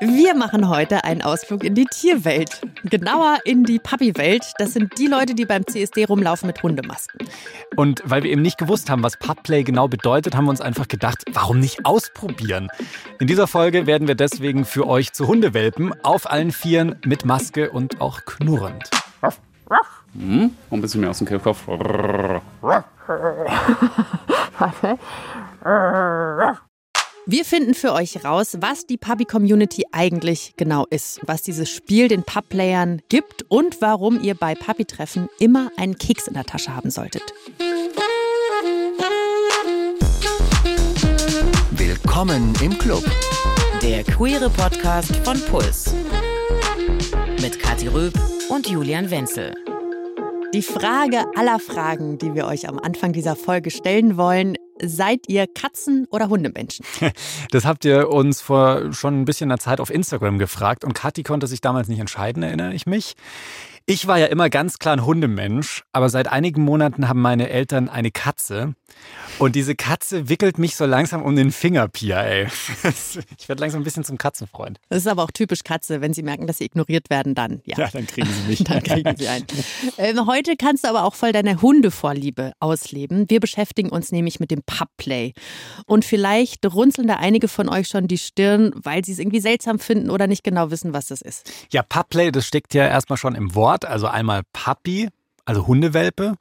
Wir 0.00 0.36
machen 0.36 0.68
heute 0.68 1.02
einen 1.02 1.22
Ausflug 1.22 1.64
in 1.64 1.74
die 1.74 1.84
Tierwelt. 1.84 2.60
Genauer 2.84 3.38
in 3.44 3.64
die 3.64 3.80
Puppy-Welt. 3.80 4.44
Das 4.58 4.72
sind 4.72 4.96
die 4.98 5.08
Leute, 5.08 5.34
die 5.34 5.44
beim 5.44 5.66
CSD 5.66 6.04
rumlaufen 6.04 6.46
mit 6.46 6.62
Hundemasken. 6.62 7.26
Und 7.74 8.02
weil 8.04 8.22
wir 8.22 8.30
eben 8.30 8.42
nicht 8.42 8.58
gewusst 8.58 8.90
haben, 8.90 9.02
was 9.02 9.16
Pupplay 9.16 9.64
genau 9.64 9.88
bedeutet, 9.88 10.36
haben 10.36 10.44
wir 10.44 10.50
uns 10.50 10.60
einfach 10.60 10.86
gedacht, 10.86 11.24
warum 11.32 11.58
nicht 11.58 11.84
ausprobieren? 11.84 12.68
In 13.18 13.26
dieser 13.26 13.48
Folge 13.48 13.86
werden 13.86 14.06
wir 14.06 14.14
deswegen 14.14 14.64
für 14.64 14.86
euch 14.86 15.12
zu 15.12 15.26
Hundewelpen 15.26 15.92
auf 16.04 16.30
allen 16.30 16.52
Vieren 16.52 16.96
mit 17.04 17.24
Maske 17.24 17.70
und 17.70 18.00
auch 18.00 18.24
knurrend. 18.24 18.88
Hm? 20.16 20.52
Ein 20.70 20.80
bisschen 20.80 21.00
mehr 21.00 21.10
aus 21.10 21.18
dem 21.18 21.26
Kehlkopf. 21.26 21.66
Warte. 22.60 22.84
Wir 27.30 27.44
finden 27.44 27.74
für 27.74 27.92
euch 27.92 28.24
raus, 28.24 28.56
was 28.58 28.86
die 28.86 28.96
Puppy 28.96 29.26
Community 29.26 29.84
eigentlich 29.92 30.54
genau 30.56 30.86
ist, 30.88 31.20
was 31.26 31.42
dieses 31.42 31.68
Spiel 31.68 32.08
den 32.08 32.22
Pup-Playern 32.22 33.02
gibt 33.10 33.44
und 33.50 33.82
warum 33.82 34.18
ihr 34.22 34.34
bei 34.34 34.54
Puppy-Treffen 34.54 35.28
immer 35.38 35.70
einen 35.76 35.98
Keks 35.98 36.26
in 36.26 36.32
der 36.32 36.44
Tasche 36.44 36.74
haben 36.74 36.90
solltet. 36.90 37.34
Willkommen 41.72 42.54
im 42.62 42.78
Club. 42.78 43.04
Der 43.82 44.04
queere 44.04 44.48
Podcast 44.48 45.14
von 45.16 45.38
Puls. 45.50 45.92
Mit 47.42 47.60
Kathi 47.60 47.88
Röb 47.88 48.14
und 48.48 48.68
Julian 48.68 49.10
Wenzel. 49.10 49.54
Die 50.54 50.62
Frage 50.62 51.26
aller 51.36 51.58
Fragen, 51.58 52.16
die 52.16 52.34
wir 52.34 52.46
euch 52.46 52.68
am 52.68 52.78
Anfang 52.78 53.12
dieser 53.12 53.36
Folge 53.36 53.70
stellen 53.70 54.16
wollen, 54.16 54.56
seid 54.80 55.28
ihr 55.28 55.46
Katzen- 55.46 56.06
oder 56.10 56.30
Hundemenschen? 56.30 56.86
Das 57.50 57.66
habt 57.66 57.84
ihr 57.84 58.08
uns 58.08 58.40
vor 58.40 58.92
schon 58.92 59.20
ein 59.20 59.24
bisschen 59.26 59.50
einer 59.50 59.58
Zeit 59.58 59.78
auf 59.80 59.90
Instagram 59.90 60.38
gefragt 60.38 60.84
und 60.84 60.94
Kathi 60.94 61.22
konnte 61.22 61.46
sich 61.46 61.60
damals 61.60 61.88
nicht 61.88 61.98
entscheiden, 61.98 62.42
erinnere 62.42 62.72
ich 62.72 62.86
mich. 62.86 63.14
Ich 63.90 64.06
war 64.06 64.18
ja 64.18 64.26
immer 64.26 64.50
ganz 64.50 64.78
klar 64.78 64.94
ein 64.94 65.06
Hundemensch, 65.06 65.82
aber 65.92 66.10
seit 66.10 66.28
einigen 66.28 66.60
Monaten 66.60 67.08
haben 67.08 67.22
meine 67.22 67.48
Eltern 67.48 67.88
eine 67.88 68.10
Katze. 68.10 68.74
Und 69.38 69.54
diese 69.54 69.74
Katze 69.76 70.28
wickelt 70.28 70.58
mich 70.58 70.74
so 70.74 70.84
langsam 70.84 71.22
um 71.22 71.36
den 71.36 71.52
Finger, 71.52 71.88
Pia, 71.88 72.22
ey. 72.22 72.48
Ich 73.38 73.48
werde 73.48 73.60
langsam 73.60 73.80
ein 73.80 73.84
bisschen 73.84 74.04
zum 74.04 74.18
Katzenfreund. 74.18 74.78
Das 74.88 74.98
ist 74.98 75.06
aber 75.06 75.22
auch 75.22 75.30
typisch 75.30 75.62
Katze, 75.62 76.00
wenn 76.00 76.12
sie 76.12 76.22
merken, 76.22 76.46
dass 76.46 76.58
sie 76.58 76.64
ignoriert 76.64 77.08
werden, 77.08 77.34
dann 77.34 77.62
ja. 77.64 77.78
Ja, 77.78 77.88
dann 77.88 78.06
kriegen 78.06 78.28
sie 78.28 78.48
mich. 78.48 78.64
dann 78.64 78.82
kriegen 78.82 79.16
sie 79.16 79.28
ein. 79.28 79.44
Ähm, 79.96 80.26
heute 80.26 80.56
kannst 80.56 80.84
du 80.84 80.88
aber 80.88 81.04
auch 81.04 81.14
voll 81.14 81.32
deine 81.32 81.62
Hundevorliebe 81.62 82.52
ausleben. 82.60 83.26
Wir 83.28 83.40
beschäftigen 83.40 83.90
uns 83.90 84.12
nämlich 84.12 84.40
mit 84.40 84.50
dem 84.50 84.62
Pubplay. 84.66 85.32
Und 85.86 86.04
vielleicht 86.04 86.66
runzeln 86.66 87.06
da 87.06 87.14
einige 87.14 87.48
von 87.48 87.68
euch 87.68 87.88
schon 87.88 88.08
die 88.08 88.18
Stirn, 88.18 88.72
weil 88.74 89.04
sie 89.04 89.12
es 89.12 89.18
irgendwie 89.18 89.40
seltsam 89.40 89.78
finden 89.78 90.10
oder 90.10 90.26
nicht 90.26 90.42
genau 90.42 90.70
wissen, 90.70 90.92
was 90.92 91.06
das 91.06 91.22
ist. 91.22 91.50
Ja, 91.70 91.82
Pubplay, 91.82 92.32
das 92.32 92.46
steckt 92.46 92.74
ja 92.74 92.86
erstmal 92.86 93.16
schon 93.16 93.34
im 93.34 93.54
Wort. 93.54 93.77
Also 93.84 94.06
einmal 94.06 94.42
Puppy, 94.52 95.08
also 95.48 95.66
Hundewelpe 95.66 96.34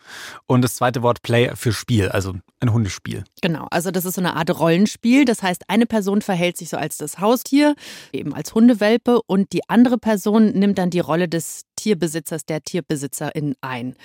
und 0.48 0.62
das 0.62 0.76
zweite 0.76 1.02
Wort 1.02 1.22
Play 1.22 1.56
für 1.56 1.72
Spiel, 1.72 2.10
also 2.10 2.34
ein 2.60 2.74
Hundespiel. 2.74 3.24
Genau, 3.42 3.68
also 3.72 3.90
das 3.90 4.04
ist 4.04 4.16
so 4.16 4.22
eine 4.22 4.36
Art 4.36 4.60
Rollenspiel. 4.60 5.24
Das 5.24 5.42
heißt, 5.42 5.70
eine 5.70 5.86
Person 5.86 6.22
verhält 6.22 6.58
sich 6.58 6.70
so 6.70 6.78
als 6.78 6.98
das 6.98 7.20
Haustier, 7.20 7.76
eben 8.12 8.34
als 8.34 8.54
Hundewelpe 8.54 9.22
und 9.26 9.54
die 9.54 9.68
andere 9.70 9.98
Person 9.98 10.52
nimmt 10.52 10.78
dann 10.78 10.90
die 10.90 11.00
Rolle 11.00 11.30
des 11.30 11.62
Tierbesitzers, 11.78 12.46
der 12.46 12.62
Tierbesitzerin 12.62 13.56
ein. 13.62 13.96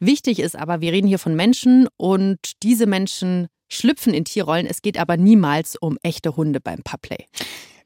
Wichtig 0.00 0.40
ist 0.40 0.56
aber, 0.56 0.80
wir 0.80 0.92
reden 0.92 1.06
hier 1.06 1.18
von 1.20 1.36
Menschen 1.36 1.86
und 1.96 2.62
diese 2.62 2.86
Menschen 2.86 3.46
schlüpfen 3.68 4.12
in 4.12 4.24
Tierrollen. 4.24 4.66
Es 4.66 4.82
geht 4.82 4.98
aber 4.98 5.16
niemals 5.16 5.76
um 5.76 5.96
echte 6.02 6.36
Hunde 6.36 6.60
beim 6.60 6.82
Pubplay. 6.82 7.26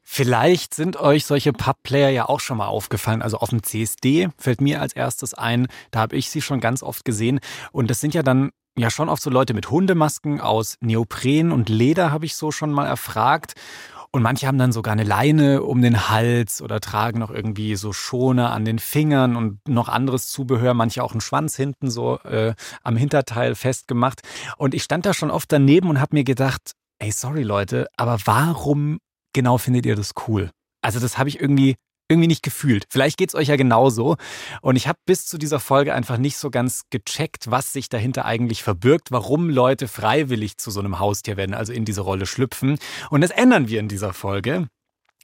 Vielleicht 0.07 0.75
sind 0.75 0.97
euch 0.97 1.25
solche 1.25 1.51
Pub-Player 1.51 2.11
ja 2.11 2.29
auch 2.29 2.39
schon 2.39 2.57
mal 2.57 2.67
aufgefallen. 2.67 3.23
Also 3.23 3.37
auf 3.39 3.49
dem 3.49 3.63
CSD 3.63 4.29
fällt 4.37 4.61
mir 4.61 4.79
als 4.79 4.93
erstes 4.93 5.33
ein, 5.33 5.67
da 5.89 5.99
habe 6.01 6.15
ich 6.15 6.29
sie 6.29 6.41
schon 6.41 6.59
ganz 6.59 6.83
oft 6.83 7.03
gesehen. 7.05 7.39
Und 7.71 7.89
das 7.89 8.01
sind 8.01 8.13
ja 8.13 8.21
dann 8.21 8.51
ja 8.77 8.91
schon 8.91 9.09
oft 9.09 9.23
so 9.23 9.31
Leute 9.31 9.55
mit 9.55 9.71
Hundemasken 9.71 10.39
aus 10.39 10.77
Neopren 10.79 11.51
und 11.51 11.69
Leder, 11.69 12.11
habe 12.11 12.25
ich 12.25 12.35
so 12.35 12.51
schon 12.51 12.71
mal 12.71 12.85
erfragt. 12.85 13.53
Und 14.11 14.21
manche 14.21 14.47
haben 14.47 14.59
dann 14.59 14.71
sogar 14.71 14.93
eine 14.93 15.03
Leine 15.03 15.63
um 15.63 15.81
den 15.81 16.07
Hals 16.07 16.61
oder 16.61 16.79
tragen 16.79 17.19
noch 17.19 17.31
irgendwie 17.31 17.75
so 17.75 17.91
Schoner 17.91 18.51
an 18.51 18.63
den 18.63 18.79
Fingern 18.79 19.35
und 19.35 19.67
noch 19.67 19.89
anderes 19.89 20.27
Zubehör. 20.27 20.75
Manche 20.75 21.03
auch 21.03 21.11
einen 21.11 21.19
Schwanz 21.19 21.55
hinten 21.55 21.89
so 21.89 22.19
äh, 22.19 22.53
am 22.83 22.95
Hinterteil 22.95 23.55
festgemacht. 23.55 24.21
Und 24.57 24.75
ich 24.75 24.83
stand 24.83 25.05
da 25.05 25.15
schon 25.15 25.31
oft 25.31 25.51
daneben 25.51 25.89
und 25.89 25.99
habe 25.99 26.15
mir 26.15 26.23
gedacht, 26.23 26.73
ey, 26.99 27.11
sorry 27.11 27.43
Leute, 27.43 27.87
aber 27.97 28.19
warum 28.23 28.99
genau 29.35 29.59
findet 29.59 29.85
ihr 29.85 29.95
das 29.95 30.13
cool? 30.27 30.49
Also 30.81 30.99
das 30.99 31.19
habe 31.19 31.29
ich 31.29 31.39
irgendwie 31.39 31.75
irgendwie 32.07 32.27
nicht 32.27 32.43
gefühlt. 32.43 32.85
Vielleicht 32.89 33.17
geht 33.17 33.29
es 33.29 33.35
euch 33.35 33.47
ja 33.47 33.55
genauso. 33.55 34.15
Und 34.61 34.75
ich 34.75 34.87
habe 34.87 34.99
bis 35.05 35.25
zu 35.25 35.37
dieser 35.37 35.59
Folge 35.59 35.93
einfach 35.93 36.17
nicht 36.17 36.37
so 36.37 36.51
ganz 36.51 36.83
gecheckt, 36.91 37.49
was 37.49 37.73
sich 37.73 37.89
dahinter 37.89 38.25
eigentlich 38.25 38.63
verbirgt, 38.63 39.11
warum 39.11 39.49
Leute 39.49 39.87
freiwillig 39.87 40.57
zu 40.57 40.69
so 40.71 40.79
einem 40.79 40.99
Haustier 40.99 41.37
werden, 41.37 41.55
also 41.55 41.73
in 41.73 41.85
diese 41.85 42.01
Rolle 42.01 42.25
schlüpfen. 42.25 42.77
Und 43.09 43.21
das 43.21 43.31
ändern 43.31 43.67
wir 43.67 43.79
in 43.79 43.87
dieser 43.87 44.13
Folge. 44.13 44.67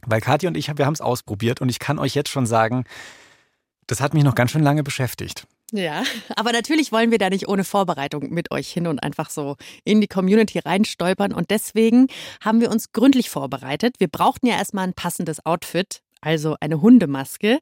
Weil 0.03 0.21
Katja 0.21 0.49
und 0.49 0.57
ich, 0.57 0.75
wir 0.75 0.85
haben 0.85 0.93
es 0.93 1.01
ausprobiert 1.01 1.61
und 1.61 1.69
ich 1.69 1.77
kann 1.77 1.99
euch 1.99 2.15
jetzt 2.15 2.29
schon 2.29 2.47
sagen, 2.47 2.85
das 3.85 4.01
hat 4.01 4.15
mich 4.15 4.23
noch 4.23 4.33
ganz 4.33 4.49
schön 4.49 4.63
lange 4.63 4.83
beschäftigt. 4.83 5.45
Ja, 5.73 6.03
aber 6.35 6.51
natürlich 6.51 6.91
wollen 6.91 7.11
wir 7.11 7.17
da 7.17 7.29
nicht 7.29 7.47
ohne 7.47 7.63
Vorbereitung 7.63 8.29
mit 8.29 8.51
euch 8.51 8.69
hin 8.69 8.87
und 8.87 9.01
einfach 9.01 9.29
so 9.29 9.55
in 9.85 10.01
die 10.01 10.07
Community 10.07 10.59
reinstolpern. 10.59 11.33
Und 11.33 11.49
deswegen 11.49 12.07
haben 12.41 12.59
wir 12.59 12.69
uns 12.71 12.91
gründlich 12.91 13.29
vorbereitet. 13.29 13.95
Wir 13.99 14.09
brauchten 14.09 14.47
ja 14.47 14.57
erstmal 14.57 14.85
ein 14.85 14.93
passendes 14.93 15.45
Outfit 15.45 16.01
also 16.21 16.55
eine 16.59 16.81
Hundemaske. 16.81 17.59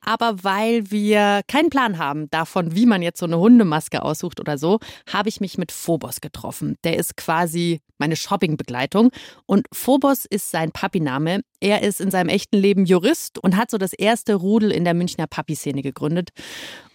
Aber 0.00 0.44
weil 0.44 0.90
wir 0.90 1.40
keinen 1.48 1.70
Plan 1.70 1.98
haben 1.98 2.30
davon, 2.30 2.76
wie 2.76 2.86
man 2.86 3.02
jetzt 3.02 3.18
so 3.18 3.26
eine 3.26 3.38
Hundemaske 3.38 4.02
aussucht 4.02 4.38
oder 4.40 4.58
so, 4.58 4.78
habe 5.10 5.28
ich 5.28 5.40
mich 5.40 5.58
mit 5.58 5.72
Phobos 5.72 6.20
getroffen. 6.20 6.76
Der 6.84 6.96
ist 6.96 7.16
quasi 7.16 7.80
meine 7.98 8.16
Shoppingbegleitung. 8.16 9.10
Und 9.46 9.66
Phobos 9.72 10.24
ist 10.26 10.50
sein 10.50 10.72
Papiname. 10.72 11.40
Er 11.60 11.82
ist 11.82 12.00
in 12.00 12.10
seinem 12.10 12.28
echten 12.28 12.56
Leben 12.56 12.84
Jurist 12.84 13.38
und 13.38 13.56
hat 13.56 13.70
so 13.70 13.78
das 13.78 13.92
erste 13.92 14.34
Rudel 14.34 14.70
in 14.70 14.84
der 14.84 14.94
Münchner 14.94 15.26
Papi-Szene 15.26 15.82
gegründet. 15.82 16.30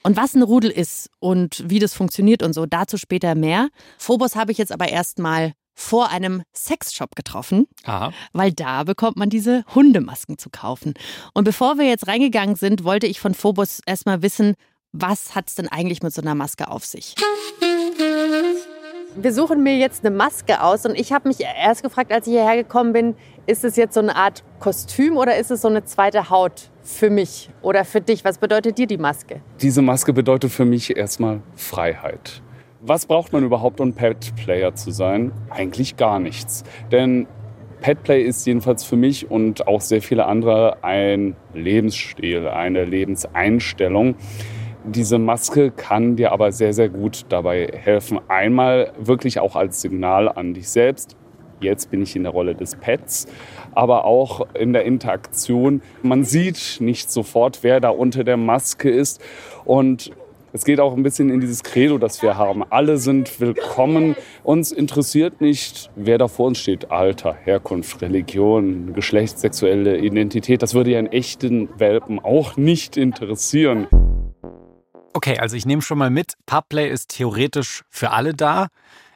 Und 0.04 0.18
was 0.18 0.34
ein 0.36 0.42
Rudel 0.42 0.72
ist 0.72 1.10
und 1.20 1.64
wie 1.68 1.80
das 1.80 1.94
funktioniert 1.94 2.44
und 2.44 2.54
so, 2.54 2.66
dazu 2.66 2.98
später 2.98 3.36
mehr. 3.36 3.70
Phobos 3.98 4.36
habe 4.36 4.52
ich 4.52 4.58
jetzt 4.58 4.72
aber 4.72 4.90
erstmal 4.90 5.54
vor 5.82 6.10
einem 6.10 6.44
Sexshop 6.54 7.16
getroffen, 7.16 7.68
Aha. 7.84 8.14
weil 8.34 8.54
da 8.54 8.84
bekommt 8.84 9.18
man 9.18 9.30
diese 9.30 9.64
Hundemasken 9.74 10.38
zu 10.38 10.50
kaufen. 10.50 10.94
Und 11.34 11.44
bevor 11.44 11.78
wir 11.78 11.86
jetzt 11.86 12.08
reingegangen 12.08 12.56
sind, 12.56 12.84
wollte 12.84 13.08
ich 13.08 13.20
von 13.20 13.34
Phobos 13.34 13.82
erstmal 13.86 14.22
wissen, 14.22 14.56
was 14.94 15.36
hat 15.36 15.50
es 15.50 15.56
denn 15.56 15.68
eigentlich 15.68 16.04
mit 16.04 16.14
so 16.14 16.22
einer 16.22 16.36
Maske 16.36 16.70
auf 16.70 16.86
sich? 16.86 17.16
Wir 19.16 19.34
suchen 19.34 19.64
mir 19.64 19.76
jetzt 19.78 20.06
eine 20.06 20.16
Maske 20.16 20.62
aus 20.62 20.86
und 20.86 20.96
ich 20.98 21.12
habe 21.12 21.28
mich 21.28 21.40
erst 21.42 21.84
gefragt, 21.84 22.14
als 22.14 22.28
ich 22.28 22.34
hierher 22.34 22.56
gekommen 22.56 22.94
bin, 22.94 23.16
ist 23.46 23.66
es 23.66 23.76
jetzt 23.76 23.94
so 23.94 24.00
eine 24.00 24.16
Art 24.16 24.44
Kostüm 24.60 25.18
oder 25.18 25.36
ist 25.38 25.52
es 25.52 25.62
so 25.62 25.68
eine 25.68 25.84
zweite 25.84 26.30
Haut 26.30 26.70
für 26.84 27.10
mich 27.10 27.50
oder 27.62 27.84
für 27.84 28.00
dich? 28.00 28.24
Was 28.24 28.38
bedeutet 28.38 28.78
dir 28.78 28.88
die 28.88 28.98
Maske? 28.98 29.42
Diese 29.62 29.82
Maske 29.82 30.14
bedeutet 30.14 30.52
für 30.52 30.66
mich 30.66 30.96
erstmal 30.96 31.42
Freiheit. 31.56 32.42
Was 32.84 33.06
braucht 33.06 33.32
man 33.32 33.44
überhaupt, 33.44 33.80
um 33.80 33.94
Pet-Player 33.94 34.74
zu 34.74 34.90
sein? 34.90 35.32
Eigentlich 35.52 35.98
gar 35.98 36.18
nichts. 36.18 36.64
Denn 36.92 37.28
Petplay 37.80 38.24
ist 38.24 38.48
jedenfalls 38.48 38.84
für 38.84 38.96
mich 38.96 39.30
und 39.30 39.68
auch 39.68 39.82
sehr 39.82 40.02
viele 40.02 40.26
andere 40.26 40.84
ein 40.84 41.36
Lebensstil, 41.54 42.48
eine 42.48 42.86
Lebenseinstellung. 42.86 44.16
Diese 44.84 45.20
Maske 45.20 45.70
kann 45.70 46.16
dir 46.16 46.32
aber 46.32 46.52
sehr, 46.52 46.74
sehr 46.74 46.90
gut 46.90 47.26
dabei 47.30 47.68
helfen. 47.72 48.20
Einmal 48.30 48.94
wirklich 48.98 49.40
auch 49.40 49.56
als 49.56 49.82
Signal 49.82 50.28
an 50.28 50.56
dich 50.56 50.68
selbst. 50.68 51.16
Jetzt 51.60 51.92
bin 51.92 52.02
ich 52.02 52.16
in 52.16 52.24
der 52.24 52.32
Rolle 52.32 52.56
des 52.56 52.76
Pets, 52.76 53.28
aber 53.76 54.06
auch 54.06 54.48
in 54.56 54.74
der 54.74 54.86
Interaktion. 54.86 55.84
Man 56.02 56.24
sieht 56.24 56.78
nicht 56.80 57.12
sofort, 57.12 57.60
wer 57.62 57.80
da 57.80 57.90
unter 57.90 58.24
der 58.24 58.38
Maske 58.38 58.90
ist. 58.90 59.22
Und 59.66 60.12
es 60.54 60.66
geht 60.66 60.80
auch 60.80 60.96
ein 60.96 61.04
bisschen 61.04 61.30
in 61.30 61.40
dieses 61.40 61.64
Credo, 61.64 61.98
das 61.98 62.22
wir 62.22 62.38
haben. 62.38 62.64
Alle 62.70 62.98
sind 62.98 63.40
willkommen. 63.40 64.16
Uns 64.44 64.72
interessiert 64.72 65.40
nicht, 65.40 65.90
wer 65.96 66.18
da 66.18 66.28
vor 66.28 66.48
uns 66.48 66.58
steht. 66.58 66.92
Alter, 66.92 67.34
Herkunft, 67.34 68.02
Religion, 68.02 68.94
Geschlecht, 68.94 69.40
sexuelle 69.40 69.98
Identität. 69.98 70.62
Das 70.62 70.74
würde 70.74 70.92
ja 70.92 71.00
einen 71.00 71.08
echten 71.08 71.70
Welpen 71.80 72.20
auch 72.20 72.58
nicht 72.58 72.98
interessieren. 72.98 73.88
Okay, 75.14 75.40
also 75.40 75.56
ich 75.56 75.66
nehme 75.66 75.82
schon 75.82 75.98
mal 75.98 76.10
mit, 76.10 76.34
Pubplay 76.46 76.90
ist 76.90 77.16
theoretisch 77.16 77.84
für 77.90 78.12
alle 78.12 78.34
da 78.34 78.68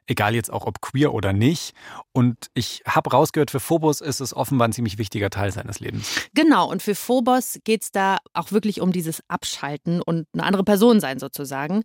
egal 0.07 0.35
jetzt 0.35 0.51
auch 0.51 0.65
ob 0.65 0.81
queer 0.81 1.13
oder 1.13 1.33
nicht. 1.33 1.73
Und 2.11 2.47
ich 2.53 2.83
habe 2.87 3.11
rausgehört, 3.11 3.51
für 3.51 3.59
Phobos 3.59 4.01
ist 4.01 4.19
es 4.19 4.35
offenbar 4.35 4.67
ein 4.67 4.73
ziemlich 4.73 4.97
wichtiger 4.97 5.29
Teil 5.29 5.51
seines 5.51 5.79
Lebens. 5.79 6.09
Genau, 6.33 6.69
und 6.69 6.81
für 6.81 6.95
Phobos 6.95 7.59
geht 7.63 7.83
es 7.83 7.91
da 7.91 8.17
auch 8.33 8.51
wirklich 8.51 8.81
um 8.81 8.91
dieses 8.91 9.21
Abschalten 9.27 10.01
und 10.01 10.27
eine 10.33 10.43
andere 10.43 10.63
Person 10.63 10.99
sein 10.99 11.19
sozusagen. 11.19 11.83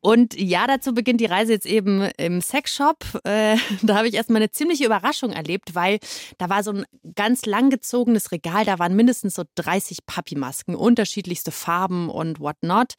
Und 0.00 0.38
ja, 0.38 0.66
dazu 0.66 0.94
beginnt 0.94 1.20
die 1.20 1.26
Reise 1.26 1.52
jetzt 1.52 1.66
eben 1.66 2.02
im 2.16 2.40
Sexshop. 2.40 3.04
Äh, 3.24 3.56
da 3.82 3.96
habe 3.96 4.08
ich 4.08 4.14
erstmal 4.14 4.40
eine 4.42 4.50
ziemliche 4.50 4.84
Überraschung 4.84 5.32
erlebt, 5.32 5.74
weil 5.74 5.98
da 6.38 6.48
war 6.48 6.62
so 6.62 6.72
ein 6.72 6.84
ganz 7.14 7.46
langgezogenes 7.46 8.32
Regal. 8.32 8.64
Da 8.64 8.78
waren 8.78 8.96
mindestens 8.96 9.34
so 9.34 9.44
30 9.56 10.06
Papi-Masken, 10.06 10.74
unterschiedlichste 10.74 11.50
Farben 11.50 12.08
und 12.08 12.40
whatnot. 12.40 12.94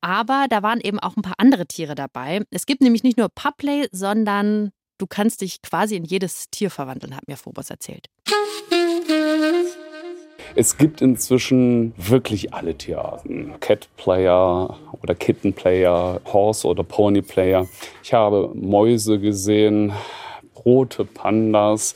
Aber 0.00 0.46
da 0.50 0.62
waren 0.62 0.80
eben 0.80 0.98
auch 0.98 1.16
ein 1.16 1.22
paar 1.22 1.38
andere 1.38 1.66
Tiere 1.66 1.94
dabei. 1.94 2.42
Es 2.50 2.66
gibt 2.66 2.82
nämlich 2.82 3.02
nicht 3.02 3.18
nur 3.18 3.28
Puplay, 3.28 3.86
sondern 3.92 4.70
du 4.98 5.06
kannst 5.06 5.40
dich 5.40 5.62
quasi 5.62 5.96
in 5.96 6.04
jedes 6.04 6.46
Tier 6.50 6.70
verwandeln, 6.70 7.16
hat 7.16 7.28
mir 7.28 7.36
Phobos 7.36 7.70
erzählt. 7.70 8.06
Es 10.54 10.76
gibt 10.76 11.00
inzwischen 11.00 11.94
wirklich 11.96 12.52
alle 12.52 12.74
Tierarten. 12.74 13.54
Cat 13.60 13.88
Player 13.96 14.76
oder 15.00 15.14
Kitten 15.14 15.54
Player, 15.54 16.20
Horse 16.30 16.68
oder 16.68 16.82
Pony 16.82 17.22
Player. 17.22 17.66
Ich 18.02 18.12
habe 18.12 18.50
Mäuse 18.54 19.18
gesehen, 19.18 19.92
rote 20.64 21.04
Pandas. 21.04 21.94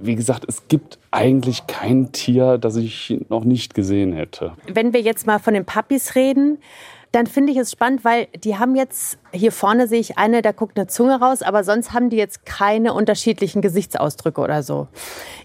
Wie 0.00 0.14
gesagt, 0.14 0.44
es 0.46 0.68
gibt 0.68 0.98
eigentlich 1.10 1.66
kein 1.66 2.12
Tier, 2.12 2.58
das 2.58 2.76
ich 2.76 3.18
noch 3.28 3.44
nicht 3.44 3.74
gesehen 3.74 4.12
hätte. 4.12 4.52
Wenn 4.72 4.92
wir 4.92 5.00
jetzt 5.00 5.26
mal 5.26 5.40
von 5.40 5.54
den 5.54 5.64
Puppies 5.64 6.14
reden, 6.14 6.58
dann 7.12 7.26
finde 7.26 7.50
ich 7.50 7.58
es 7.58 7.72
spannend, 7.72 8.04
weil 8.04 8.28
die 8.44 8.56
haben 8.56 8.76
jetzt, 8.76 9.18
hier 9.32 9.50
vorne 9.50 9.88
sehe 9.88 9.98
ich 9.98 10.16
eine, 10.16 10.42
da 10.42 10.52
guckt 10.52 10.78
eine 10.78 10.86
Zunge 10.86 11.18
raus, 11.20 11.42
aber 11.42 11.64
sonst 11.64 11.92
haben 11.92 12.08
die 12.08 12.16
jetzt 12.16 12.46
keine 12.46 12.94
unterschiedlichen 12.94 13.62
Gesichtsausdrücke 13.62 14.40
oder 14.40 14.62
so. 14.62 14.86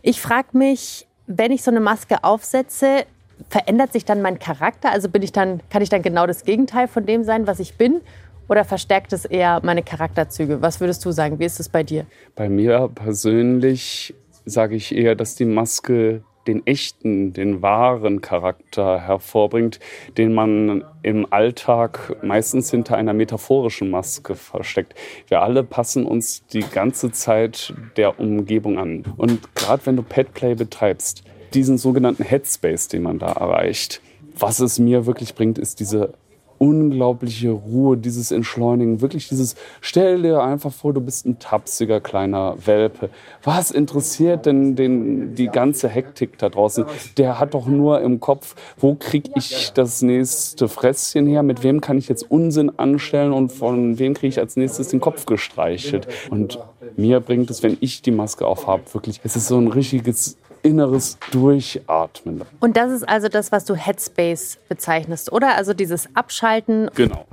Ich 0.04 0.22
frage 0.22 0.56
mich, 0.56 1.08
wenn 1.28 1.52
ich 1.52 1.64
so 1.64 1.72
eine 1.72 1.80
Maske 1.80 2.24
aufsetze, 2.24 3.06
verändert 3.50 3.94
sich 3.94 4.06
dann 4.06 4.22
mein 4.22 4.40
Charakter? 4.40 4.92
Also 4.92 5.10
bin 5.10 5.22
ich 5.22 5.32
dann, 5.32 5.62
kann 5.70 5.82
ich 5.82 5.90
dann 5.90 6.02
genau 6.02 6.26
das 6.26 6.44
Gegenteil 6.44 6.88
von 6.88 7.06
dem 7.06 7.24
sein, 7.24 7.48
was 7.48 7.60
ich 7.60 7.76
bin? 7.78 8.02
Oder 8.48 8.64
verstärkt 8.64 9.12
es 9.12 9.26
eher 9.26 9.60
meine 9.64 9.82
Charakterzüge? 9.82 10.62
Was 10.62 10.80
würdest 10.80 11.04
du 11.04 11.12
sagen? 11.12 11.40
Wie 11.40 11.46
ist 11.46 11.60
es 11.60 11.68
bei 11.68 11.84
dir? 11.84 12.06
Bei 12.36 12.48
mir 12.48 12.90
persönlich 12.94 14.14
sage 14.46 14.76
ich 14.76 14.96
eher, 14.96 15.16
dass 15.16 15.36
die 15.36 15.46
Maske 15.46 16.24
den 16.48 16.66
echten, 16.66 17.34
den 17.34 17.62
wahren 17.62 18.22
Charakter 18.22 19.00
hervorbringt, 19.02 19.80
den 20.18 20.34
man 20.34 20.84
im 21.02 21.32
Alltag 21.32 22.18
meistens 22.24 22.72
hinter 22.72 22.98
einer 22.98 23.14
metaphorischen 23.14 23.90
Maske 23.90 24.36
versteckt. 24.36 24.96
Wir 25.28 25.42
alle 25.42 25.64
passen 25.64 26.06
uns 26.06 26.46
die 26.48 26.64
ganze 26.64 27.12
Zeit 27.12 27.74
der 27.98 28.20
Umgebung 28.20 28.78
an. 28.78 29.04
Und 29.18 29.56
gerade 29.56 29.86
wenn 29.86 29.96
du 29.96 30.04
Petplay 30.04 30.56
betreibst, 30.56 31.24
diesen 31.54 31.78
sogenannten 31.78 32.24
Headspace, 32.24 32.88
den 32.88 33.04
man 33.04 33.20
da 33.20 33.32
erreicht, 33.32 34.02
was 34.38 34.60
es 34.60 34.80
mir 34.80 35.06
wirklich 35.06 35.36
bringt, 35.36 35.58
ist 35.58 35.80
diese 35.80 36.14
unglaubliche 36.58 37.52
Ruhe, 37.52 37.98
dieses 37.98 38.32
Entschleunigen, 38.32 39.02
wirklich 39.02 39.28
dieses, 39.28 39.56
stell 39.82 40.22
dir 40.22 40.42
einfach 40.42 40.72
vor, 40.72 40.94
du 40.94 41.02
bist 41.02 41.26
ein 41.26 41.40
tapsiger 41.40 42.00
kleiner 42.00 42.56
Welpe. 42.66 43.10
Was 43.44 43.72
interessiert 43.72 44.46
denn 44.46 44.76
den, 44.76 45.36
die 45.36 45.48
ganze 45.48 45.90
Hektik 45.90 46.38
da 46.38 46.50
draußen? 46.50 46.86
Der 47.18 47.40
hat 47.40 47.54
doch 47.54 47.68
nur 47.68 48.02
im 48.02 48.20
Kopf, 48.20 48.56
wo 48.78 48.96
kriege 48.96 49.32
ich 49.36 49.72
das 49.74 50.02
nächste 50.02 50.68
Fresschen 50.68 51.28
her, 51.28 51.44
mit 51.44 51.64
wem 51.64 51.82
kann 51.82 51.98
ich 51.98 52.08
jetzt 52.08 52.30
Unsinn 52.30 52.72
anstellen 52.78 53.34
und 53.34 53.52
von 53.52 54.00
wem 54.00 54.14
kriege 54.14 54.30
ich 54.30 54.40
als 54.40 54.56
nächstes 54.56 54.90
den 54.90 55.02
Kopf 55.02 55.26
gestreichelt? 55.26 56.08
Und 56.30 56.60
mir 56.96 57.20
bringt 57.20 57.50
es, 57.50 57.64
wenn 57.64 57.78
ich 57.82 58.02
die 58.02 58.12
Maske 58.12 58.46
aufhabe, 58.46 58.84
wirklich, 58.94 59.20
es 59.24 59.36
ist 59.36 59.48
so 59.48 59.58
ein 59.58 59.68
richtiges 59.68 60.38
inneres 60.66 61.18
Durchatmen. 61.32 62.42
Und 62.60 62.76
das 62.76 62.92
ist 62.92 63.08
also 63.08 63.30
das, 63.30 63.52
was 63.52 63.66
du 63.66 63.76
Headspace 63.76 64.58
bezeichnest, 64.68 65.32
oder? 65.32 65.56
Also 65.56 65.74
dieses 65.74 66.10
Abschalten. 66.16 66.90
Genau. 66.96 67.26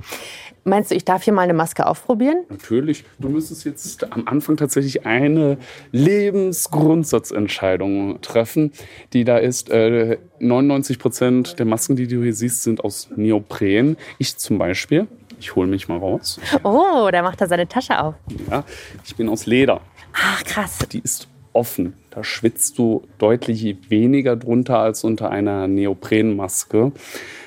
Meinst 0.65 0.91
du, 0.91 0.95
ich 0.95 1.03
darf 1.03 1.23
hier 1.23 1.33
mal 1.33 1.41
eine 1.41 1.53
Maske 1.53 1.85
aufprobieren? 1.85 2.45
Natürlich. 2.49 3.03
Du 3.19 3.27
müsstest 3.27 3.65
jetzt 3.65 4.09
am 4.13 4.25
Anfang 4.27 4.55
tatsächlich 4.55 5.05
eine 5.05 5.57
Lebensgrundsatzentscheidung 5.91 8.21
treffen, 8.21 8.71
die 9.11 9.25
da 9.25 9.39
ist. 9.39 9.69
Äh, 9.69 10.19
99 10.39 10.99
Prozent 10.99 11.59
der 11.59 11.65
Masken, 11.65 11.97
die 11.97 12.07
du 12.07 12.23
hier 12.23 12.33
siehst, 12.33 12.63
sind 12.63 12.81
aus 12.81 13.09
Neopren. 13.15 13.97
Ich 14.19 14.37
zum 14.37 14.57
Beispiel. 14.57 15.07
Ich 15.37 15.53
hole 15.55 15.67
mich 15.67 15.89
mal 15.89 15.97
raus. 15.97 16.39
Oh, 16.63 17.09
da 17.11 17.21
macht 17.21 17.41
er 17.41 17.47
seine 17.47 17.67
Tasche 17.67 17.99
auf. 17.99 18.15
Ja, 18.49 18.63
ich 19.03 19.17
bin 19.17 19.27
aus 19.27 19.45
Leder. 19.45 19.81
Ach, 20.13 20.41
krass. 20.45 20.79
Die 20.91 20.99
ist 20.99 21.27
offen. 21.53 21.93
Da 22.09 22.23
schwitzt 22.23 22.77
du 22.77 23.03
deutlich 23.17 23.89
weniger 23.89 24.35
drunter 24.35 24.79
als 24.79 25.03
unter 25.03 25.29
einer 25.29 25.67
Neoprenmaske. 25.67 26.91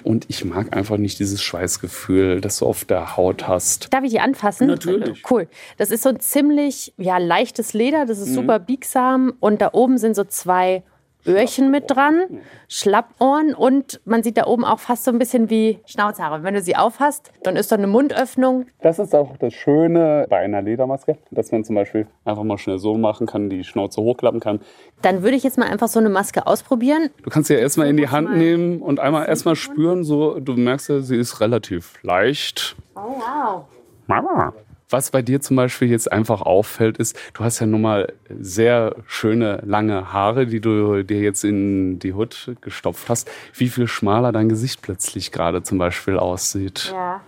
Und 0.02 0.24
ich 0.28 0.44
mag 0.44 0.76
einfach 0.76 0.96
nicht 0.96 1.18
dieses 1.18 1.42
Schweißgefühl, 1.42 2.40
das 2.40 2.58
du 2.58 2.66
auf 2.66 2.84
der 2.84 3.16
Haut 3.16 3.46
hast. 3.46 3.92
Darf 3.92 4.04
ich 4.04 4.10
die 4.10 4.20
anfassen? 4.20 4.68
Natürlich. 4.68 5.22
Cool. 5.30 5.48
Das 5.76 5.90
ist 5.90 6.02
so 6.02 6.08
ein 6.08 6.20
ziemlich 6.20 6.94
ja, 6.96 7.18
leichtes 7.18 7.74
Leder, 7.74 8.06
das 8.06 8.18
ist 8.18 8.30
mhm. 8.30 8.34
super 8.34 8.58
biegsam. 8.58 9.34
Und 9.40 9.60
da 9.60 9.70
oben 9.72 9.98
sind 9.98 10.16
so 10.16 10.24
zwei 10.24 10.82
Öhrchen 11.26 11.70
mit 11.70 11.90
dran, 11.90 12.40
Schlappohren 12.68 13.54
und 13.54 14.00
man 14.04 14.22
sieht 14.22 14.36
da 14.36 14.46
oben 14.46 14.64
auch 14.64 14.78
fast 14.78 15.04
so 15.04 15.10
ein 15.10 15.18
bisschen 15.18 15.50
wie 15.50 15.80
Schnauzhaare. 15.86 16.42
Wenn 16.42 16.54
du 16.54 16.62
sie 16.62 16.76
aufhast, 16.76 17.32
dann 17.42 17.56
ist 17.56 17.72
da 17.72 17.76
eine 17.76 17.86
Mundöffnung. 17.86 18.66
Das 18.80 18.98
ist 18.98 19.14
auch 19.14 19.36
das 19.36 19.54
Schöne 19.54 20.26
bei 20.28 20.38
einer 20.38 20.62
Ledermaske, 20.62 21.18
dass 21.30 21.52
man 21.52 21.64
zum 21.64 21.74
Beispiel 21.74 22.06
einfach 22.24 22.42
mal 22.42 22.58
schnell 22.58 22.78
so 22.78 22.96
machen 22.96 23.26
kann, 23.26 23.50
die 23.50 23.64
Schnauze 23.64 24.00
hochklappen 24.00 24.40
kann. 24.40 24.60
Dann 25.02 25.22
würde 25.22 25.36
ich 25.36 25.42
jetzt 25.42 25.58
mal 25.58 25.68
einfach 25.68 25.88
so 25.88 25.98
eine 25.98 26.08
Maske 26.08 26.46
ausprobieren. 26.46 27.10
Du 27.22 27.30
kannst 27.30 27.48
sie 27.48 27.54
ja 27.54 27.60
erstmal 27.60 27.88
in 27.88 27.96
die 27.96 28.08
Hand 28.08 28.36
nehmen 28.36 28.82
und 28.82 29.00
einmal 29.00 29.26
erstmal 29.28 29.56
spüren, 29.56 30.04
so 30.04 30.40
du 30.40 30.54
merkst 30.54 30.88
ja, 30.88 31.00
sie 31.00 31.16
ist 31.16 31.40
relativ 31.40 32.02
leicht. 32.02 32.76
Oh 32.94 33.00
wow. 33.00 33.64
Mama. 34.06 34.52
Was 34.88 35.10
bei 35.10 35.20
dir 35.20 35.40
zum 35.40 35.56
Beispiel 35.56 35.90
jetzt 35.90 36.12
einfach 36.12 36.42
auffällt, 36.42 36.98
ist, 36.98 37.18
du 37.34 37.42
hast 37.42 37.58
ja 37.58 37.66
nun 37.66 37.82
mal 37.82 38.12
sehr 38.28 38.94
schöne 39.06 39.60
lange 39.66 40.12
Haare, 40.12 40.46
die 40.46 40.60
du 40.60 41.02
dir 41.02 41.20
jetzt 41.20 41.42
in 41.42 41.98
die 41.98 42.14
Hut 42.14 42.52
gestopft 42.60 43.08
hast. 43.08 43.28
Wie 43.52 43.68
viel 43.68 43.88
schmaler 43.88 44.30
dein 44.30 44.48
Gesicht 44.48 44.82
plötzlich 44.82 45.32
gerade 45.32 45.64
zum 45.64 45.78
Beispiel 45.78 46.16
aussieht. 46.18 46.92
Ja, 46.92 47.20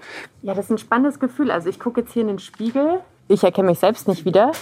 ja 0.42 0.54
das 0.54 0.66
ist 0.66 0.70
ein 0.70 0.78
spannendes 0.78 1.18
Gefühl. 1.18 1.50
Also 1.50 1.68
ich 1.68 1.80
gucke 1.80 2.02
jetzt 2.02 2.12
hier 2.12 2.22
in 2.22 2.28
den 2.28 2.38
Spiegel. 2.38 3.00
Ich 3.26 3.42
erkenne 3.42 3.70
mich 3.70 3.80
selbst 3.80 4.06
nicht 4.06 4.24
wieder. 4.24 4.52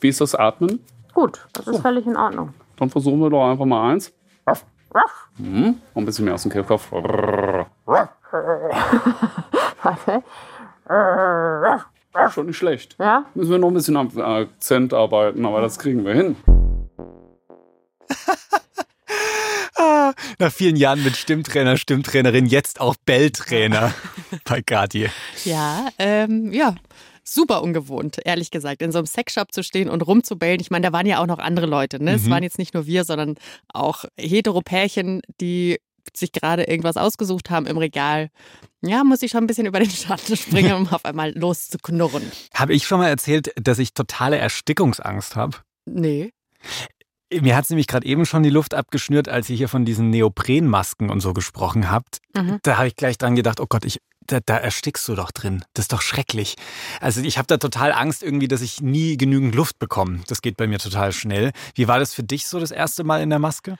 Wie 0.00 0.08
ist 0.08 0.20
das 0.20 0.36
Atmen? 0.36 0.78
Gut, 1.14 1.44
das 1.54 1.66
ist 1.66 1.80
völlig 1.80 2.06
in 2.06 2.16
Ordnung. 2.16 2.54
Dann 2.76 2.88
versuchen 2.88 3.18
wir 3.18 3.30
doch 3.30 3.50
einfach 3.50 3.64
mal 3.64 3.90
eins. 3.90 4.12
Ruff. 4.48 4.64
Ruff. 4.94 5.28
Mhm. 5.38 5.74
ein 5.94 6.04
bisschen 6.04 6.24
mehr 6.26 6.34
aus 6.34 6.42
dem 6.42 6.52
Kehlkopf. 6.52 6.92
Warte. 9.82 10.22
Schon 12.32 12.46
nicht 12.46 12.58
schlecht. 12.58 12.96
Ja? 12.98 13.26
Müssen 13.34 13.50
wir 13.50 13.58
noch 13.58 13.68
ein 13.68 13.74
bisschen 13.74 13.96
am 13.96 14.10
Akzent 14.18 14.94
arbeiten, 14.94 15.46
aber 15.46 15.60
das 15.60 15.78
kriegen 15.78 16.04
wir 16.04 16.14
hin. 16.14 16.36
Nach 20.38 20.52
vielen 20.52 20.76
Jahren 20.76 21.02
mit 21.02 21.16
Stimmtrainer, 21.16 21.76
Stimmtrainerin, 21.76 22.46
jetzt 22.46 22.80
auch 22.80 22.94
Belltrainer 23.04 23.92
bei 24.44 24.60
Gadi. 24.60 25.08
Ja, 25.44 25.88
ähm, 25.98 26.52
ja, 26.52 26.74
super 27.24 27.62
ungewohnt, 27.62 28.18
ehrlich 28.24 28.50
gesagt, 28.50 28.82
in 28.82 28.92
so 28.92 28.98
einem 28.98 29.06
Sexshop 29.06 29.52
zu 29.52 29.62
stehen 29.62 29.88
und 29.88 30.06
rumzubellen. 30.06 30.60
Ich 30.60 30.70
meine, 30.70 30.86
da 30.86 30.92
waren 30.92 31.06
ja 31.06 31.20
auch 31.20 31.26
noch 31.26 31.38
andere 31.38 31.66
Leute. 31.66 32.02
Ne? 32.02 32.12
Mhm. 32.12 32.16
Es 32.16 32.30
waren 32.30 32.42
jetzt 32.42 32.58
nicht 32.58 32.74
nur 32.74 32.86
wir, 32.86 33.04
sondern 33.04 33.36
auch 33.72 34.04
Heteropärchen, 34.18 35.22
die 35.40 35.78
sich 36.14 36.32
gerade 36.32 36.64
irgendwas 36.64 36.96
ausgesucht 36.96 37.50
haben 37.50 37.66
im 37.66 37.78
Regal. 37.78 38.30
Ja, 38.80 39.04
muss 39.04 39.22
ich 39.22 39.30
schon 39.30 39.44
ein 39.44 39.46
bisschen 39.46 39.66
über 39.66 39.78
den 39.78 39.90
Schatten 39.90 40.36
springen, 40.36 40.72
um 40.72 40.88
auf 40.88 41.04
einmal 41.04 41.36
loszuknurren. 41.36 42.30
Habe 42.54 42.74
ich 42.74 42.86
schon 42.86 42.98
mal 42.98 43.08
erzählt, 43.08 43.52
dass 43.56 43.78
ich 43.78 43.94
totale 43.94 44.38
Erstickungsangst 44.38 45.36
habe? 45.36 45.58
Nee. 45.86 46.32
Mir 47.40 47.56
hat 47.56 47.64
es 47.64 47.70
nämlich 47.70 47.86
gerade 47.86 48.06
eben 48.06 48.26
schon 48.26 48.42
die 48.42 48.50
Luft 48.50 48.74
abgeschnürt, 48.74 49.28
als 49.28 49.48
ihr 49.48 49.56
hier 49.56 49.68
von 49.68 49.84
diesen 49.84 50.10
Neoprenmasken 50.10 51.08
und 51.08 51.20
so 51.20 51.32
gesprochen 51.32 51.90
habt. 51.90 52.18
Mhm. 52.34 52.58
Da 52.62 52.76
habe 52.76 52.88
ich 52.88 52.96
gleich 52.96 53.16
dran 53.16 53.36
gedacht, 53.36 53.58
oh 53.58 53.66
Gott, 53.66 53.84
ich, 53.84 54.00
da, 54.26 54.40
da, 54.44 54.58
erstickst 54.58 55.08
du 55.08 55.14
doch 55.14 55.30
drin. 55.30 55.64
Das 55.72 55.84
ist 55.84 55.92
doch 55.92 56.02
schrecklich. 56.02 56.56
Also 57.00 57.22
ich 57.22 57.38
habe 57.38 57.46
da 57.46 57.56
total 57.56 57.92
Angst 57.92 58.22
irgendwie, 58.22 58.48
dass 58.48 58.60
ich 58.60 58.82
nie 58.82 59.16
genügend 59.16 59.54
Luft 59.54 59.78
bekomme. 59.78 60.20
Das 60.26 60.42
geht 60.42 60.56
bei 60.56 60.66
mir 60.66 60.78
total 60.78 61.12
schnell. 61.12 61.52
Wie 61.74 61.88
war 61.88 61.98
das 61.98 62.12
für 62.12 62.22
dich 62.22 62.46
so 62.46 62.60
das 62.60 62.70
erste 62.70 63.02
Mal 63.02 63.22
in 63.22 63.30
der 63.30 63.38
Maske? 63.38 63.78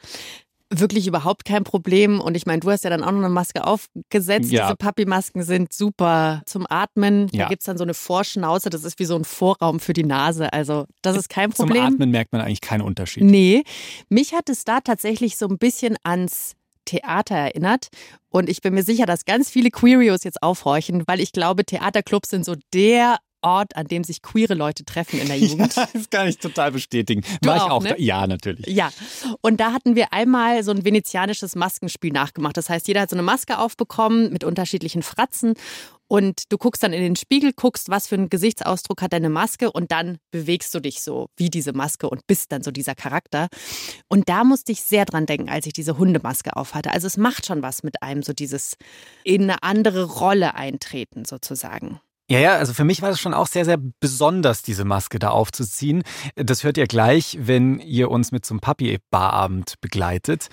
Wirklich 0.78 1.06
überhaupt 1.06 1.44
kein 1.44 1.64
Problem. 1.64 2.20
Und 2.20 2.36
ich 2.36 2.46
meine, 2.46 2.60
du 2.60 2.70
hast 2.70 2.84
ja 2.84 2.90
dann 2.90 3.02
auch 3.02 3.10
noch 3.10 3.18
eine 3.18 3.28
Maske 3.28 3.66
aufgesetzt. 3.66 4.50
Ja. 4.50 4.66
Diese 4.66 4.76
Papi-Masken 4.76 5.42
sind 5.42 5.72
super 5.72 6.42
zum 6.46 6.66
Atmen. 6.68 7.28
Ja. 7.32 7.44
Da 7.44 7.48
gibt 7.48 7.62
es 7.62 7.66
dann 7.66 7.78
so 7.78 7.84
eine 7.84 7.94
Vorschnauze, 7.94 8.70
das 8.70 8.84
ist 8.84 8.98
wie 8.98 9.04
so 9.04 9.16
ein 9.16 9.24
Vorraum 9.24 9.80
für 9.80 9.92
die 9.92 10.04
Nase. 10.04 10.52
Also 10.52 10.86
das 11.02 11.16
ist 11.16 11.28
kein 11.28 11.50
Problem. 11.50 11.84
Zum 11.84 11.94
Atmen 11.94 12.10
merkt 12.10 12.32
man 12.32 12.40
eigentlich 12.40 12.60
keinen 12.60 12.82
Unterschied. 12.82 13.24
Nee, 13.24 13.64
mich 14.08 14.34
hat 14.34 14.48
es 14.48 14.64
da 14.64 14.80
tatsächlich 14.80 15.36
so 15.36 15.46
ein 15.48 15.58
bisschen 15.58 15.96
ans 16.02 16.54
Theater 16.84 17.36
erinnert. 17.36 17.88
Und 18.28 18.48
ich 18.48 18.60
bin 18.60 18.74
mir 18.74 18.82
sicher, 18.82 19.06
dass 19.06 19.24
ganz 19.24 19.50
viele 19.50 19.70
Queerios 19.70 20.24
jetzt 20.24 20.42
aufhorchen, 20.42 21.04
weil 21.06 21.20
ich 21.20 21.32
glaube, 21.32 21.64
Theaterclubs 21.64 22.30
sind 22.30 22.44
so 22.44 22.54
der 22.72 23.18
Ort, 23.42 23.76
an 23.76 23.86
dem 23.86 24.04
sich 24.04 24.22
queere 24.22 24.54
Leute 24.54 24.84
treffen 24.84 25.20
in 25.20 25.28
der 25.28 25.38
Jugend. 25.40 25.74
Ja, 25.76 25.88
das 25.92 26.10
kann 26.10 26.28
ich 26.28 26.38
total 26.38 26.72
bestätigen. 26.72 27.22
Du 27.40 27.48
War 27.48 27.56
ich 27.56 27.62
auch, 27.62 27.70
auch 27.70 27.82
ne? 27.82 27.90
da? 27.90 27.96
Ja, 27.98 28.26
natürlich. 28.26 28.66
Ja, 28.66 28.90
und 29.40 29.60
da 29.60 29.72
hatten 29.72 29.96
wir 29.96 30.12
einmal 30.12 30.62
so 30.64 30.70
ein 30.70 30.84
venezianisches 30.84 31.56
Maskenspiel 31.56 32.12
nachgemacht. 32.12 32.56
Das 32.56 32.68
heißt, 32.68 32.88
jeder 32.88 33.02
hat 33.02 33.10
so 33.10 33.16
eine 33.16 33.22
Maske 33.22 33.58
aufbekommen 33.58 34.32
mit 34.32 34.44
unterschiedlichen 34.44 35.02
Fratzen 35.02 35.54
und 36.12 36.52
du 36.52 36.58
guckst 36.58 36.82
dann 36.82 36.92
in 36.92 37.00
den 37.00 37.16
Spiegel, 37.16 37.54
guckst, 37.54 37.88
was 37.88 38.06
für 38.06 38.16
einen 38.16 38.28
Gesichtsausdruck 38.28 39.00
hat 39.00 39.14
deine 39.14 39.30
Maske 39.30 39.72
und 39.72 39.92
dann 39.92 40.18
bewegst 40.30 40.74
du 40.74 40.80
dich 40.80 41.00
so 41.00 41.30
wie 41.38 41.48
diese 41.48 41.72
Maske 41.72 42.10
und 42.10 42.26
bist 42.26 42.52
dann 42.52 42.62
so 42.62 42.70
dieser 42.70 42.94
Charakter. 42.94 43.48
Und 44.08 44.28
da 44.28 44.44
musste 44.44 44.72
ich 44.72 44.82
sehr 44.82 45.06
dran 45.06 45.24
denken, 45.24 45.48
als 45.48 45.64
ich 45.64 45.72
diese 45.72 45.96
Hundemaske 45.96 46.54
aufhatte. 46.54 46.90
Also 46.90 47.06
es 47.06 47.16
macht 47.16 47.46
schon 47.46 47.62
was 47.62 47.82
mit 47.82 48.02
einem, 48.02 48.22
so 48.22 48.34
dieses 48.34 48.76
in 49.24 49.44
eine 49.44 49.62
andere 49.62 50.04
Rolle 50.04 50.54
eintreten 50.54 51.24
sozusagen. 51.24 51.98
Ja, 52.30 52.38
ja, 52.38 52.56
also 52.56 52.72
für 52.72 52.84
mich 52.84 53.02
war 53.02 53.10
es 53.10 53.20
schon 53.20 53.34
auch 53.34 53.46
sehr, 53.46 53.64
sehr 53.64 53.78
besonders, 54.00 54.62
diese 54.62 54.84
Maske 54.84 55.18
da 55.18 55.30
aufzuziehen. 55.30 56.02
Das 56.36 56.64
hört 56.64 56.78
ihr 56.78 56.86
gleich, 56.86 57.36
wenn 57.40 57.78
ihr 57.78 58.10
uns 58.10 58.32
mit 58.32 58.46
zum 58.46 58.60
Papi-Barabend 58.60 59.74
begleitet. 59.80 60.48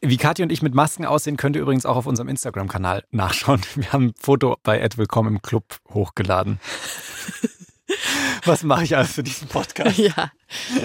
Wie 0.00 0.16
Kathi 0.16 0.44
und 0.44 0.52
ich 0.52 0.62
mit 0.62 0.74
Masken 0.74 1.04
aussehen, 1.04 1.36
könnt 1.36 1.56
ihr 1.56 1.62
übrigens 1.62 1.84
auch 1.84 1.96
auf 1.96 2.06
unserem 2.06 2.28
Instagram-Kanal 2.28 3.02
nachschauen. 3.10 3.62
Wir 3.74 3.92
haben 3.92 4.06
ein 4.06 4.14
Foto 4.16 4.56
bei 4.62 4.78
Ed 4.78 4.96
Willkommen 4.96 5.36
im 5.36 5.42
Club 5.42 5.64
hochgeladen. 5.92 6.60
Was 8.44 8.62
mache 8.62 8.84
ich 8.84 8.96
alles 8.96 9.12
für 9.12 9.22
diesen 9.22 9.48
Podcast? 9.48 9.98
Ja, 9.98 10.30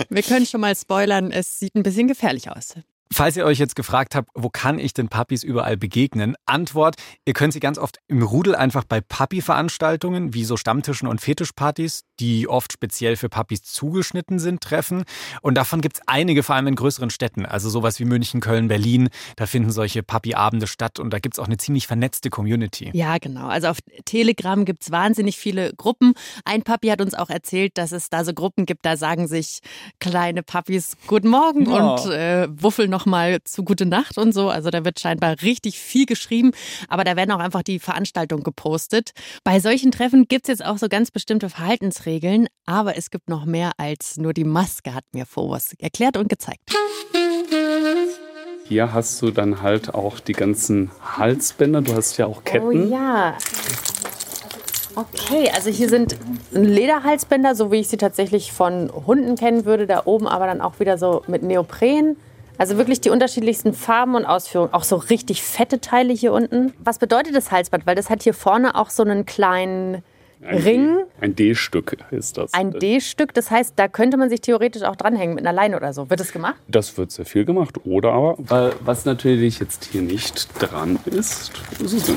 wir 0.10 0.24
können 0.24 0.46
schon 0.46 0.62
mal 0.62 0.76
spoilern, 0.76 1.32
es 1.32 1.60
sieht 1.60 1.76
ein 1.76 1.84
bisschen 1.84 2.08
gefährlich 2.08 2.50
aus. 2.50 2.76
Falls 3.14 3.38
ihr 3.38 3.46
euch 3.46 3.60
jetzt 3.60 3.76
gefragt 3.76 4.16
habt, 4.16 4.30
wo 4.34 4.50
kann 4.50 4.80
ich 4.80 4.92
den 4.92 5.08
Puppies 5.08 5.44
überall 5.44 5.78
begegnen? 5.78 6.36
Antwort, 6.48 6.96
ihr 7.26 7.34
könnt 7.34 7.54
sie 7.54 7.60
ganz 7.60 7.78
oft 7.78 8.00
im 8.08 8.24
Rudel 8.24 8.56
einfach 8.56 8.86
bei 8.86 9.02
Puppy-Veranstaltungen, 9.02 10.34
wie 10.34 10.44
so 10.44 10.58
Stammtischen 10.58 11.08
und 11.08 11.22
Fetischpartys, 11.22 12.06
die 12.24 12.48
oft 12.48 12.72
speziell 12.72 13.18
für 13.18 13.28
Puppies 13.28 13.64
zugeschnitten 13.64 14.40
sind, 14.40 14.62
treffen. 14.62 15.04
Und 15.42 15.56
davon 15.56 15.82
gibt 15.82 15.98
es 15.98 16.02
einige, 16.08 16.42
vor 16.42 16.56
allem 16.56 16.68
in 16.68 16.76
größeren 16.76 17.10
Städten, 17.10 17.46
also 17.46 17.70
sowas 17.70 18.00
wie 18.00 18.06
München, 18.06 18.40
Köln, 18.40 18.70
Berlin. 18.70 19.10
Da 19.36 19.46
finden 19.46 19.72
solche 19.72 20.04
Puppy-Abende 20.04 20.68
statt 20.68 21.00
und 21.00 21.12
da 21.12 21.20
gibt 21.20 21.36
es 21.36 21.40
auch 21.40 21.48
eine 21.48 21.58
ziemlich 21.58 21.86
vernetzte 21.86 22.30
Community. 22.30 22.92
Ja, 22.94 23.18
genau. 23.18 23.48
Also 23.48 23.68
auf 23.68 23.80
Telegram 24.06 24.64
gibt 24.64 24.84
es 24.84 24.92
wahnsinnig 24.92 25.38
viele 25.38 25.74
Gruppen. 25.74 26.14
Ein 26.46 26.64
Papi 26.64 26.88
hat 26.88 27.02
uns 27.02 27.14
auch 27.14 27.30
erzählt, 27.30 27.78
dass 27.78 27.92
es 27.92 28.10
da 28.10 28.24
so 28.24 28.34
Gruppen 28.34 28.66
gibt, 28.66 28.86
da 28.86 28.96
sagen 28.96 29.28
sich 29.28 29.60
kleine 30.00 30.44
Puppies 30.44 30.96
Guten 31.08 31.28
Morgen 31.28 31.70
Ja. 31.70 31.96
und 31.96 32.10
äh, 32.10 32.48
wuffeln 32.50 32.90
nochmal 32.90 33.40
zu 33.44 33.64
Gute 33.66 33.86
Nacht 33.86 34.18
und 34.18 34.32
so. 34.34 34.50
Also 34.50 34.70
da 34.70 34.86
wird 34.86 35.00
scheinbar 35.02 35.42
richtig 35.42 35.78
viel 35.78 36.06
geschrieben, 36.06 36.52
aber 36.88 37.04
da 37.04 37.18
werden 37.18 37.32
auch 37.32 37.40
einfach 37.40 37.64
die 37.64 37.80
Veranstaltungen 37.80 38.44
gepostet. 38.44 39.12
Bei 39.44 39.60
solchen 39.60 39.92
Treffen 39.92 40.28
gibt 40.30 40.46
es 40.46 40.48
jetzt 40.60 40.66
auch 40.66 40.78
so 40.78 40.88
ganz 40.88 41.12
bestimmte 41.12 41.50
Verhaltensregeln, 41.50 42.13
aber 42.66 42.98
es 42.98 43.10
gibt 43.10 43.30
noch 43.30 43.46
mehr 43.46 43.72
als 43.78 44.18
nur 44.18 44.34
die 44.34 44.44
Maske, 44.44 44.94
hat 44.94 45.06
mir 45.14 45.26
Phobos 45.26 45.74
erklärt 45.80 46.18
und 46.18 46.30
gezeigt. 46.30 46.74
Hier 48.66 48.94
hast 48.94 49.22
du 49.22 49.32
dann 49.32 49.62
halt 49.62 49.94
auch 49.94 50.20
die 50.20 50.34
ganzen 50.34 50.92
Halsbänder. 51.18 51.82
Du 51.82 51.94
hast 51.94 52.18
ja 52.18 52.26
auch 52.26 52.44
Ketten. 52.44 52.66
Oh 52.68 52.72
ja. 52.72 53.38
Okay, 54.96 55.52
also 55.54 55.70
hier 55.70 55.90
sind 55.90 56.16
Lederhalsbänder, 56.52 57.56
so 57.56 57.72
wie 57.72 57.80
ich 57.80 57.88
sie 57.88 57.98
tatsächlich 57.98 58.52
von 58.52 58.92
Hunden 58.92 59.36
kennen 59.36 59.66
würde, 59.66 59.88
da 59.88 60.04
oben 60.06 60.28
aber 60.28 60.46
dann 60.46 60.62
auch 60.62 60.80
wieder 60.80 60.98
so 60.98 61.24
mit 61.28 61.42
Neopren. 61.44 62.16
Also 62.58 62.78
wirklich 62.78 63.02
die 63.02 63.10
unterschiedlichsten 63.10 63.74
Farben 63.74 64.16
und 64.16 64.26
Ausführungen. 64.26 64.74
Auch 64.74 64.84
so 64.84 64.96
richtig 64.96 65.42
fette 65.42 65.82
Teile 65.82 66.14
hier 66.14 66.32
unten. 66.32 66.74
Was 66.78 67.00
bedeutet 67.00 67.36
das 67.36 67.52
Halsband? 67.52 67.88
Weil 67.88 67.96
das 67.96 68.12
hat 68.12 68.22
hier 68.22 68.36
vorne 68.36 68.76
auch 68.76 68.92
so 68.92 69.04
einen 69.04 69.26
kleinen 69.26 70.04
Ein 70.46 70.58
Ring, 70.58 70.98
D- 70.98 71.04
Ein 71.26 71.36
D-Stück 71.36 71.98
ist 72.12 72.38
das. 72.38 72.54
ein 72.54 72.72
D-Stück. 72.72 73.34
Das 73.34 73.50
heißt, 73.52 73.74
da 73.78 73.88
könnte 73.88 74.18
man 74.18 74.30
sich 74.30 74.42
theoretisch 74.42 74.84
auch 74.84 74.96
dranhängen 74.96 75.36
mit 75.36 75.46
einer 75.46 75.54
Leine 75.56 75.78
oder 75.78 75.94
so. 75.94 76.10
Wird 76.10 76.20
das 76.20 76.32
gemacht? 76.34 76.56
Das 76.68 76.98
wird 76.98 77.12
sehr 77.12 77.26
viel 77.26 77.46
gemacht. 77.46 77.76
Oder 77.86 78.12
aber, 78.14 78.36
weil, 78.40 78.74
was 78.82 79.06
natürlich 79.06 79.60
jetzt 79.60 79.86
hier 79.86 80.02
nicht 80.02 80.48
dran 80.62 81.00
ist, 81.06 81.52
es? 81.84 82.12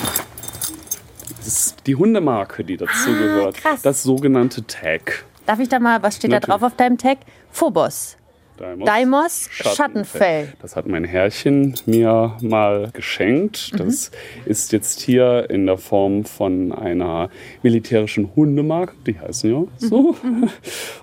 Das 1.38 1.47
ist 1.47 1.87
die 1.87 1.95
Hundemarke, 1.95 2.64
die 2.64 2.76
dazu 2.76 3.11
gehört. 3.12 3.56
krass. 3.56 3.83
Das 3.83 4.02
sogenannte 4.02 4.66
Tag. 4.66 5.25
Darf 5.47 5.61
ich 5.61 5.68
da 5.68 5.78
mal, 5.78 6.02
was 6.02 6.16
steht 6.16 6.33
da 6.33 6.37
Natürlich. 6.37 6.52
drauf 6.61 6.62
auf 6.73 6.76
deinem 6.76 6.99
Tag? 6.99 7.18
Phobos. 7.52 8.16
Daimos, 8.56 8.86
Daimos 8.86 9.48
Schattenfell. 9.50 10.52
Das 10.62 10.76
hat 10.76 10.86
mein 10.86 11.04
Herrchen 11.04 11.75
mir 11.84 12.36
mal 12.40 12.90
geschenkt. 12.92 13.72
Mhm. 13.72 13.78
Das 13.78 14.10
ist 14.46 14.72
jetzt 14.72 15.00
hier 15.00 15.50
in 15.50 15.66
der 15.66 15.76
Form 15.76 16.25
von 16.25 16.72
einer 16.72 17.28
militärischen 17.62 18.30
Hundemarke. 18.34 18.94
Die 19.06 19.18
heißen 19.18 19.50
ja 19.50 19.64
so. 19.76 20.16
Mhm. 20.22 20.48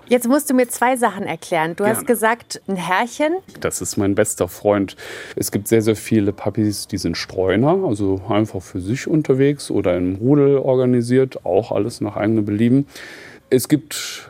Jetzt 0.08 0.28
musst 0.28 0.50
du 0.50 0.54
mir 0.54 0.68
zwei 0.68 0.96
Sachen 0.96 1.24
erklären. 1.26 1.76
Du 1.76 1.84
hast 1.84 1.98
Gerne. 1.98 2.06
gesagt, 2.06 2.60
ein 2.66 2.76
Herrchen. 2.76 3.34
Das 3.60 3.80
ist 3.80 3.96
mein 3.96 4.14
bester 4.14 4.48
Freund. 4.48 4.96
Es 5.36 5.52
gibt 5.52 5.68
sehr, 5.68 5.82
sehr 5.82 5.96
viele 5.96 6.32
Puppies, 6.32 6.88
die 6.88 6.98
sind 6.98 7.16
Streuner, 7.16 7.84
also 7.86 8.20
einfach 8.28 8.62
für 8.62 8.80
sich 8.80 9.06
unterwegs 9.06 9.70
oder 9.70 9.96
im 9.96 10.16
Rudel 10.16 10.58
organisiert, 10.58 11.44
auch 11.44 11.70
alles 11.70 12.00
nach 12.00 12.16
eigenem 12.16 12.44
Belieben. 12.44 12.86
Es 13.48 13.68
gibt 13.68 14.28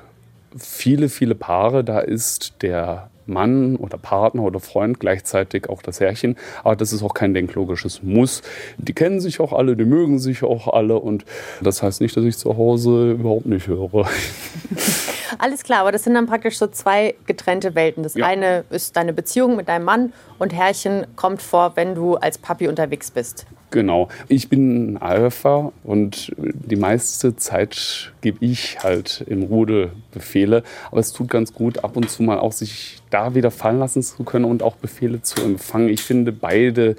viele, 0.56 1.08
viele 1.08 1.34
Paare, 1.34 1.84
da 1.84 2.00
ist 2.00 2.62
der 2.62 3.10
Mann 3.26 3.76
oder 3.76 3.98
Partner 3.98 4.42
oder 4.42 4.60
Freund 4.60 5.00
gleichzeitig 5.00 5.68
auch 5.68 5.82
das 5.82 6.00
Herrchen. 6.00 6.36
Aber 6.62 6.76
das 6.76 6.92
ist 6.92 7.02
auch 7.02 7.14
kein 7.14 7.34
denklogisches 7.34 8.02
Muss. 8.02 8.42
Die 8.78 8.92
kennen 8.92 9.20
sich 9.20 9.40
auch 9.40 9.52
alle, 9.52 9.76
die 9.76 9.84
mögen 9.84 10.18
sich 10.18 10.42
auch 10.42 10.68
alle. 10.72 10.98
Und 10.98 11.24
das 11.60 11.82
heißt 11.82 12.00
nicht, 12.00 12.16
dass 12.16 12.24
ich 12.24 12.36
zu 12.38 12.56
Hause 12.56 13.12
überhaupt 13.12 13.46
nicht 13.46 13.66
höre. 13.66 14.06
Alles 15.38 15.62
klar, 15.64 15.80
aber 15.80 15.90
das 15.92 16.04
sind 16.04 16.14
dann 16.14 16.26
praktisch 16.26 16.58
so 16.58 16.66
zwei 16.68 17.14
getrennte 17.26 17.74
Welten. 17.74 18.02
Das 18.02 18.14
Ja. 18.14 18.26
eine 18.26 18.64
ist 18.70 18.96
deine 18.96 19.12
Beziehung 19.12 19.56
mit 19.56 19.68
deinem 19.68 19.84
Mann 19.84 20.12
und 20.38 20.52
Herrchen 20.52 21.06
kommt 21.16 21.42
vor, 21.42 21.72
wenn 21.74 21.94
du 21.94 22.14
als 22.16 22.38
Papi 22.38 22.68
unterwegs 22.68 23.10
bist. 23.10 23.46
Genau. 23.74 24.06
Ich 24.28 24.48
bin 24.48 24.92
ein 24.92 24.96
Alpha 24.98 25.72
und 25.82 26.32
die 26.36 26.76
meiste 26.76 27.34
Zeit 27.34 28.12
gebe 28.20 28.38
ich 28.40 28.78
halt 28.84 29.24
im 29.26 29.42
Rudel 29.42 29.90
Befehle. 30.12 30.62
Aber 30.92 31.00
es 31.00 31.12
tut 31.12 31.28
ganz 31.28 31.52
gut, 31.52 31.82
ab 31.82 31.96
und 31.96 32.08
zu 32.08 32.22
mal 32.22 32.38
auch 32.38 32.52
sich 32.52 32.98
da 33.10 33.34
wieder 33.34 33.50
fallen 33.50 33.80
lassen 33.80 34.04
zu 34.04 34.22
können 34.22 34.44
und 34.44 34.62
auch 34.62 34.76
Befehle 34.76 35.22
zu 35.22 35.42
empfangen. 35.42 35.88
Ich 35.88 36.02
finde 36.02 36.30
beide 36.30 36.94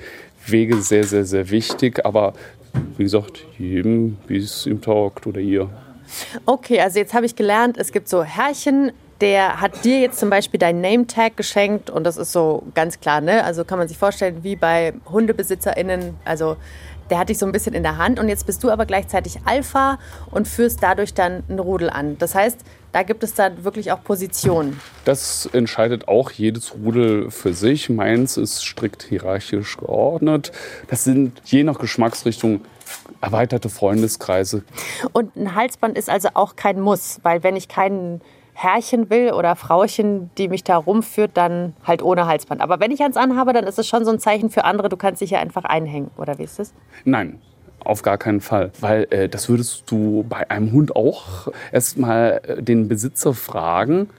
Wege 0.46 0.82
sehr, 0.82 1.06
sehr, 1.06 1.24
sehr 1.24 1.50
wichtig. 1.50 2.06
Aber 2.06 2.34
wie 2.98 3.04
gesagt, 3.04 3.46
jedem, 3.58 4.18
wie 4.28 4.36
es 4.36 4.68
ihm 4.68 4.82
taugt 4.82 5.28
oder 5.28 5.40
ihr. 5.40 5.70
Okay, 6.46 6.82
also 6.82 7.00
jetzt 7.00 7.14
habe 7.14 7.26
ich 7.26 7.38
gelernt, 7.38 7.78
es 7.78 7.94
gibt 7.94 8.10
so 8.10 8.22
Herrchen, 8.22 8.92
der 9.22 9.62
hat 9.62 9.86
dir 9.86 10.00
jetzt 10.00 10.20
zum 10.20 10.30
Beispiel 10.30 10.60
dein 10.60 10.82
Name-Tag 10.82 11.38
geschenkt 11.38 11.90
und 11.90 12.04
das 12.04 12.18
ist 12.18 12.32
so 12.32 12.64
ganz 12.74 13.00
klar, 13.00 13.22
ne? 13.22 13.44
Also 13.44 13.64
kann 13.64 13.80
man 13.80 13.88
sich 13.88 13.98
vorstellen, 13.98 14.44
wie 14.44 14.56
bei 14.56 14.94
HundebesitzerInnen, 15.10 16.16
also 16.26 16.58
der 17.10 17.20
hat 17.20 17.30
dich 17.30 17.38
so 17.38 17.46
ein 17.46 17.52
bisschen 17.52 17.74
in 17.74 17.84
der 17.84 17.98
Hand 17.98 18.20
und 18.20 18.30
jetzt 18.30 18.46
bist 18.46 18.64
du 18.64 18.72
aber 18.72 18.86
gleichzeitig 18.86 19.40
Alpha 19.46 20.00
und 20.32 20.48
führst 20.48 20.82
dadurch 20.82 21.14
dann 21.14 21.44
ein 21.48 21.60
Rudel 21.60 21.90
an. 21.90 22.18
Das 22.18 22.34
heißt, 22.34 22.60
da 22.92 23.04
gibt 23.04 23.24
es 23.24 23.34
dann 23.34 23.64
wirklich 23.64 23.92
auch 23.92 24.04
Positionen. 24.04 24.80
Das 25.04 25.48
entscheidet 25.52 26.08
auch 26.08 26.32
jedes 26.32 26.74
Rudel 26.74 27.30
für 27.30 27.54
sich. 27.54 27.90
Meins 27.90 28.38
ist 28.38 28.64
strikt 28.64 29.04
hierarchisch 29.04 29.78
geordnet. 29.78 30.52
Das 30.88 31.04
sind 31.04 31.42
je 31.46 31.64
nach 31.64 31.78
Geschmacksrichtung 31.78 32.62
erweiterte 33.22 33.70
Freundeskreise. 33.70 34.64
Und 35.12 35.36
ein 35.36 35.56
Halsband 35.56 35.98
ist 35.98 36.10
also 36.10 36.30
auch 36.34 36.56
kein 36.56 36.80
Muss, 36.80 37.20
weil 37.24 37.44
wenn 37.44 37.56
ich 37.56 37.68
kein 37.68 38.22
Herrchen 38.56 39.10
will 39.10 39.34
oder 39.34 39.56
Frauchen, 39.58 40.32
die 40.38 40.48
mich 40.48 40.64
da 40.64 40.78
rumführt, 40.78 41.32
dann 41.34 41.74
halt 41.84 42.02
ohne 42.02 42.26
Halsband. 42.26 42.62
Aber 42.62 42.80
wenn 42.80 42.90
ich 42.90 43.04
eins 43.04 43.18
anhabe, 43.18 43.52
dann 43.52 43.66
ist 43.66 43.78
es 43.78 43.86
schon 43.86 44.06
so 44.06 44.12
ein 44.12 44.20
Zeichen 44.20 44.50
für 44.50 44.64
andere, 44.64 44.88
du 44.88 44.96
kannst 44.96 45.22
dich 45.22 45.32
ja 45.32 45.40
einfach 45.40 45.66
einhängen, 45.66 46.10
oder 46.18 46.38
wie 46.40 46.44
ist 46.44 46.58
das? 46.58 46.74
Nein, 47.04 47.42
auf 47.84 48.02
gar 48.02 48.18
keinen 48.18 48.40
Fall. 48.40 48.72
Weil 48.80 49.08
äh, 49.10 49.28
das 49.28 49.50
würdest 49.50 49.92
du 49.92 50.26
bei 50.30 50.50
einem 50.50 50.72
Hund 50.72 50.96
auch 50.96 51.50
erstmal 51.74 52.42
äh, 52.48 52.64
den 52.64 52.88
Besitzer 52.88 53.34
fragen. 53.34 54.10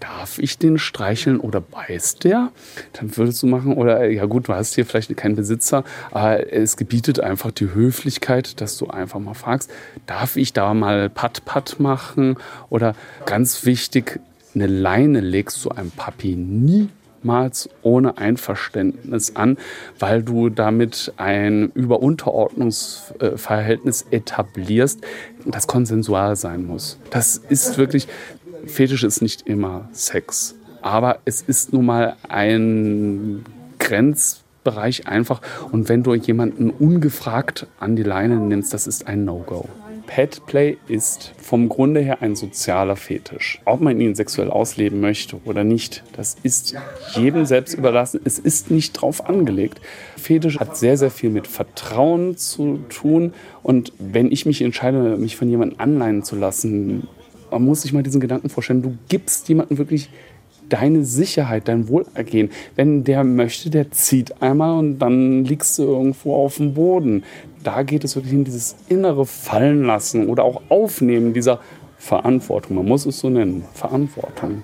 Darf 0.00 0.38
ich 0.38 0.58
den 0.58 0.78
streicheln 0.78 1.40
oder 1.40 1.60
beißt 1.60 2.24
der? 2.24 2.50
Dann 2.92 3.16
würdest 3.16 3.42
du 3.42 3.46
machen, 3.46 3.74
oder 3.74 4.10
ja 4.10 4.26
gut, 4.26 4.48
du 4.48 4.52
hast 4.52 4.74
hier 4.74 4.84
vielleicht 4.84 5.16
keinen 5.16 5.36
Besitzer, 5.36 5.84
aber 6.10 6.52
es 6.52 6.76
gebietet 6.76 7.20
einfach 7.20 7.50
die 7.50 7.72
Höflichkeit, 7.72 8.60
dass 8.60 8.76
du 8.76 8.88
einfach 8.88 9.20
mal 9.20 9.34
fragst, 9.34 9.70
darf 10.06 10.36
ich 10.36 10.52
da 10.52 10.74
mal 10.74 11.08
Pat-Pat 11.08 11.80
machen? 11.80 12.36
Oder 12.68 12.94
ganz 13.24 13.64
wichtig, 13.64 14.20
eine 14.54 14.66
Leine 14.66 15.20
legst 15.20 15.64
du 15.64 15.70
einem 15.70 15.90
Papi 15.90 16.36
nie 16.36 16.90
niemals 17.26 17.68
ohne 17.82 18.16
Einverständnis 18.18 19.34
an, 19.34 19.58
weil 19.98 20.22
du 20.22 20.48
damit 20.48 21.12
ein 21.16 21.72
Über-Unterordnungsverhältnis 21.74 24.06
etablierst, 24.12 25.00
das 25.44 25.66
konsensual 25.66 26.36
sein 26.36 26.64
muss. 26.64 27.00
Das 27.10 27.36
ist 27.36 27.78
wirklich, 27.78 28.06
Fetisch 28.66 29.04
ist 29.04 29.22
nicht 29.22 29.46
immer 29.46 29.88
Sex, 29.92 30.54
aber 30.82 31.18
es 31.24 31.42
ist 31.42 31.72
nun 31.72 31.86
mal 31.86 32.16
ein 32.28 33.44
Grenzbereich 33.78 35.06
einfach 35.06 35.40
und 35.72 35.88
wenn 35.88 36.02
du 36.02 36.14
jemanden 36.14 36.70
ungefragt 36.70 37.66
an 37.78 37.96
die 37.96 38.02
Leine 38.02 38.36
nimmst, 38.36 38.74
das 38.74 38.86
ist 38.86 39.06
ein 39.06 39.24
No-Go. 39.24 39.68
Petplay 40.06 40.76
ist 40.88 41.32
vom 41.36 41.68
Grunde 41.68 42.00
her 42.00 42.22
ein 42.22 42.36
sozialer 42.36 42.96
Fetisch. 42.96 43.60
Ob 43.64 43.80
man 43.80 44.00
ihn 44.00 44.14
sexuell 44.14 44.50
ausleben 44.50 45.00
möchte 45.00 45.40
oder 45.44 45.64
nicht, 45.64 46.04
das 46.16 46.36
ist 46.42 46.76
jedem 47.14 47.44
selbst 47.44 47.74
überlassen. 47.74 48.20
Es 48.24 48.38
ist 48.38 48.70
nicht 48.70 48.92
drauf 48.92 49.28
angelegt. 49.28 49.80
Fetisch 50.16 50.58
hat 50.58 50.76
sehr, 50.76 50.96
sehr 50.96 51.10
viel 51.10 51.30
mit 51.30 51.46
Vertrauen 51.46 52.36
zu 52.36 52.78
tun. 52.88 53.34
Und 53.62 53.92
wenn 53.98 54.30
ich 54.30 54.46
mich 54.46 54.62
entscheide, 54.62 55.16
mich 55.16 55.36
von 55.36 55.48
jemandem 55.48 55.80
anleihen 55.80 56.22
zu 56.22 56.36
lassen, 56.36 57.08
man 57.58 57.68
muss 57.68 57.82
sich 57.82 57.92
mal 57.92 58.02
diesen 58.02 58.20
Gedanken 58.20 58.48
vorstellen, 58.48 58.82
du 58.82 58.96
gibst 59.08 59.48
jemandem 59.48 59.78
wirklich 59.78 60.10
deine 60.68 61.04
Sicherheit, 61.04 61.68
dein 61.68 61.88
Wohlergehen. 61.88 62.50
Wenn 62.74 63.04
der 63.04 63.24
möchte, 63.24 63.70
der 63.70 63.90
zieht 63.90 64.42
einmal 64.42 64.78
und 64.78 64.98
dann 64.98 65.44
liegst 65.44 65.78
du 65.78 65.84
irgendwo 65.84 66.34
auf 66.34 66.56
dem 66.56 66.74
Boden. 66.74 67.24
Da 67.62 67.82
geht 67.82 68.04
es 68.04 68.16
wirklich 68.16 68.34
in 68.34 68.44
dieses 68.44 68.76
innere 68.88 69.26
Fallen 69.26 69.84
lassen 69.84 70.28
oder 70.28 70.44
auch 70.44 70.62
Aufnehmen 70.68 71.32
dieser 71.32 71.60
Verantwortung. 71.98 72.76
Man 72.76 72.86
muss 72.86 73.06
es 73.06 73.20
so 73.20 73.30
nennen, 73.30 73.64
Verantwortung. 73.74 74.62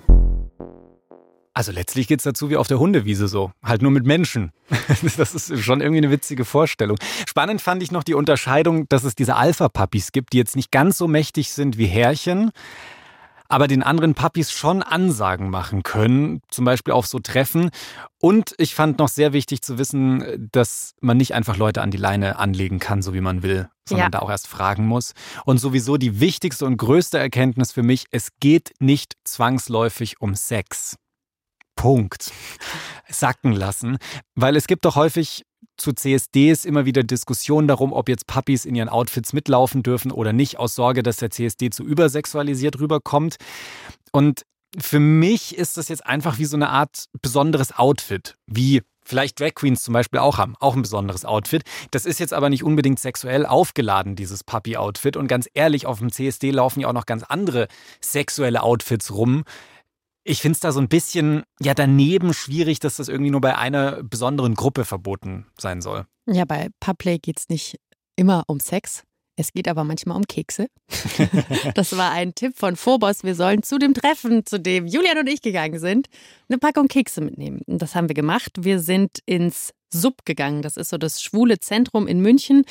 Also 1.55 1.71
letztlich 1.71 2.09
geht 2.09 2.21
es 2.21 2.25
dazu 2.25 2.49
wie 2.49 2.57
auf 2.57 2.67
der 2.67 2.79
Hundewiese 2.79 3.29
so, 3.29 3.53
halt 3.63 3.83
nur 3.83 3.91
mit 3.91 4.07
Menschen. 4.07 4.53
Das 5.17 5.35
ist 5.35 5.63
schon 5.63 5.81
irgendwie 5.81 5.99
eine 5.99 6.11
witzige 6.11 6.45
Vorstellung. 6.45 6.97
Spannend 7.29 7.61
fand 7.61 7.83
ich 7.83 7.93
noch 7.93 8.05
die 8.05 8.15
Unterscheidung, 8.15 8.89
dass 8.89 9.05
es 9.05 9.15
diese 9.15 9.37
Alpha-Puppies 9.37 10.13
gibt, 10.13 10.33
die 10.33 10.39
jetzt 10.39 10.57
nicht 10.57 10.71
ganz 10.71 10.97
so 10.97 11.09
mächtig 11.09 11.53
sind 11.53 11.77
wie 11.77 11.87
Härchen, 11.87 12.53
aber 13.49 13.69
den 13.69 13.83
anderen 13.83 14.15
Puppies 14.15 14.51
schon 14.51 14.83
Ansagen 14.83 15.51
machen 15.51 15.83
können, 15.83 16.41
zum 16.49 16.65
Beispiel 16.65 16.95
auf 16.95 17.07
so 17.07 17.19
Treffen. 17.19 17.71
Und 18.19 18.55
ich 18.57 18.75
fand 18.75 18.99
noch 18.99 19.09
sehr 19.09 19.35
wichtig 19.35 19.61
zu 19.61 19.77
wissen, 19.77 20.49
dass 20.53 20.95
man 21.03 21.19
nicht 21.19 21.35
einfach 21.35 21.59
Leute 21.59 21.83
an 21.83 21.91
die 21.91 21.99
Leine 21.99 22.39
anlegen 22.39 22.79
kann, 22.79 23.03
so 23.03 23.13
wie 23.13 23.21
man 23.21 23.43
will, 23.43 23.69
sondern 23.87 24.07
ja. 24.07 24.11
da 24.11 24.19
auch 24.21 24.31
erst 24.31 24.49
fragen 24.49 24.87
muss. 24.87 25.13
Und 25.45 25.59
sowieso 25.59 25.99
die 25.99 26.19
wichtigste 26.19 26.65
und 26.65 26.79
größte 26.79 27.19
Erkenntnis 27.19 27.73
für 27.73 27.83
mich, 27.83 28.07
es 28.11 28.29
geht 28.41 28.73
nicht 28.81 29.17
zwangsläufig 29.25 30.21
um 30.21 30.35
Sex. 30.35 30.97
Punkt. 31.77 32.31
Sacken 33.09 33.53
lassen. 33.53 33.99
Weil 34.35 34.57
es 34.57 34.67
gibt 34.67 34.85
doch 34.85 34.97
häufig 34.97 35.45
zu 35.77 35.93
CSDs 35.93 36.65
immer 36.65 36.85
wieder 36.85 37.03
Diskussionen 37.03 37.69
darum, 37.69 37.93
ob 37.93 38.09
jetzt 38.09 38.27
Puppies 38.27 38.65
in 38.65 38.75
ihren 38.75 38.89
Outfits 38.89 39.33
mitlaufen 39.33 39.83
dürfen 39.83 40.11
oder 40.11 40.33
nicht, 40.33 40.59
aus 40.59 40.75
Sorge, 40.75 41.03
dass 41.03 41.17
der 41.17 41.31
CSD 41.31 41.71
zu 41.71 41.83
übersexualisiert 41.85 42.79
rüberkommt. 42.79 43.37
Und 44.13 44.43
für 44.79 45.01
mich 45.01 45.57
ist 45.57 45.77
das 45.77 45.89
jetzt 45.89 46.07
einfach 46.07 46.39
wie 46.39 46.45
so 46.45 46.57
eine 46.57 46.71
Art 46.71 47.07
besonderes 47.21 47.73
Outfit, 47.73 48.37
wie 48.47 48.83
vielleicht 49.05 49.41
Drag 49.41 49.55
Queens 49.55 49.83
zum 49.83 49.95
Beispiel 49.95 50.21
auch 50.21 50.39
haben, 50.39 50.55
auch 50.61 50.77
ein 50.77 50.83
besonderes 50.83 51.25
Outfit. 51.25 51.63
Das 51.91 52.07
ist 52.07 52.21
jetzt 52.21 52.33
aber 52.33 52.49
nicht 52.49 52.63
unbedingt 52.63 52.99
sexuell 52.99 53.45
aufgeladen, 53.45 54.17
dieses 54.17 54.45
Puppy-Outfit. 54.45 55.17
Und 55.17 55.27
ganz 55.27 55.49
ehrlich, 55.53 55.87
auf 55.87 55.99
dem 55.99 56.13
CSD 56.13 56.51
laufen 56.53 56.81
ja 56.81 56.89
auch 56.89 56.93
noch 56.93 57.07
ganz 57.07 57.23
andere 57.25 57.69
sexuelle 58.01 58.63
Outfits 58.63 59.13
rum, 59.13 59.45
ich 60.25 60.41
finde 60.41 60.55
es 60.55 60.61
da 60.61 60.73
so 60.73 60.81
ein 60.81 60.89
bisschen 60.89 61.43
ja 61.61 61.75
daneben 61.75 62.35
schwierig, 62.35 62.81
dass 62.81 62.97
das 62.97 63.09
irgendwie 63.09 63.31
nur 63.31 63.41
bei 63.41 63.57
einer 63.57 64.03
besonderen 64.03 64.55
Gruppe 64.55 64.85
verboten 64.85 65.47
sein 65.59 65.81
soll. 65.81 66.07
Ja, 66.27 66.45
bei 66.45 66.69
Public 66.81 67.23
geht 67.23 67.41
es 67.41 67.49
nicht 67.49 67.79
immer 68.17 68.45
um 68.47 68.61
Sex. 68.61 69.03
Es 69.37 69.53
geht 69.53 69.67
aber 69.67 69.83
manchmal 69.83 70.19
um 70.19 70.25
Kekse. 70.25 70.67
das 71.75 71.97
war 71.97 72.13
ein 72.13 72.35
Tipp 72.35 72.57
von 72.57 72.77
Phobos. 72.77 73.25
Wir 73.25 73.35
sollen 73.35 73.63
zu 73.63 73.79
dem 73.79 73.95
Treffen, 73.95 74.45
zu 74.45 74.61
dem 74.61 74.87
Julian 74.87 75.19
und 75.19 75.27
ich 75.27 75.41
gegangen 75.41 75.79
sind, 75.79 76.09
eine 76.49 76.59
Packung 76.59 76.87
Kekse 76.87 77.23
mitnehmen. 77.23 77.63
Und 77.67 77.81
das 77.81 77.95
haben 77.95 78.09
wir 78.09 78.15
gemacht. 78.15 78.53
Wir 78.59 78.79
sind 78.79 79.21
ins 79.25 79.73
Sub 79.91 80.25
gegangen. 80.27 80.61
Das 80.61 80.77
ist 80.77 80.91
so 80.91 80.99
das 80.99 81.23
schwule 81.23 81.59
Zentrum 81.59 82.07
in 82.07 82.21
München. 82.21 82.65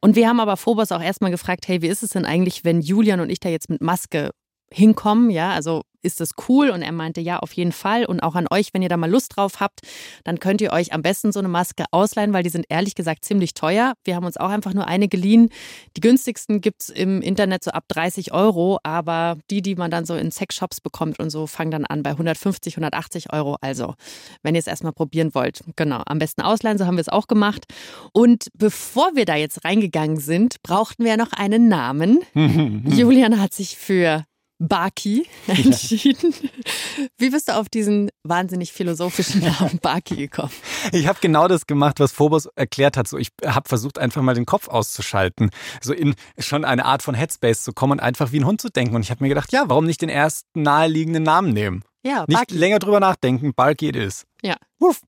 Und 0.00 0.14
wir 0.14 0.28
haben 0.28 0.38
aber 0.38 0.56
Phobos 0.56 0.92
auch 0.92 1.02
erstmal 1.02 1.32
gefragt, 1.32 1.66
hey, 1.66 1.82
wie 1.82 1.88
ist 1.88 2.04
es 2.04 2.10
denn 2.10 2.24
eigentlich, 2.24 2.64
wenn 2.64 2.80
Julian 2.80 3.18
und 3.18 3.30
ich 3.30 3.40
da 3.40 3.48
jetzt 3.48 3.68
mit 3.68 3.80
Maske 3.80 4.30
hinkommen, 4.72 5.30
ja, 5.30 5.52
also 5.52 5.82
ist 6.02 6.20
das 6.20 6.30
cool? 6.48 6.70
Und 6.70 6.82
er 6.82 6.92
meinte, 6.92 7.20
ja, 7.20 7.38
auf 7.38 7.52
jeden 7.52 7.72
Fall. 7.72 8.04
Und 8.04 8.20
auch 8.20 8.34
an 8.34 8.46
euch, 8.50 8.72
wenn 8.72 8.82
ihr 8.82 8.88
da 8.88 8.96
mal 8.96 9.10
Lust 9.10 9.36
drauf 9.36 9.60
habt, 9.60 9.80
dann 10.24 10.38
könnt 10.38 10.60
ihr 10.60 10.72
euch 10.72 10.92
am 10.92 11.02
besten 11.02 11.32
so 11.32 11.38
eine 11.38 11.48
Maske 11.48 11.84
ausleihen, 11.90 12.32
weil 12.32 12.42
die 12.42 12.50
sind 12.50 12.66
ehrlich 12.68 12.94
gesagt 12.94 13.24
ziemlich 13.24 13.54
teuer. 13.54 13.94
Wir 14.04 14.16
haben 14.16 14.24
uns 14.24 14.36
auch 14.36 14.50
einfach 14.50 14.74
nur 14.74 14.86
eine 14.86 15.08
geliehen. 15.08 15.50
Die 15.96 16.00
günstigsten 16.00 16.60
gibt 16.60 16.82
es 16.82 16.88
im 16.88 17.20
Internet 17.20 17.64
so 17.64 17.70
ab 17.70 17.84
30 17.88 18.32
Euro, 18.32 18.78
aber 18.82 19.38
die, 19.50 19.62
die 19.62 19.74
man 19.74 19.90
dann 19.90 20.04
so 20.04 20.14
in 20.14 20.30
Sexshops 20.30 20.80
bekommt 20.80 21.18
und 21.18 21.30
so, 21.30 21.46
fangen 21.46 21.70
dann 21.70 21.84
an 21.84 22.02
bei 22.02 22.10
150, 22.10 22.74
180 22.74 23.32
Euro. 23.32 23.56
Also, 23.60 23.94
wenn 24.42 24.54
ihr 24.54 24.60
es 24.60 24.66
erstmal 24.66 24.92
probieren 24.92 25.34
wollt, 25.34 25.62
genau, 25.76 26.02
am 26.06 26.18
besten 26.18 26.42
ausleihen, 26.42 26.78
so 26.78 26.86
haben 26.86 26.96
wir 26.96 27.02
es 27.02 27.08
auch 27.08 27.26
gemacht. 27.26 27.64
Und 28.12 28.48
bevor 28.54 29.14
wir 29.14 29.24
da 29.24 29.36
jetzt 29.36 29.64
reingegangen 29.64 30.18
sind, 30.18 30.62
brauchten 30.62 31.04
wir 31.04 31.16
noch 31.16 31.32
einen 31.32 31.68
Namen. 31.68 32.20
Julian 32.34 33.40
hat 33.40 33.52
sich 33.52 33.76
für 33.76 34.24
Baki 34.58 35.26
entschieden. 35.46 36.34
Ja. 36.42 37.04
Wie 37.16 37.30
bist 37.30 37.48
du 37.48 37.56
auf 37.56 37.68
diesen 37.68 38.10
wahnsinnig 38.24 38.72
philosophischen 38.72 39.42
Namen 39.42 39.78
Baki 39.82 40.16
gekommen? 40.16 40.52
Ich 40.92 41.06
habe 41.06 41.18
genau 41.20 41.48
das 41.48 41.66
gemacht, 41.66 42.00
was 42.00 42.12
Phobos 42.12 42.46
erklärt 42.56 42.96
hat. 42.96 43.06
So, 43.08 43.18
ich 43.18 43.30
habe 43.44 43.68
versucht, 43.68 43.98
einfach 43.98 44.22
mal 44.22 44.34
den 44.34 44.46
Kopf 44.46 44.68
auszuschalten, 44.68 45.50
so 45.80 45.92
in 45.92 46.14
schon 46.38 46.64
eine 46.64 46.84
Art 46.84 47.02
von 47.02 47.14
Headspace 47.14 47.62
zu 47.62 47.72
kommen 47.72 47.92
und 47.92 48.00
einfach 48.00 48.32
wie 48.32 48.40
ein 48.40 48.46
Hund 48.46 48.60
zu 48.60 48.68
denken. 48.68 48.96
Und 48.96 49.02
ich 49.02 49.10
habe 49.10 49.22
mir 49.22 49.28
gedacht, 49.28 49.52
ja, 49.52 49.64
warum 49.68 49.84
nicht 49.86 50.02
den 50.02 50.08
ersten 50.08 50.62
naheliegenden 50.62 51.22
Namen 51.22 51.52
nehmen? 51.52 51.84
Ja, 52.04 52.24
Nicht 52.28 52.50
länger 52.50 52.78
drüber 52.78 53.00
nachdenken, 53.00 53.54
Barky 53.54 53.88
it 53.88 53.96
is. 53.96 54.24
Ja. 54.42 54.56
Wuff. 54.78 55.00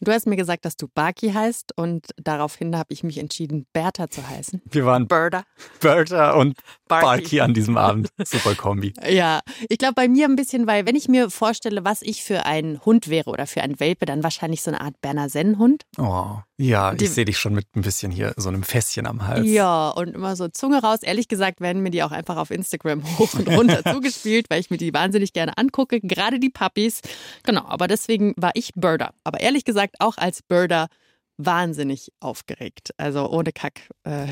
Du 0.00 0.12
hast 0.12 0.26
mir 0.26 0.36
gesagt, 0.36 0.64
dass 0.64 0.76
du 0.76 0.88
Baki 0.88 1.32
heißt 1.32 1.76
und 1.76 2.06
daraufhin 2.16 2.76
habe 2.76 2.92
ich 2.92 3.04
mich 3.04 3.18
entschieden, 3.18 3.66
Bertha 3.72 4.10
zu 4.10 4.28
heißen. 4.28 4.62
Wir 4.70 4.84
waren 4.84 5.08
Bertha. 5.08 5.44
Bertha 5.80 6.32
und 6.32 6.58
Barky, 6.88 7.06
Barky 7.06 7.40
an 7.40 7.54
diesem 7.54 7.76
Abend. 7.76 8.08
Super 8.24 8.54
Kombi. 8.54 8.92
Ja, 9.08 9.40
ich 9.68 9.78
glaube 9.78 9.94
bei 9.94 10.08
mir 10.08 10.26
ein 10.26 10.36
bisschen, 10.36 10.66
weil 10.66 10.86
wenn 10.86 10.96
ich 10.96 11.08
mir 11.08 11.30
vorstelle, 11.30 11.84
was 11.84 12.02
ich 12.02 12.22
für 12.22 12.44
ein 12.46 12.80
Hund 12.84 13.08
wäre 13.08 13.30
oder 13.30 13.46
für 13.46 13.62
ein 13.62 13.80
Welpe, 13.80 14.06
dann 14.06 14.22
wahrscheinlich 14.22 14.62
so 14.62 14.70
eine 14.70 14.80
Art 14.80 15.00
Berner 15.00 15.28
Sennenhund. 15.28 15.84
Oh, 15.98 16.36
ja, 16.62 16.94
die, 16.94 17.04
ich 17.04 17.10
sehe 17.10 17.24
dich 17.24 17.38
schon 17.38 17.54
mit 17.54 17.66
ein 17.74 17.82
bisschen 17.82 18.12
hier 18.12 18.34
so 18.36 18.48
einem 18.48 18.62
Fässchen 18.62 19.06
am 19.06 19.26
Hals. 19.26 19.46
Ja, 19.46 19.88
und 19.90 20.14
immer 20.14 20.36
so 20.36 20.48
Zunge 20.48 20.80
raus. 20.80 21.02
Ehrlich 21.02 21.28
gesagt 21.28 21.60
werden 21.60 21.82
mir 21.82 21.90
die 21.90 22.02
auch 22.02 22.12
einfach 22.12 22.36
auf 22.36 22.50
Instagram 22.50 23.02
hoch 23.18 23.34
und 23.34 23.48
runter 23.48 23.82
zugespielt, 23.92 24.46
weil 24.48 24.60
ich 24.60 24.70
mir 24.70 24.76
die 24.76 24.94
wahnsinnig 24.94 25.32
gerne 25.32 25.58
angucke, 25.58 26.00
gerade 26.00 26.38
die 26.38 26.50
Puppies. 26.50 27.00
Genau, 27.42 27.64
aber 27.66 27.88
deswegen 27.88 28.34
war 28.36 28.52
ich 28.54 28.72
Birder. 28.74 29.12
Aber 29.24 29.40
ehrlich 29.40 29.64
gesagt 29.64 29.96
auch 29.98 30.18
als 30.18 30.42
Birder 30.42 30.88
wahnsinnig 31.36 32.12
aufgeregt. 32.20 32.94
Also 32.96 33.28
ohne 33.28 33.52
Kack. 33.52 33.88
Äh, 34.04 34.26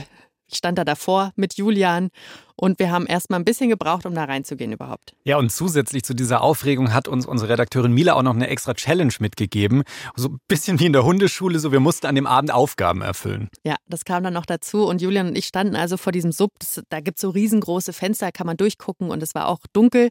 ich 0.50 0.58
stand 0.58 0.78
da 0.78 0.84
davor 0.84 1.32
mit 1.36 1.54
Julian 1.54 2.10
und 2.56 2.78
wir 2.78 2.90
haben 2.90 3.06
erst 3.06 3.30
mal 3.30 3.36
ein 3.36 3.44
bisschen 3.44 3.70
gebraucht, 3.70 4.04
um 4.04 4.14
da 4.14 4.24
reinzugehen 4.24 4.72
überhaupt. 4.72 5.14
Ja, 5.24 5.38
und 5.38 5.50
zusätzlich 5.50 6.02
zu 6.02 6.14
dieser 6.14 6.42
Aufregung 6.42 6.92
hat 6.92 7.08
uns 7.08 7.26
unsere 7.26 7.52
Redakteurin 7.52 7.92
Mila 7.92 8.14
auch 8.14 8.22
noch 8.22 8.34
eine 8.34 8.48
extra 8.48 8.74
Challenge 8.74 9.14
mitgegeben. 9.18 9.82
So 10.16 10.28
ein 10.28 10.38
bisschen 10.46 10.78
wie 10.78 10.86
in 10.86 10.92
der 10.92 11.04
Hundeschule, 11.04 11.58
so 11.58 11.72
wir 11.72 11.80
mussten 11.80 12.06
an 12.06 12.14
dem 12.14 12.26
Abend 12.26 12.52
Aufgaben 12.52 13.00
erfüllen. 13.00 13.48
Ja, 13.64 13.76
das 13.86 14.04
kam 14.04 14.22
dann 14.22 14.34
noch 14.34 14.46
dazu 14.46 14.86
und 14.86 15.00
Julian 15.00 15.28
und 15.28 15.38
ich 15.38 15.46
standen 15.46 15.76
also 15.76 15.96
vor 15.96 16.12
diesem 16.12 16.32
Sub. 16.32 16.52
Da 16.90 17.00
gibt 17.00 17.16
es 17.18 17.22
so 17.22 17.30
riesengroße 17.30 17.92
Fenster, 17.92 18.30
kann 18.32 18.46
man 18.46 18.56
durchgucken 18.56 19.10
und 19.10 19.22
es 19.22 19.34
war 19.34 19.48
auch 19.48 19.60
dunkel. 19.72 20.10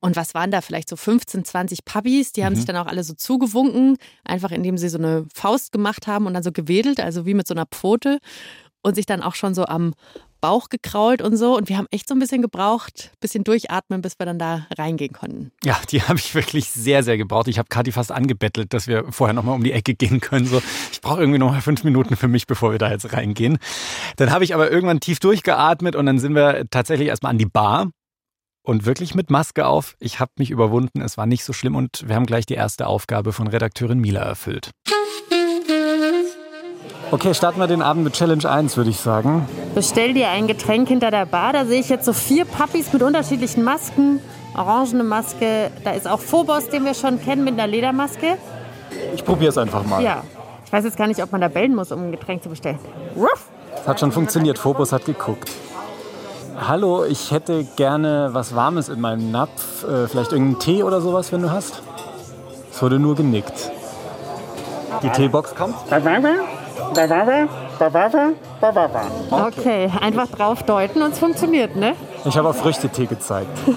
Und 0.00 0.14
was 0.14 0.34
waren 0.34 0.50
da 0.50 0.60
vielleicht 0.60 0.88
so 0.88 0.96
15, 0.96 1.44
20 1.44 1.84
Puppies? 1.84 2.32
Die 2.32 2.44
haben 2.44 2.52
mhm. 2.52 2.56
sich 2.56 2.66
dann 2.66 2.76
auch 2.76 2.86
alle 2.86 3.02
so 3.02 3.14
zugewunken, 3.14 3.96
einfach 4.24 4.52
indem 4.52 4.78
sie 4.78 4.88
so 4.88 4.98
eine 4.98 5.26
Faust 5.34 5.72
gemacht 5.72 6.06
haben 6.06 6.26
und 6.26 6.34
dann 6.34 6.42
so 6.42 6.52
gewedelt, 6.52 7.00
also 7.00 7.26
wie 7.26 7.34
mit 7.34 7.48
so 7.48 7.54
einer 7.54 7.66
Pfote 7.66 8.18
und 8.82 8.94
sich 8.94 9.06
dann 9.06 9.22
auch 9.22 9.34
schon 9.34 9.54
so 9.54 9.64
am 9.66 9.94
Bauch 10.40 10.68
gekrault 10.68 11.20
und 11.20 11.36
so. 11.36 11.56
Und 11.56 11.68
wir 11.68 11.76
haben 11.76 11.88
echt 11.90 12.08
so 12.08 12.14
ein 12.14 12.18
bisschen 12.18 12.42
gebraucht, 12.42 13.10
ein 13.12 13.20
bisschen 13.20 13.44
durchatmen, 13.44 14.02
bis 14.02 14.18
wir 14.18 14.26
dann 14.26 14.38
da 14.38 14.66
reingehen 14.76 15.12
konnten. 15.12 15.50
Ja, 15.64 15.78
die 15.90 16.02
habe 16.08 16.18
ich 16.18 16.34
wirklich 16.34 16.70
sehr, 16.70 17.02
sehr 17.02 17.16
gebraucht. 17.16 17.48
Ich 17.48 17.58
habe 17.58 17.68
Kathi 17.68 17.92
fast 17.92 18.12
angebettelt, 18.12 18.72
dass 18.72 18.86
wir 18.86 19.10
vorher 19.10 19.34
nochmal 19.34 19.54
um 19.54 19.64
die 19.64 19.72
Ecke 19.72 19.94
gehen 19.94 20.20
können. 20.20 20.46
So, 20.46 20.62
ich 20.92 21.00
brauche 21.00 21.20
irgendwie 21.20 21.38
noch 21.38 21.50
mal 21.50 21.60
fünf 21.60 21.84
Minuten 21.84 22.16
für 22.16 22.28
mich, 22.28 22.46
bevor 22.46 22.72
wir 22.72 22.78
da 22.78 22.90
jetzt 22.90 23.12
reingehen. 23.12 23.58
Dann 24.16 24.30
habe 24.30 24.44
ich 24.44 24.54
aber 24.54 24.70
irgendwann 24.70 25.00
tief 25.00 25.18
durchgeatmet 25.18 25.96
und 25.96 26.06
dann 26.06 26.18
sind 26.18 26.34
wir 26.34 26.66
tatsächlich 26.70 27.08
erstmal 27.08 27.30
an 27.30 27.38
die 27.38 27.46
Bar 27.46 27.90
und 28.62 28.84
wirklich 28.84 29.14
mit 29.14 29.30
Maske 29.30 29.66
auf. 29.66 29.96
Ich 29.98 30.20
habe 30.20 30.32
mich 30.38 30.50
überwunden, 30.50 31.00
es 31.00 31.16
war 31.16 31.26
nicht 31.26 31.42
so 31.42 31.52
schlimm 31.52 31.74
und 31.74 32.06
wir 32.06 32.14
haben 32.14 32.26
gleich 32.26 32.46
die 32.46 32.54
erste 32.54 32.86
Aufgabe 32.86 33.32
von 33.32 33.48
Redakteurin 33.48 33.98
Mila 33.98 34.20
erfüllt. 34.20 34.70
Okay, 37.10 37.32
starten 37.32 37.58
wir 37.58 37.66
den 37.66 37.80
Abend 37.80 38.04
mit 38.04 38.12
Challenge 38.12 38.48
1, 38.48 38.76
würde 38.76 38.90
ich 38.90 39.00
sagen. 39.00 39.48
Bestell 39.74 40.12
dir 40.12 40.28
ein 40.28 40.46
Getränk 40.46 40.88
hinter 40.88 41.10
der 41.10 41.24
Bar. 41.24 41.54
Da 41.54 41.64
sehe 41.64 41.80
ich 41.80 41.88
jetzt 41.88 42.04
so 42.04 42.12
vier 42.12 42.44
Puppies 42.44 42.92
mit 42.92 43.02
unterschiedlichen 43.02 43.64
Masken. 43.64 44.20
Orangene 44.54 45.04
Maske. 45.04 45.70
Da 45.84 45.92
ist 45.92 46.06
auch 46.06 46.20
Phobos, 46.20 46.68
den 46.68 46.84
wir 46.84 46.92
schon 46.92 47.18
kennen, 47.18 47.44
mit 47.44 47.54
einer 47.54 47.66
Ledermaske. 47.66 48.36
Ich 49.14 49.24
probiere 49.24 49.50
es 49.50 49.56
einfach 49.56 49.84
mal. 49.86 50.02
Ja. 50.02 50.22
Ich 50.66 50.72
weiß 50.72 50.84
jetzt 50.84 50.98
gar 50.98 51.06
nicht, 51.06 51.22
ob 51.22 51.32
man 51.32 51.40
da 51.40 51.48
bellen 51.48 51.74
muss, 51.74 51.92
um 51.92 52.02
ein 52.02 52.10
Getränk 52.10 52.42
zu 52.42 52.50
bestellen. 52.50 52.78
Ruff! 53.16 53.46
Es 53.80 53.88
hat 53.88 54.00
schon 54.00 54.12
funktioniert. 54.12 54.58
Phobos 54.58 54.92
hat 54.92 55.06
geguckt. 55.06 55.50
Hallo, 56.60 57.04
ich 57.04 57.30
hätte 57.30 57.64
gerne 57.76 58.30
was 58.32 58.54
Warmes 58.54 58.90
in 58.90 59.00
meinem 59.00 59.30
Napf. 59.30 59.84
Äh, 59.84 60.08
vielleicht 60.08 60.32
irgendeinen 60.32 60.58
Tee 60.58 60.82
oder 60.82 61.00
sowas, 61.00 61.32
wenn 61.32 61.40
du 61.40 61.50
hast. 61.50 61.80
Es 62.70 62.82
wurde 62.82 62.98
nur 62.98 63.14
genickt. 63.14 63.70
Die 65.02 65.08
Teebox 65.08 65.54
kommt. 65.54 65.74
Bavava, 66.94 67.48
Bavava, 67.78 68.32
Bavava. 68.60 69.02
Okay, 69.48 69.90
einfach 70.00 70.28
drauf 70.28 70.62
deuten 70.62 71.02
und 71.02 71.12
es 71.12 71.18
funktioniert, 71.18 71.76
ne? 71.76 71.94
Ich 72.24 72.36
habe 72.36 72.48
auf 72.48 72.56
Früchtetee 72.58 73.06
gezeigt. 73.06 73.50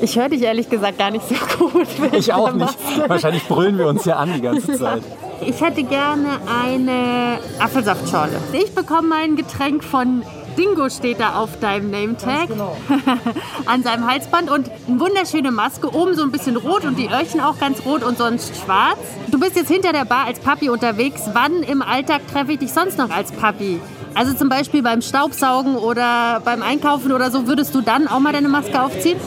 Ich 0.00 0.18
höre 0.18 0.28
dich 0.28 0.42
ehrlich 0.42 0.68
gesagt 0.68 0.98
gar 0.98 1.10
nicht 1.10 1.24
so 1.26 1.34
gut. 1.56 1.86
Ich 2.12 2.32
auch 2.32 2.52
nicht. 2.52 2.76
Wahrscheinlich 3.08 3.46
brüllen 3.48 3.78
wir 3.78 3.86
uns 3.86 4.02
hier 4.04 4.18
an 4.18 4.32
die 4.34 4.40
ganze 4.42 4.72
Zeit. 4.78 5.02
Ich 5.40 5.60
hätte 5.60 5.84
gerne 5.84 6.38
eine 6.64 7.38
Apfelsaftschorle. 7.60 8.32
Ich 8.52 8.74
bekomme 8.74 9.08
mein 9.08 9.36
Getränk 9.36 9.82
von 9.84 10.22
Dingo 10.56 10.88
steht 10.88 11.20
da 11.20 11.34
auf 11.34 11.60
deinem 11.60 11.90
Nametag 11.90 12.48
an 13.66 13.82
seinem 13.82 14.10
Halsband 14.10 14.50
und 14.50 14.70
eine 14.88 15.00
wunderschöne 15.00 15.50
Maske, 15.50 15.94
oben 15.94 16.14
so 16.14 16.22
ein 16.22 16.32
bisschen 16.32 16.56
rot 16.56 16.84
und 16.84 16.98
die 16.98 17.08
Öhrchen 17.08 17.40
auch 17.40 17.58
ganz 17.58 17.84
rot 17.84 18.02
und 18.02 18.18
sonst 18.18 18.56
schwarz. 18.56 18.98
Du 19.28 19.38
bist 19.38 19.56
jetzt 19.56 19.70
hinter 19.70 19.92
der 19.92 20.04
Bar 20.04 20.26
als 20.26 20.40
Papi 20.40 20.70
unterwegs. 20.70 21.22
Wann 21.32 21.62
im 21.62 21.82
Alltag 21.82 22.22
treffe 22.32 22.52
ich 22.52 22.58
dich 22.58 22.72
sonst 22.72 22.98
noch 22.98 23.10
als 23.10 23.32
Papi? 23.32 23.80
Also 24.14 24.32
zum 24.32 24.48
Beispiel 24.48 24.82
beim 24.82 25.02
Staubsaugen 25.02 25.76
oder 25.76 26.40
beim 26.44 26.62
Einkaufen 26.62 27.12
oder 27.12 27.30
so, 27.30 27.46
würdest 27.46 27.74
du 27.74 27.82
dann 27.82 28.08
auch 28.08 28.18
mal 28.18 28.32
deine 28.32 28.48
Maske 28.48 28.82
aufziehen? 28.82 29.18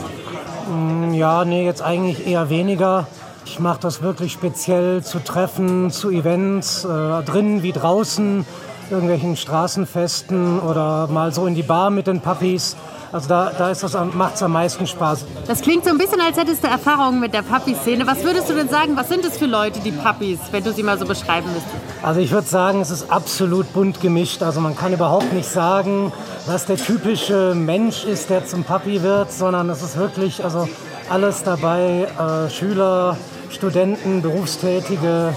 Ja, 1.13 1.45
nee, 1.45 1.65
jetzt 1.65 1.81
eigentlich 1.81 2.25
eher 2.25 2.49
weniger. 2.49 3.07
Ich 3.45 3.59
mache 3.59 3.79
das 3.81 4.01
wirklich 4.01 4.31
speziell 4.31 5.03
zu 5.03 5.19
Treffen, 5.19 5.91
zu 5.91 6.09
Events, 6.09 6.85
äh, 6.85 7.23
drinnen 7.23 7.63
wie 7.63 7.71
draußen, 7.71 8.45
irgendwelchen 8.91 9.35
Straßenfesten 9.35 10.59
oder 10.59 11.07
mal 11.07 11.33
so 11.33 11.45
in 11.45 11.55
die 11.55 11.63
Bar 11.63 11.89
mit 11.89 12.07
den 12.07 12.21
Puppies. 12.21 12.75
Also 13.11 13.27
da, 13.27 13.51
da 13.57 13.71
ist 13.71 13.81
das, 13.81 13.97
macht 14.13 14.35
es 14.35 14.43
am 14.43 14.51
meisten 14.51 14.85
Spaß. 14.85 15.25
Das 15.47 15.61
klingt 15.61 15.83
so 15.83 15.89
ein 15.89 15.97
bisschen, 15.97 16.21
als 16.21 16.37
hättest 16.37 16.63
du 16.63 16.67
Erfahrungen 16.67 17.19
mit 17.19 17.33
der 17.33 17.41
Papi-Szene. 17.41 18.05
Was 18.05 18.23
würdest 18.23 18.49
du 18.49 18.53
denn 18.53 18.69
sagen, 18.69 18.95
was 18.95 19.09
sind 19.09 19.25
es 19.25 19.37
für 19.37 19.47
Leute, 19.47 19.79
die 19.79 19.91
Puppies, 19.91 20.39
wenn 20.51 20.63
du 20.63 20.71
sie 20.71 20.83
mal 20.83 20.99
so 20.99 21.05
beschreiben 21.05 21.47
müsstest? 21.51 21.75
Also 22.03 22.19
ich 22.19 22.31
würde 22.31 22.47
sagen, 22.47 22.81
es 22.81 22.91
ist 22.91 23.11
absolut 23.11 23.73
bunt 23.73 23.99
gemischt. 23.99 24.43
Also 24.43 24.61
man 24.61 24.75
kann 24.75 24.93
überhaupt 24.93 25.33
nicht 25.33 25.49
sagen, 25.49 26.11
was 26.45 26.67
der 26.67 26.77
typische 26.77 27.55
Mensch 27.55 28.05
ist, 28.05 28.29
der 28.29 28.45
zum 28.45 28.63
Papi 28.63 29.01
wird, 29.01 29.31
sondern 29.31 29.69
es 29.71 29.81
ist 29.81 29.97
wirklich 29.97 30.43
also 30.43 30.69
alles 31.09 31.43
dabei. 31.43 32.07
Äh, 32.19 32.49
Schüler, 32.51 33.17
Studenten, 33.49 34.21
Berufstätige, 34.21 35.33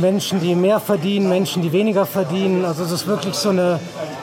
Menschen, 0.00 0.40
die 0.40 0.54
mehr 0.54 0.80
verdienen, 0.80 1.28
Menschen, 1.28 1.62
die 1.62 1.72
weniger 1.72 2.06
verdienen. 2.06 2.64
Also 2.64 2.82
es 2.84 2.90
ist 2.90 3.06
wirklich 3.06 3.34
so 3.34 3.50
eine 3.50 3.78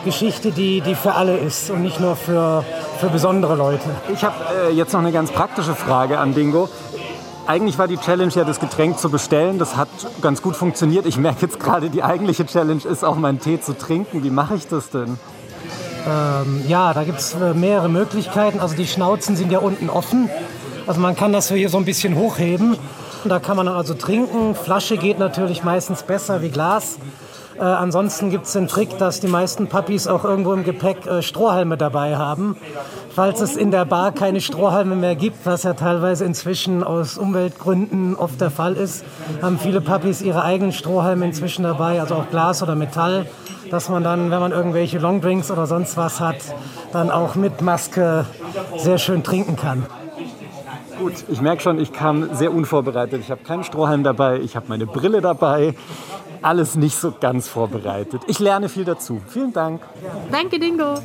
Geschichte, 0.05 0.51
die, 0.51 0.81
die 0.81 0.95
für 0.95 1.13
alle 1.13 1.37
ist 1.37 1.69
und 1.69 1.81
nicht 1.81 1.99
nur 1.99 2.15
für, 2.15 2.63
für 2.99 3.09
besondere 3.09 3.55
Leute. 3.55 3.89
Ich 4.13 4.23
habe 4.23 4.35
äh, 4.69 4.73
jetzt 4.73 4.93
noch 4.93 5.01
eine 5.01 5.11
ganz 5.11 5.31
praktische 5.31 5.75
Frage 5.75 6.19
an 6.19 6.33
Dingo. 6.33 6.69
Eigentlich 7.47 7.77
war 7.77 7.87
die 7.87 7.97
Challenge 7.97 8.31
ja, 8.33 8.43
das 8.43 8.59
Getränk 8.59 8.99
zu 8.99 9.09
bestellen. 9.09 9.57
Das 9.57 9.75
hat 9.75 9.89
ganz 10.21 10.41
gut 10.41 10.55
funktioniert. 10.55 11.05
Ich 11.05 11.17
merke 11.17 11.41
jetzt 11.47 11.59
gerade, 11.59 11.89
die 11.89 12.03
eigentliche 12.03 12.45
Challenge 12.45 12.83
ist 12.83 13.03
auch 13.03 13.15
meinen 13.15 13.39
Tee 13.39 13.59
zu 13.59 13.77
trinken. 13.77 14.23
Wie 14.23 14.29
mache 14.29 14.55
ich 14.55 14.67
das 14.67 14.89
denn? 14.91 15.17
Ähm, 16.07 16.63
ja, 16.67 16.93
da 16.93 17.03
gibt 17.03 17.19
es 17.19 17.33
äh, 17.33 17.53
mehrere 17.53 17.89
Möglichkeiten. 17.89 18.59
Also 18.59 18.75
die 18.75 18.87
Schnauzen 18.87 19.35
sind 19.35 19.51
ja 19.51 19.59
unten 19.59 19.89
offen. 19.89 20.29
Also 20.87 21.01
man 21.01 21.15
kann 21.15 21.33
das 21.33 21.49
hier 21.49 21.69
so 21.69 21.77
ein 21.77 21.85
bisschen 21.85 22.15
hochheben. 22.15 22.77
Da 23.25 23.39
kann 23.39 23.57
man 23.57 23.65
dann 23.65 23.75
also 23.75 23.93
trinken. 23.93 24.55
Flasche 24.55 24.97
geht 24.97 25.19
natürlich 25.19 25.63
meistens 25.63 26.03
besser 26.03 26.41
wie 26.41 26.49
Glas. 26.49 26.97
Äh, 27.59 27.63
ansonsten 27.63 28.29
gibt 28.29 28.45
es 28.45 28.53
den 28.53 28.69
Trick, 28.69 28.97
dass 28.97 29.19
die 29.19 29.27
meisten 29.27 29.67
Puppies 29.67 30.07
auch 30.07 30.23
irgendwo 30.23 30.53
im 30.53 30.63
Gepäck 30.63 31.05
äh, 31.05 31.21
Strohhalme 31.21 31.75
dabei 31.75 32.15
haben. 32.15 32.55
Falls 33.13 33.41
es 33.41 33.57
in 33.57 33.71
der 33.71 33.83
Bar 33.83 34.13
keine 34.13 34.39
Strohhalme 34.39 34.95
mehr 34.95 35.15
gibt, 35.15 35.45
was 35.45 35.63
ja 35.63 35.73
teilweise 35.73 36.23
inzwischen 36.23 36.83
aus 36.83 37.17
Umweltgründen 37.17 38.15
oft 38.15 38.39
der 38.39 38.51
Fall 38.51 38.75
ist, 38.75 39.03
haben 39.41 39.59
viele 39.59 39.81
Puppies 39.81 40.21
ihre 40.21 40.43
eigenen 40.43 40.71
Strohhalme 40.71 41.25
inzwischen 41.25 41.63
dabei, 41.63 41.99
also 41.99 42.15
auch 42.15 42.29
Glas 42.29 42.63
oder 42.63 42.75
Metall, 42.75 43.25
dass 43.69 43.89
man 43.89 44.03
dann, 44.05 44.31
wenn 44.31 44.39
man 44.39 44.53
irgendwelche 44.53 44.99
Longdrinks 44.99 45.51
oder 45.51 45.65
sonst 45.65 45.97
was 45.97 46.21
hat, 46.21 46.37
dann 46.93 47.11
auch 47.11 47.35
mit 47.35 47.61
Maske 47.61 48.25
sehr 48.77 48.97
schön 48.97 49.21
trinken 49.23 49.57
kann. 49.57 49.85
Gut, 50.99 51.13
ich 51.29 51.39
merke 51.41 51.61
schon, 51.61 51.79
ich 51.79 51.93
kam 51.93 52.35
sehr 52.35 52.53
unvorbereitet. 52.53 53.21
Ich 53.21 53.31
habe 53.31 53.41
keinen 53.43 53.63
Strohhalm 53.63 54.03
dabei, 54.03 54.39
ich 54.39 54.57
habe 54.57 54.65
meine 54.67 54.85
Brille 54.85 55.21
dabei. 55.21 55.73
Alles 56.41 56.75
nicht 56.75 56.97
so 56.97 57.13
ganz 57.17 57.47
vorbereitet. 57.47 58.21
Ich 58.27 58.39
lerne 58.39 58.69
viel 58.69 58.85
dazu. 58.85 59.21
Vielen 59.27 59.53
Dank. 59.53 59.81
Danke, 60.31 60.59
Dingo. 60.59 60.95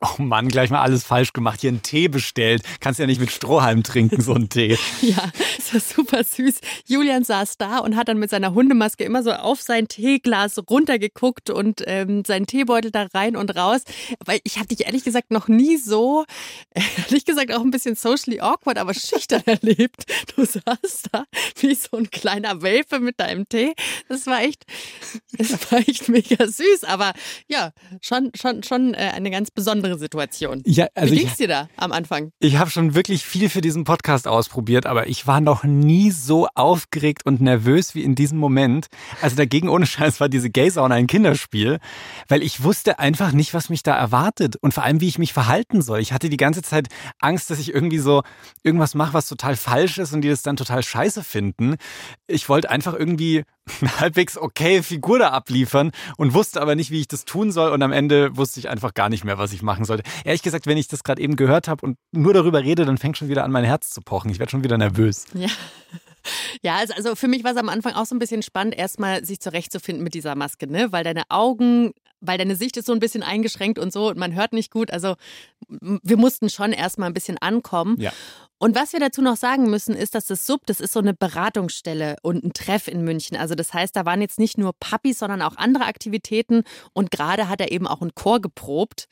Oh 0.00 0.22
Mann, 0.22 0.48
gleich 0.48 0.70
mal 0.70 0.82
alles 0.82 1.04
falsch 1.04 1.32
gemacht. 1.32 1.60
Hier 1.60 1.70
einen 1.70 1.82
Tee 1.82 2.08
bestellt. 2.08 2.62
Kannst 2.80 3.00
ja 3.00 3.06
nicht 3.06 3.20
mit 3.20 3.30
Strohhalm 3.30 3.82
trinken, 3.82 4.20
so 4.20 4.34
einen 4.34 4.48
Tee. 4.48 4.78
ja, 5.00 5.30
ist 5.58 5.72
ja 5.72 5.80
super 5.80 6.22
süß. 6.22 6.60
Julian 6.86 7.24
saß 7.24 7.58
da 7.58 7.78
und 7.78 7.96
hat 7.96 8.08
dann 8.08 8.18
mit 8.18 8.30
seiner 8.30 8.54
Hundemaske 8.54 9.04
immer 9.04 9.22
so 9.22 9.32
auf 9.32 9.62
sein 9.62 9.88
Teeglas 9.88 10.58
runtergeguckt 10.68 11.50
und 11.50 11.82
ähm, 11.86 12.24
seinen 12.24 12.46
Teebeutel 12.46 12.90
da 12.90 13.06
rein 13.14 13.36
und 13.36 13.56
raus. 13.56 13.82
Weil 14.24 14.40
ich 14.44 14.58
habe 14.58 14.68
dich 14.68 14.86
ehrlich 14.86 15.04
gesagt 15.04 15.30
noch 15.30 15.48
nie 15.48 15.76
so, 15.76 16.24
ehrlich 17.08 17.24
gesagt 17.24 17.52
auch 17.54 17.62
ein 17.62 17.70
bisschen 17.70 17.94
socially 17.94 18.40
awkward, 18.40 18.78
aber 18.78 18.94
schüchtern 18.94 19.42
erlebt. 19.46 20.04
Du 20.34 20.44
saßt 20.44 21.08
da 21.12 21.24
wie 21.60 21.74
so 21.74 21.96
ein 21.96 22.10
kleiner 22.10 22.62
Welpe 22.62 23.00
mit 23.00 23.20
deinem 23.20 23.48
Tee. 23.48 23.74
Das 24.08 24.26
war 24.26 24.42
echt, 24.42 24.64
das 25.32 25.70
war 25.70 25.78
echt 25.80 26.08
mega 26.08 26.46
süß. 26.46 26.84
Aber 26.84 27.12
ja, 27.48 27.72
schon, 28.00 28.30
schon, 28.34 28.62
schon 28.62 28.94
äh, 28.94 29.12
eine 29.14 29.30
ganz 29.30 29.50
besondere 29.50 29.85
andere 29.86 29.98
Situation. 29.98 30.62
Ja, 30.66 30.86
also 30.94 31.14
Wie 31.14 31.18
ging's 31.18 31.36
dir 31.36 31.48
da 31.48 31.68
am 31.76 31.92
Anfang? 31.92 32.32
Ich 32.38 32.58
habe 32.58 32.70
schon 32.70 32.94
wirklich 32.94 33.24
viel 33.24 33.48
für 33.48 33.60
diesen 33.60 33.84
Podcast 33.84 34.28
ausprobiert, 34.28 34.86
aber 34.86 35.06
ich 35.06 35.26
war 35.26 35.40
noch 35.40 35.64
nie 35.64 36.10
so 36.10 36.48
aufgeregt 36.54 37.24
und 37.24 37.40
nervös 37.40 37.94
wie 37.94 38.02
in 38.02 38.14
diesem 38.14 38.38
Moment. 38.38 38.86
Also 39.22 39.36
dagegen 39.36 39.68
ohne 39.68 39.86
Scheiß 39.86 40.20
war 40.20 40.28
diese 40.28 40.50
Gay-Sauna 40.50 40.94
ein 40.94 41.06
Kinderspiel, 41.06 41.78
weil 42.28 42.42
ich 42.42 42.62
wusste 42.62 42.98
einfach 42.98 43.32
nicht, 43.32 43.54
was 43.54 43.70
mich 43.70 43.82
da 43.82 43.96
erwartet 43.96 44.56
und 44.56 44.74
vor 44.74 44.84
allem, 44.84 45.00
wie 45.00 45.08
ich 45.08 45.18
mich 45.18 45.32
verhalten 45.32 45.82
soll. 45.82 46.00
Ich 46.00 46.12
hatte 46.12 46.28
die 46.28 46.36
ganze 46.36 46.62
Zeit 46.62 46.88
Angst, 47.20 47.50
dass 47.50 47.58
ich 47.58 47.72
irgendwie 47.72 47.98
so 47.98 48.22
irgendwas 48.62 48.94
mache, 48.94 49.14
was 49.14 49.28
total 49.28 49.56
falsch 49.56 49.98
ist 49.98 50.12
und 50.12 50.22
die 50.22 50.28
das 50.28 50.42
dann 50.42 50.56
total 50.56 50.82
scheiße 50.82 51.22
finden. 51.22 51.76
Ich 52.26 52.48
wollte 52.48 52.70
einfach 52.70 52.94
irgendwie 52.94 53.44
halbwegs 54.00 54.38
okay 54.38 54.82
Figur 54.82 55.18
da 55.18 55.30
abliefern 55.30 55.90
und 56.16 56.34
wusste 56.34 56.60
aber 56.60 56.74
nicht, 56.74 56.90
wie 56.90 57.00
ich 57.00 57.08
das 57.08 57.24
tun 57.24 57.52
soll. 57.52 57.72
Und 57.72 57.82
am 57.82 57.92
Ende 57.92 58.36
wusste 58.36 58.60
ich 58.60 58.68
einfach 58.68 58.94
gar 58.94 59.08
nicht 59.08 59.24
mehr, 59.24 59.38
was 59.38 59.52
ich 59.52 59.62
machen 59.62 59.84
sollte. 59.84 60.02
Ehrlich 60.24 60.42
gesagt, 60.42 60.66
wenn 60.66 60.78
ich 60.78 60.88
das 60.88 61.04
gerade 61.04 61.20
eben 61.20 61.36
gehört 61.36 61.68
habe 61.68 61.84
und 61.84 61.98
nur 62.12 62.34
darüber 62.34 62.62
rede, 62.62 62.84
dann 62.84 62.98
fängt 62.98 63.16
schon 63.16 63.28
wieder 63.28 63.44
an, 63.44 63.50
mein 63.50 63.64
Herz 63.64 63.90
zu 63.90 64.00
pochen. 64.00 64.30
Ich 64.30 64.38
werde 64.38 64.50
schon 64.50 64.64
wieder 64.64 64.78
nervös. 64.78 65.26
Ja. 65.34 65.48
Ja, 66.60 66.76
also, 66.76 66.94
also 66.94 67.14
für 67.14 67.28
mich 67.28 67.44
war 67.44 67.52
es 67.52 67.56
am 67.56 67.68
Anfang 67.68 67.94
auch 67.94 68.06
so 68.06 68.14
ein 68.14 68.18
bisschen 68.18 68.42
spannend, 68.42 68.76
erstmal 68.76 69.24
sich 69.24 69.38
zurechtzufinden 69.38 70.02
mit 70.02 70.14
dieser 70.14 70.34
Maske, 70.34 70.66
ne? 70.66 70.90
Weil 70.90 71.04
deine 71.04 71.22
Augen, 71.28 71.92
weil 72.20 72.38
deine 72.38 72.56
Sicht 72.56 72.76
ist 72.76 72.86
so 72.86 72.92
ein 72.92 72.98
bisschen 72.98 73.22
eingeschränkt 73.22 73.78
und 73.78 73.92
so 73.92 74.08
und 74.08 74.18
man 74.18 74.34
hört 74.34 74.52
nicht 74.52 74.72
gut. 74.72 74.90
Also 74.90 75.14
wir 75.68 76.16
mussten 76.16 76.50
schon 76.50 76.72
erstmal 76.72 77.08
ein 77.08 77.14
bisschen 77.14 77.38
ankommen. 77.38 77.96
Ja. 78.00 78.12
Und 78.58 78.74
was 78.74 78.92
wir 78.94 79.00
dazu 79.00 79.20
noch 79.20 79.36
sagen 79.36 79.68
müssen, 79.68 79.94
ist, 79.94 80.14
dass 80.14 80.26
das 80.26 80.46
Sub, 80.46 80.66
das 80.66 80.80
ist 80.80 80.92
so 80.92 81.00
eine 81.00 81.12
Beratungsstelle 81.12 82.16
und 82.22 82.42
ein 82.42 82.52
Treff 82.54 82.88
in 82.88 83.04
München. 83.04 83.36
Also 83.36 83.54
das 83.54 83.74
heißt, 83.74 83.94
da 83.94 84.06
waren 84.06 84.22
jetzt 84.22 84.38
nicht 84.38 84.56
nur 84.56 84.72
Puppies, 84.80 85.18
sondern 85.18 85.42
auch 85.42 85.56
andere 85.56 85.84
Aktivitäten. 85.84 86.62
Und 86.94 87.10
gerade 87.10 87.48
hat 87.48 87.60
er 87.60 87.70
eben 87.70 87.86
auch 87.86 88.00
einen 88.00 88.14
Chor 88.14 88.40
geprobt. 88.40 89.08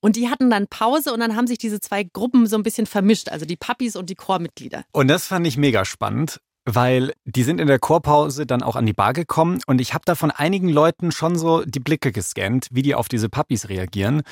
Und 0.00 0.16
die 0.16 0.28
hatten 0.28 0.50
dann 0.50 0.66
Pause 0.66 1.12
und 1.12 1.20
dann 1.20 1.36
haben 1.36 1.46
sich 1.46 1.58
diese 1.58 1.78
zwei 1.78 2.02
Gruppen 2.04 2.46
so 2.46 2.56
ein 2.56 2.62
bisschen 2.62 2.86
vermischt, 2.86 3.28
also 3.28 3.44
die 3.44 3.56
Puppies 3.56 3.96
und 3.96 4.08
die 4.08 4.14
Chormitglieder. 4.14 4.84
Und 4.92 5.08
das 5.08 5.26
fand 5.26 5.46
ich 5.46 5.56
mega 5.56 5.84
spannend, 5.84 6.40
weil 6.64 7.12
die 7.24 7.42
sind 7.42 7.60
in 7.60 7.66
der 7.66 7.78
Chorpause 7.78 8.46
dann 8.46 8.62
auch 8.62 8.76
an 8.76 8.86
die 8.86 8.92
Bar 8.92 9.12
gekommen 9.12 9.60
und 9.66 9.80
ich 9.80 9.94
habe 9.94 10.04
da 10.04 10.14
von 10.14 10.30
einigen 10.30 10.68
Leuten 10.68 11.12
schon 11.12 11.36
so 11.38 11.64
die 11.64 11.80
Blicke 11.80 12.12
gescannt, 12.12 12.68
wie 12.70 12.82
die 12.82 12.94
auf 12.94 13.08
diese 13.08 13.28
Puppies 13.28 13.68
reagieren. 13.68 14.22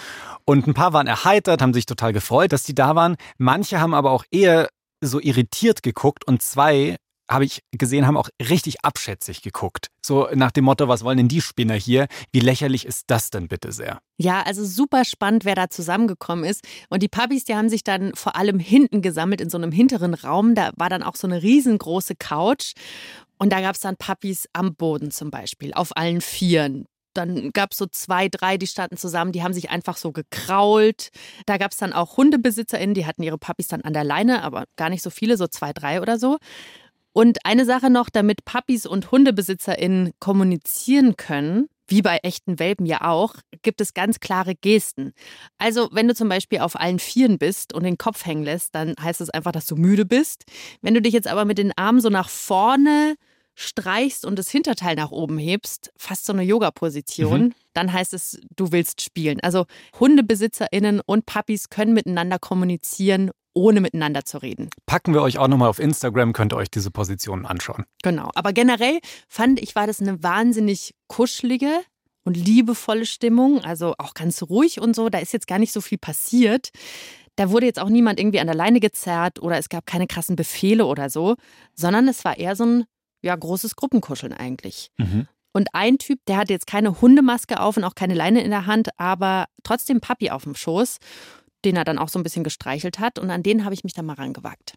Und 0.45 0.67
ein 0.67 0.75
paar 0.75 0.93
waren 0.93 1.07
erheitert, 1.07 1.63
haben 1.63 1.75
sich 1.75 1.87
total 1.87 2.13
gefreut, 2.13 2.53
dass 2.53 2.65
die 2.65 2.75
da 2.75 2.95
waren. 2.95 3.17
Manche 3.39 3.81
haben 3.81 3.95
aber 3.95 4.11
auch 4.11 4.25
eher 4.31 4.69
so 5.01 5.21
irritiert 5.21 5.83
geguckt 5.83 6.27
und 6.27 6.43
zwei 6.43 6.97
habe 7.29 7.45
ich 7.45 7.63
gesehen, 7.73 8.07
haben 8.07 8.17
auch 8.17 8.29
richtig 8.41 8.85
abschätzig 8.85 9.43
geguckt. 9.43 9.89
So 10.05 10.29
nach 10.35 10.51
dem 10.51 10.65
Motto, 10.65 10.89
was 10.89 11.05
wollen 11.05 11.19
denn 11.19 11.29
die 11.29 11.41
Spinner 11.41 11.75
hier? 11.75 12.09
Wie 12.33 12.41
lächerlich 12.41 12.87
ist 12.87 13.05
das 13.09 13.31
denn 13.31 13.49
bitte 13.49 13.73
sehr? 13.73 14.01
Ja, 14.17 14.43
also 14.43 14.65
super 14.65 15.05
spannend, 15.05 15.45
wer 15.45 15.55
da 15.55 15.69
zusammengekommen 15.69 16.45
ist. 16.45 16.65
Und 16.89 17.03
die 17.03 17.09
Puppies, 17.09 17.45
die 17.45 17.55
haben 17.55 17.69
sich 17.69 17.85
dann 17.85 18.15
vor 18.15 18.37
allem 18.37 18.59
hinten 18.59 19.03
gesammelt, 19.03 19.41
in 19.41 19.51
so 19.51 19.59
einem 19.59 19.73
hinteren 19.73 20.15
Raum. 20.15 20.55
Da 20.55 20.73
war 20.77 20.89
dann 20.89 21.03
auch 21.03 21.17
so 21.17 21.27
eine 21.27 21.43
riesengroße 21.43 22.15
Couch. 22.17 22.73
Und 23.39 23.53
da 23.53 23.61
gab 23.61 23.75
es 23.75 23.81
dann 23.81 23.97
Puppies 23.97 24.49
am 24.53 24.75
Boden 24.75 25.11
zum 25.11 25.31
Beispiel, 25.31 25.73
auf 25.73 25.97
allen 25.97 26.21
Vieren 26.21 26.87
dann 27.19 27.51
gab 27.53 27.73
es 27.73 27.79
so 27.79 27.87
zwei, 27.87 28.29
drei, 28.29 28.57
die 28.57 28.67
standen 28.67 28.97
zusammen, 28.97 29.33
die 29.33 29.43
haben 29.43 29.53
sich 29.53 29.71
einfach 29.71 29.97
so 29.97 30.13
gekrault. 30.13 31.09
Da 31.47 31.57
gab 31.57 31.73
es 31.73 31.79
dann 31.79 31.93
auch 31.93 32.17
HundebesitzerInnen, 32.17 32.95
die 32.95 33.07
hatten 33.07 33.23
ihre 33.23 33.39
Puppies 33.39 33.69
dann 33.69 33.83
an 33.83 33.93
der 33.93 34.05
Leine, 34.05 34.43
aber 34.43 34.65
gar 34.77 34.89
nicht 34.89 35.03
so 35.03 35.11
viele, 35.11 35.37
so 35.37 35.49
zwei, 35.49 35.73
drei 35.73 36.01
oder 36.01 36.19
so. 36.19 36.39
Und 37.13 37.39
eine 37.45 37.65
Sache 37.65 37.91
noch, 37.91 38.11
damit 38.11 38.45
Puppies 38.45 38.87
und 38.87 39.11
HundebesitzerInnen 39.11 40.13
kommunizieren 40.21 41.17
können, 41.17 41.69
wie 41.89 42.03
bei 42.03 42.19
echten 42.23 42.59
Welpen 42.59 42.87
ja 42.87 43.01
auch, 43.03 43.35
gibt 43.63 43.81
es 43.81 43.95
ganz 43.95 44.21
klare 44.21 44.55
Gesten. 44.55 45.13
Also, 45.57 45.89
wenn 45.91 46.07
du 46.07 46.15
zum 46.15 46.29
Beispiel 46.29 46.61
auf 46.61 46.79
allen 46.79 46.99
Vieren 46.99 47.39
bist 47.39 47.73
und 47.73 47.83
den 47.83 47.97
Kopf 47.97 48.27
hängen 48.27 48.45
lässt, 48.45 48.75
dann 48.75 48.95
heißt 49.01 49.21
es 49.21 49.29
das 49.29 49.31
einfach, 49.31 49.53
dass 49.53 49.67
du 49.67 49.77
müde 49.77 50.05
bist. 50.05 50.45
Wenn 50.83 50.95
du 50.95 51.01
dich 51.01 51.15
jetzt 51.15 51.29
aber 51.29 51.47
mit 51.47 51.59
den 51.59 51.73
Armen 51.77 52.01
so 52.01 52.11
nach 52.11 52.29
vorne 52.29 53.17
streichst 53.61 54.25
und 54.25 54.39
das 54.39 54.49
Hinterteil 54.51 54.95
nach 54.95 55.11
oben 55.11 55.37
hebst, 55.37 55.91
fast 55.97 56.27
so 56.27 56.33
eine 56.33 56.43
Yoga-Position, 56.45 57.41
Mhm. 57.43 57.55
dann 57.75 57.93
heißt 57.93 58.15
es, 58.15 58.41
du 58.55 58.71
willst 58.71 59.01
spielen. 59.03 59.41
Also 59.41 59.67
HundebesitzerInnen 59.99 61.01
und 61.05 61.27
Puppies 61.27 61.69
können 61.69 61.93
miteinander 61.93 62.39
kommunizieren, 62.39 63.31
ohne 63.55 63.81
miteinander 63.81 64.25
zu 64.25 64.39
reden. 64.39 64.71
Packen 64.87 65.13
wir 65.13 65.23
euch 65.23 65.39
auch 65.39 65.49
nochmal 65.49 65.69
auf 65.69 65.81
Instagram, 65.81 66.33
könnt 66.33 66.53
ihr 66.53 66.57
euch 66.57 66.71
diese 66.71 66.91
Positionen 66.93 67.47
anschauen. 67.47 67.85
Genau. 68.03 68.31
Aber 68.35 68.53
generell 68.53 69.01
fand 69.29 69.61
ich, 69.61 69.75
war 69.75 69.87
das 69.89 70.01
eine 70.01 70.23
wahnsinnig 70.23 70.95
kuschelige 71.09 71.81
und 72.25 72.37
liebevolle 72.37 73.07
Stimmung. 73.07 73.61
Also 73.65 73.95
auch 73.99 74.15
ganz 74.15 74.43
ruhig 74.43 74.81
und 74.81 74.95
so. 74.95 75.09
Da 75.09 75.19
ist 75.19 75.33
jetzt 75.33 75.49
gar 75.49 75.59
nicht 75.59 75.73
so 75.73 75.81
viel 75.81 75.99
passiert. 75.99 76.71
Da 77.35 77.51
wurde 77.51 77.67
jetzt 77.67 77.81
auch 77.81 77.89
niemand 77.89 78.21
irgendwie 78.21 78.41
an 78.41 78.47
der 78.47 78.57
Leine 78.57 78.79
gezerrt 78.81 79.41
oder 79.43 79.59
es 79.59 79.69
gab 79.69 79.87
keine 79.87 80.07
krassen 80.07 80.37
Befehle 80.37 80.87
oder 80.87 81.11
so, 81.11 81.35
sondern 81.75 82.07
es 82.09 82.25
war 82.25 82.37
eher 82.39 82.55
so 82.57 82.65
ein 82.65 82.85
ja, 83.23 83.35
großes 83.35 83.77
Gruppenkuscheln 83.77 84.33
eigentlich. 84.33 84.91
Mhm. 84.97 85.27
Und 85.53 85.69
ein 85.73 85.99
Typ, 85.99 86.21
der 86.27 86.37
hatte 86.37 86.53
jetzt 86.53 86.67
keine 86.67 87.01
Hundemaske 87.01 87.61
auf 87.61 87.77
und 87.77 87.85
auch 87.85 87.95
keine 87.95 88.15
Leine 88.15 88.43
in 88.43 88.51
der 88.51 88.67
Hand, 88.67 88.91
aber 88.97 89.47
trotzdem 89.65 90.01
Papi 90.01 90.31
auf 90.31 90.45
dem 90.45 90.55
Schoß, 90.55 90.99
den 91.65 91.77
er 91.77 91.85
dann 91.85 91.99
auch 91.99 92.09
so 92.09 92.19
ein 92.19 92.23
bisschen 92.23 92.45
gestreichelt 92.45 92.99
hat. 93.01 93.19
Und 93.19 93.31
an 93.31 93.43
den 93.43 93.65
habe 93.65 93.75
ich 93.75 93.83
mich 93.83 93.95
dann 93.95 94.07
mal 94.07 94.15
rangewagt. 94.15 94.75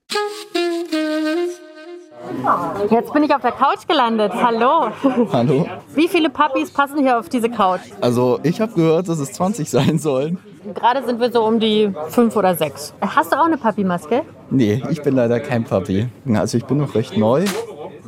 Jetzt 2.90 3.14
bin 3.14 3.24
ich 3.24 3.34
auf 3.34 3.42
der 3.42 3.52
Couch 3.52 3.88
gelandet. 3.88 4.32
Hallo. 4.34 4.92
Hallo. 5.32 5.68
Wie 5.94 6.08
viele 6.08 6.30
Puppies 6.30 6.72
passen 6.72 7.00
hier 7.00 7.20
auf 7.20 7.30
diese 7.30 7.50
Couch? 7.50 7.82
Also 8.00 8.40
ich 8.44 8.62
habe 8.62 8.74
gehört, 8.74 9.10
dass 9.10 9.20
es 9.20 9.34
20 9.34 9.70
sein 9.70 10.00
sollen. 10.00 10.38
Gerade 10.76 11.06
sind 11.06 11.20
wir 11.20 11.32
so 11.32 11.44
um 11.44 11.60
die 11.60 11.92
fünf 12.10 12.36
oder 12.36 12.56
sechs. 12.56 12.94
Hast 13.02 13.32
du 13.32 13.40
auch 13.40 13.46
eine 13.46 13.58
Papi-Maske? 13.58 14.24
Nee, 14.52 14.84
ich 14.90 15.02
bin 15.02 15.16
leider 15.16 15.40
kein 15.40 15.64
Papi. 15.64 16.08
Also 16.34 16.58
ich 16.58 16.66
bin 16.66 16.78
noch 16.78 16.94
recht 16.94 17.18
neu, 17.18 17.46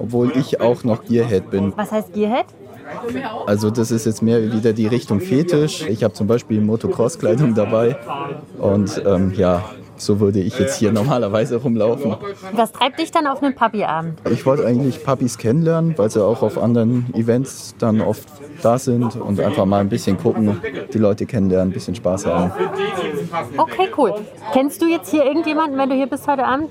obwohl 0.04 0.34
ich 0.38 0.60
auch 0.60 0.84
noch 0.84 1.06
Gearhead 1.06 1.50
bin. 1.50 1.74
Was 1.76 1.92
heißt 1.92 2.14
Gearhead? 2.14 2.46
Also 3.48 3.72
das 3.72 3.90
ist 3.90 4.06
jetzt 4.06 4.22
mehr 4.22 4.52
wieder 4.52 4.74
die 4.74 4.88
Richtung 4.88 5.22
Fetisch. 5.22 5.88
Ich 5.88 6.04
habe 6.04 6.14
zum 6.14 6.28
Beispiel 6.28 6.60
Motocross-Kleidung 6.60 7.56
dabei 7.56 7.96
und 8.60 9.02
ähm, 9.06 9.34
ja, 9.36 9.64
so 9.96 10.20
würde 10.20 10.40
ich 10.40 10.60
jetzt 10.60 10.78
hier 10.78 10.92
normalerweise 10.92 11.56
rumlaufen. 11.56 12.16
Was 12.52 12.74
treibt 12.74 13.00
dich 13.00 13.12
dann 13.12 13.26
auf 13.26 13.42
einen 13.42 13.56
Papi-Abend? 13.56 14.20
Ich 14.30 14.46
wollte 14.46 14.66
eigentlich 14.66 15.04
Papis 15.04 15.38
kennenlernen, 15.38 15.98
weil 15.98 16.10
sie 16.10 16.24
auch 16.24 16.42
auf 16.42 16.62
anderen 16.62 17.06
Events 17.14 17.74
dann 17.80 18.02
oft 18.02 18.28
da 18.62 18.78
sind 18.78 19.16
und 19.16 19.40
einfach 19.40 19.66
mal 19.66 19.80
ein 19.80 19.90
bisschen 19.90 20.18
gucken, 20.18 20.60
die 20.94 20.98
Leute 20.98 21.26
kennenlernen, 21.26 21.70
ein 21.70 21.74
bisschen 21.74 21.96
Spaß 21.96 22.26
haben. 22.26 22.52
Okay, 23.56 23.88
cool. 23.98 24.14
Kennst 24.52 24.82
du 24.82 24.88
jetzt 24.88 25.10
hier 25.10 25.24
irgendjemanden, 25.26 25.78
wenn 25.78 25.90
du 25.90 25.96
hier 25.96 26.08
bist 26.08 26.28
heute 26.28 26.46
Abend? 26.46 26.70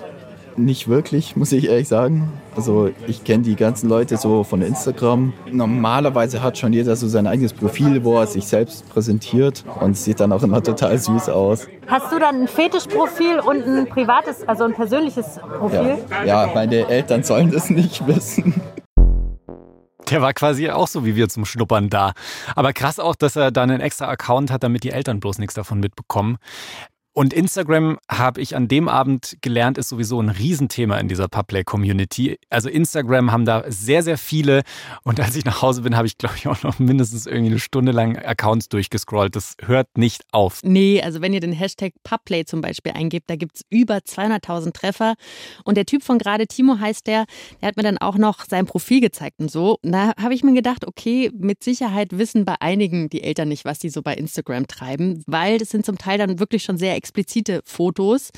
Nicht 0.57 0.88
wirklich, 0.88 1.35
muss 1.35 1.53
ich 1.53 1.68
ehrlich 1.68 1.88
sagen. 1.88 2.31
Also 2.55 2.91
ich 3.07 3.25
kenne 3.25 3.43
die 3.45 3.57
ganzen 3.57 3.88
Leute 3.88 4.17
so 4.17 4.45
von 4.45 4.62
Instagram. 4.62 5.33
Normalerweise 5.51 6.43
hat 6.43 6.59
schon 6.59 6.73
jeder 6.73 6.97
so 6.97 7.09
sein 7.09 7.27
eigenes 7.27 7.53
Profil, 7.53 8.05
wo 8.05 8.19
er 8.19 8.27
sich 8.27 8.47
selbst 8.47 8.88
präsentiert 8.91 9.65
und 9.81 9.97
sieht 9.97 10.21
dann 10.21 10.33
auch 10.33 10.43
immer 10.43 10.62
total 10.62 10.99
süß 10.99 11.31
aus. 11.31 11.67
Hast 11.87 12.12
du 12.12 12.19
dann 12.19 12.43
ein 12.43 12.49
Fetischprofil 12.49 13.41
und 13.41 13.67
ein 13.67 13.88
privates, 13.88 14.47
also 14.47 14.65
ein 14.65 14.75
persönliches 14.75 15.41
Profil? 15.59 15.99
Ja, 16.11 16.25
ja 16.25 16.51
meine 16.55 16.88
Eltern 16.88 17.23
sollen 17.23 17.51
das 17.51 17.71
nicht 17.71 18.07
wissen. 18.07 18.61
Der 20.11 20.21
war 20.21 20.35
quasi 20.35 20.69
auch 20.69 20.88
so 20.88 21.07
wie 21.07 21.17
wir 21.17 21.31
zum 21.31 21.47
Schnuppern 21.47 21.88
da. 21.88 22.12
Aber 22.55 22.75
krass 22.75 22.99
auch, 22.99 23.17
dass 23.17 23.35
er 23.35 23.51
dann 23.51 23.71
einen 23.71 23.81
extra 23.81 24.09
Account 24.09 24.51
hat, 24.51 24.62
damit 24.62 24.85
die 24.85 24.91
Eltern 24.91 25.21
bloß 25.21 25.38
nichts 25.38 25.55
davon 25.55 25.81
mitbekommen. 25.81 26.37
Und 27.14 27.35
Instagram, 27.35 27.98
habe 28.11 28.40
ich 28.40 28.57
an 28.57 28.68
dem 28.68 28.88
Abend 28.88 29.37
gelernt, 29.42 29.77
ist 29.77 29.90
sowieso 29.90 30.18
ein 30.18 30.31
Riesenthema 30.31 30.96
in 30.96 31.09
dieser 31.09 31.29
Public-Community. 31.29 32.38
Also 32.48 32.70
Instagram 32.70 33.31
haben 33.31 33.44
da 33.44 33.64
sehr, 33.68 34.03
sehr 34.03 34.16
viele. 34.16 34.62
Und 35.03 35.20
als 35.20 35.37
ich 35.37 35.44
nach 35.44 35.61
Hause 35.61 35.83
bin, 35.83 35.94
habe 35.94 36.07
ich, 36.07 36.16
glaube 36.16 36.37
ich, 36.38 36.48
auch 36.48 36.62
noch 36.62 36.79
mindestens 36.79 37.27
irgendwie 37.27 37.51
eine 37.51 37.59
Stunde 37.59 37.92
lang 37.92 38.16
Accounts 38.16 38.70
durchgescrollt. 38.70 39.37
Das 39.37 39.57
hört 39.61 39.98
nicht 39.98 40.22
auf. 40.33 40.61
Nee, 40.64 41.03
also 41.03 41.20
wenn 41.20 41.35
ihr 41.35 41.40
den 41.40 41.53
Hashtag 41.53 41.92
Pubplay 42.03 42.46
zum 42.46 42.62
Beispiel 42.62 42.92
eingebt, 42.92 43.29
da 43.29 43.37
gibt 43.37 43.57
es 43.57 43.62
über 43.68 43.96
200.000 43.96 44.72
Treffer. 44.72 45.14
Und 45.64 45.77
der 45.77 45.85
Typ 45.85 46.03
von 46.05 46.18
gerade, 46.18 46.46
Timo 46.46 46.79
heißt 46.79 47.07
der, 47.07 47.27
der 47.61 47.68
hat 47.68 47.77
mir 47.77 47.83
dann 47.83 47.98
auch 47.98 48.16
noch 48.16 48.46
sein 48.48 48.64
Profil 48.64 49.03
gezeigt 49.03 49.38
und 49.38 49.51
so. 49.51 49.77
Und 49.83 49.92
da 49.92 50.12
habe 50.16 50.33
ich 50.33 50.42
mir 50.42 50.55
gedacht, 50.55 50.87
okay, 50.87 51.31
mit 51.38 51.62
Sicherheit 51.62 52.16
wissen 52.16 52.46
bei 52.46 52.55
einigen 52.61 53.11
die 53.11 53.22
Eltern 53.22 53.48
nicht, 53.48 53.66
was 53.66 53.81
die 53.81 53.90
so 53.90 54.01
bei 54.01 54.14
Instagram 54.14 54.66
treiben, 54.66 55.22
weil 55.27 55.59
das 55.59 55.68
sind 55.68 55.85
zum 55.85 55.98
Teil 55.98 56.16
dann 56.16 56.38
wirklich 56.38 56.62
schon 56.62 56.79
sehr 56.79 57.02
explizite 57.03 57.62
Fotos. 57.65 58.31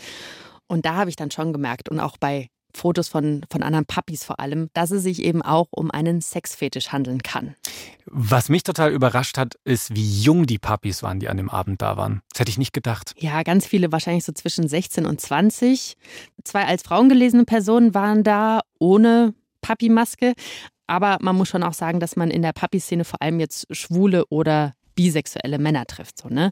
Und 0.67 0.87
da 0.87 0.95
habe 0.95 1.11
ich 1.11 1.17
dann 1.17 1.31
schon 1.31 1.53
gemerkt 1.53 1.91
und 1.91 2.01
auch 2.01 2.17
bei 2.17 2.49
Fotos 2.77 3.09
von, 3.09 3.43
von 3.51 3.63
anderen 3.63 3.87
Puppies 3.87 4.25
vor 4.25 4.41
allem, 4.41 4.69
dass 4.73 4.91
es 4.91 5.05
sich 5.05 5.23
eben 5.23 5.43
auch 5.43 5.69
um 5.71 5.91
einen 5.91 6.21
Sexfetisch 6.21 6.89
handeln 6.89 7.23
kann. 7.23 7.55
Was 8.07 8.49
mich 8.49 8.65
total 8.65 8.93
überrascht 8.93 9.39
hat, 9.39 9.55
ist, 9.65 9.95
wie 9.95 10.23
jung 10.23 10.47
die 10.47 10.59
Puppies 10.59 11.03
waren, 11.03 11.21
die 11.21 11.29
an 11.29 11.37
dem 11.37 11.51
Abend 11.51 11.83
da 11.83 11.97
waren. 11.97 12.23
Das 12.33 12.41
hätte 12.41 12.51
ich 12.51 12.59
nicht 12.59 12.73
gedacht. 12.73 13.15
Ja, 13.17 13.43
ganz 13.43 13.67
viele, 13.67 13.93
wahrscheinlich 13.93 14.25
so 14.25 14.33
zwischen 14.33 14.67
16 14.67 15.07
und 15.07 15.21
20. 15.21 15.97
Zwei 16.43 16.65
als 16.65 16.83
Frauen 16.83 17.09
gelesene 17.09 17.45
Personen 17.45 17.95
waren 17.95 18.25
da 18.25 18.61
ohne 18.81 19.35
Papi-Maske. 19.61 20.35
Aber 20.87 21.19
man 21.21 21.37
muss 21.37 21.49
schon 21.49 21.63
auch 21.63 21.73
sagen, 21.73 22.01
dass 22.01 22.17
man 22.17 22.31
in 22.31 22.43
der 22.43 22.53
Papi-Szene 22.53 23.05
vor 23.05 23.23
allem 23.23 23.41
jetzt 23.41 23.67
schwule 23.71 24.27
oder 24.27 24.75
bisexuelle 24.95 25.59
Männer 25.59 25.87
trifft. 25.87 26.19
So, 26.19 26.29
ne? 26.29 26.51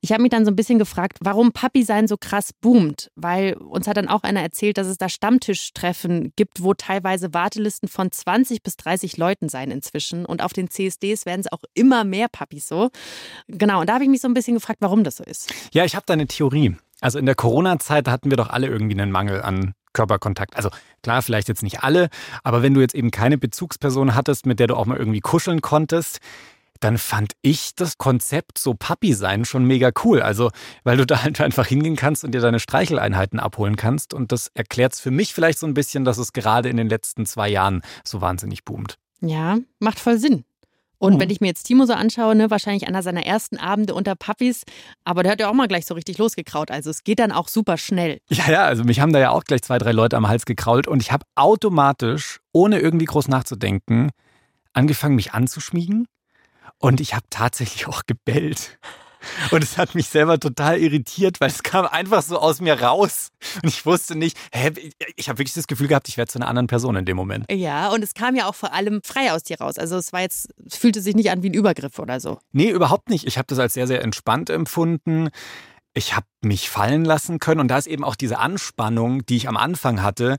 Ich 0.00 0.12
habe 0.12 0.22
mich 0.22 0.30
dann 0.30 0.44
so 0.44 0.50
ein 0.50 0.56
bisschen 0.56 0.78
gefragt, 0.78 1.18
warum 1.20 1.52
Papi-Sein 1.52 2.08
so 2.08 2.16
krass 2.16 2.50
boomt. 2.60 3.10
Weil 3.14 3.54
uns 3.54 3.86
hat 3.86 3.96
dann 3.96 4.08
auch 4.08 4.22
einer 4.22 4.40
erzählt, 4.40 4.78
dass 4.78 4.86
es 4.86 4.98
da 4.98 5.08
Stammtischtreffen 5.08 6.32
gibt, 6.36 6.62
wo 6.62 6.74
teilweise 6.74 7.34
Wartelisten 7.34 7.88
von 7.88 8.10
20 8.10 8.62
bis 8.62 8.76
30 8.76 9.16
Leuten 9.16 9.48
sein 9.48 9.70
inzwischen. 9.70 10.26
Und 10.26 10.42
auf 10.42 10.52
den 10.52 10.70
CSDs 10.70 11.26
werden 11.26 11.40
es 11.40 11.52
auch 11.52 11.62
immer 11.74 12.04
mehr 12.04 12.28
Papis 12.28 12.68
so. 12.68 12.90
Genau, 13.48 13.80
und 13.80 13.88
da 13.88 13.94
habe 13.94 14.04
ich 14.04 14.10
mich 14.10 14.20
so 14.20 14.28
ein 14.28 14.34
bisschen 14.34 14.54
gefragt, 14.54 14.78
warum 14.80 15.04
das 15.04 15.16
so 15.16 15.24
ist. 15.24 15.52
Ja, 15.72 15.84
ich 15.84 15.94
habe 15.94 16.04
da 16.06 16.14
eine 16.14 16.26
Theorie. 16.26 16.76
Also 17.00 17.18
in 17.18 17.26
der 17.26 17.34
Corona-Zeit 17.34 18.08
hatten 18.08 18.30
wir 18.30 18.36
doch 18.36 18.50
alle 18.50 18.66
irgendwie 18.66 18.98
einen 18.98 19.10
Mangel 19.10 19.42
an 19.42 19.74
Körperkontakt. 19.92 20.56
Also 20.56 20.70
klar, 21.02 21.22
vielleicht 21.22 21.48
jetzt 21.48 21.62
nicht 21.62 21.82
alle, 21.82 22.08
aber 22.42 22.62
wenn 22.62 22.74
du 22.74 22.80
jetzt 22.80 22.94
eben 22.94 23.10
keine 23.10 23.38
Bezugsperson 23.38 24.14
hattest, 24.14 24.44
mit 24.44 24.58
der 24.58 24.66
du 24.66 24.74
auch 24.74 24.86
mal 24.86 24.98
irgendwie 24.98 25.20
kuscheln 25.20 25.60
konntest, 25.60 26.18
dann 26.84 26.98
fand 26.98 27.32
ich 27.40 27.74
das 27.74 27.96
Konzept 27.96 28.58
so 28.58 28.74
Papi 28.74 29.14
sein 29.14 29.46
schon 29.46 29.64
mega 29.64 29.90
cool. 30.04 30.20
Also, 30.20 30.50
weil 30.82 30.98
du 30.98 31.06
da 31.06 31.22
halt 31.22 31.40
einfach 31.40 31.66
hingehen 31.66 31.96
kannst 31.96 32.24
und 32.24 32.32
dir 32.32 32.42
deine 32.42 32.60
Streicheleinheiten 32.60 33.40
abholen 33.40 33.76
kannst. 33.76 34.12
Und 34.12 34.32
das 34.32 34.50
erklärt 34.52 34.92
es 34.92 35.00
für 35.00 35.10
mich 35.10 35.32
vielleicht 35.32 35.58
so 35.58 35.66
ein 35.66 35.72
bisschen, 35.72 36.04
dass 36.04 36.18
es 36.18 36.34
gerade 36.34 36.68
in 36.68 36.76
den 36.76 36.90
letzten 36.90 37.24
zwei 37.24 37.48
Jahren 37.48 37.80
so 38.04 38.20
wahnsinnig 38.20 38.64
boomt. 38.64 38.98
Ja, 39.22 39.58
macht 39.78 39.98
voll 39.98 40.18
Sinn. 40.18 40.44
Und 40.98 41.20
wenn 41.20 41.28
ich 41.28 41.40
mir 41.40 41.48
jetzt 41.48 41.64
Timo 41.64 41.86
so 41.86 41.92
anschaue, 41.92 42.34
ne, 42.34 42.50
wahrscheinlich 42.50 42.86
einer 42.86 43.02
seiner 43.02 43.26
ersten 43.26 43.58
Abende 43.58 43.94
unter 43.94 44.14
Puppies, 44.14 44.62
aber 45.04 45.22
der 45.22 45.32
hat 45.32 45.40
ja 45.40 45.50
auch 45.50 45.54
mal 45.54 45.68
gleich 45.68 45.84
so 45.86 45.94
richtig 45.94 46.16
losgekraut. 46.18 46.70
Also 46.70 46.88
es 46.88 47.04
geht 47.04 47.18
dann 47.18 47.32
auch 47.32 47.48
super 47.48 47.76
schnell. 47.76 48.18
Ja, 48.28 48.50
ja, 48.50 48.64
also 48.64 48.84
mich 48.84 49.00
haben 49.00 49.12
da 49.12 49.18
ja 49.18 49.30
auch 49.30 49.44
gleich 49.44 49.62
zwei, 49.62 49.78
drei 49.78 49.92
Leute 49.92 50.16
am 50.16 50.28
Hals 50.28 50.46
gekrault 50.46 50.86
und 50.86 51.02
ich 51.02 51.12
habe 51.12 51.26
automatisch, 51.34 52.40
ohne 52.52 52.78
irgendwie 52.78 53.04
groß 53.04 53.28
nachzudenken, 53.28 54.10
angefangen, 54.72 55.14
mich 55.14 55.32
anzuschmiegen. 55.32 56.06
Und 56.78 57.00
ich 57.00 57.14
habe 57.14 57.24
tatsächlich 57.30 57.86
auch 57.86 58.02
gebellt. 58.06 58.78
Und 59.50 59.62
es 59.64 59.78
hat 59.78 59.94
mich 59.94 60.08
selber 60.08 60.38
total 60.38 60.78
irritiert, 60.78 61.40
weil 61.40 61.48
es 61.48 61.62
kam 61.62 61.86
einfach 61.86 62.22
so 62.22 62.38
aus 62.38 62.60
mir 62.60 62.80
raus. 62.80 63.28
Und 63.62 63.68
ich 63.68 63.84
wusste 63.86 64.16
nicht, 64.16 64.36
hä, 64.52 64.72
ich 65.16 65.28
habe 65.28 65.38
wirklich 65.38 65.54
das 65.54 65.66
Gefühl 65.66 65.88
gehabt, 65.88 66.08
ich 66.08 66.16
werde 66.16 66.30
zu 66.30 66.38
einer 66.38 66.48
anderen 66.48 66.66
Person 66.66 66.96
in 66.96 67.04
dem 67.04 67.16
Moment. 67.16 67.50
Ja, 67.50 67.88
und 67.88 68.02
es 68.02 68.14
kam 68.14 68.36
ja 68.36 68.46
auch 68.46 68.54
vor 68.54 68.72
allem 68.72 69.00
frei 69.02 69.32
aus 69.32 69.42
dir 69.42 69.58
raus. 69.58 69.78
Also 69.78 69.96
es 69.96 70.12
war 70.12 70.20
jetzt, 70.20 70.48
es 70.66 70.76
fühlte 70.76 71.00
sich 71.00 71.14
nicht 71.14 71.30
an 71.30 71.42
wie 71.42 71.50
ein 71.50 71.54
Übergriff 71.54 71.98
oder 71.98 72.20
so. 72.20 72.38
Nee, 72.52 72.70
überhaupt 72.70 73.10
nicht. 73.10 73.26
Ich 73.26 73.38
habe 73.38 73.46
das 73.46 73.58
als 73.58 73.74
sehr, 73.74 73.86
sehr 73.86 74.02
entspannt 74.02 74.50
empfunden. 74.50 75.28
Ich 75.94 76.14
habe 76.14 76.26
mich 76.42 76.70
fallen 76.70 77.04
lassen 77.04 77.38
können. 77.38 77.60
Und 77.60 77.68
da 77.68 77.78
ist 77.78 77.86
eben 77.86 78.04
auch 78.04 78.16
diese 78.16 78.38
Anspannung, 78.38 79.24
die 79.26 79.36
ich 79.36 79.48
am 79.48 79.56
Anfang 79.56 80.02
hatte, 80.02 80.36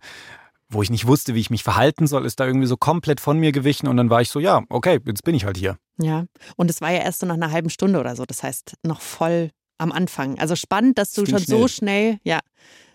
wo 0.69 0.81
ich 0.81 0.89
nicht 0.89 1.07
wusste, 1.07 1.35
wie 1.35 1.39
ich 1.39 1.49
mich 1.49 1.63
verhalten 1.63 2.07
soll, 2.07 2.25
ist 2.25 2.39
da 2.39 2.45
irgendwie 2.45 2.67
so 2.67 2.77
komplett 2.77 3.19
von 3.19 3.39
mir 3.39 3.51
gewichen. 3.51 3.87
Und 3.87 3.97
dann 3.97 4.09
war 4.09 4.21
ich 4.21 4.29
so, 4.29 4.39
ja, 4.39 4.63
okay, 4.69 4.99
jetzt 5.05 5.23
bin 5.23 5.35
ich 5.35 5.45
halt 5.45 5.57
hier. 5.57 5.77
Ja, 6.01 6.25
und 6.57 6.69
es 6.69 6.81
war 6.81 6.91
ja 6.91 6.99
erst 6.99 7.19
so 7.19 7.25
nach 7.25 7.35
einer 7.35 7.51
halben 7.51 7.69
Stunde 7.69 7.99
oder 7.99 8.15
so. 8.15 8.25
Das 8.25 8.43
heißt, 8.43 8.75
noch 8.83 9.01
voll 9.01 9.51
am 9.77 9.91
Anfang. 9.91 10.39
Also 10.39 10.55
spannend, 10.55 10.97
dass 10.97 11.11
du 11.11 11.25
schon 11.25 11.39
so 11.39 11.67
schnell, 11.67 12.19
ja, 12.23 12.39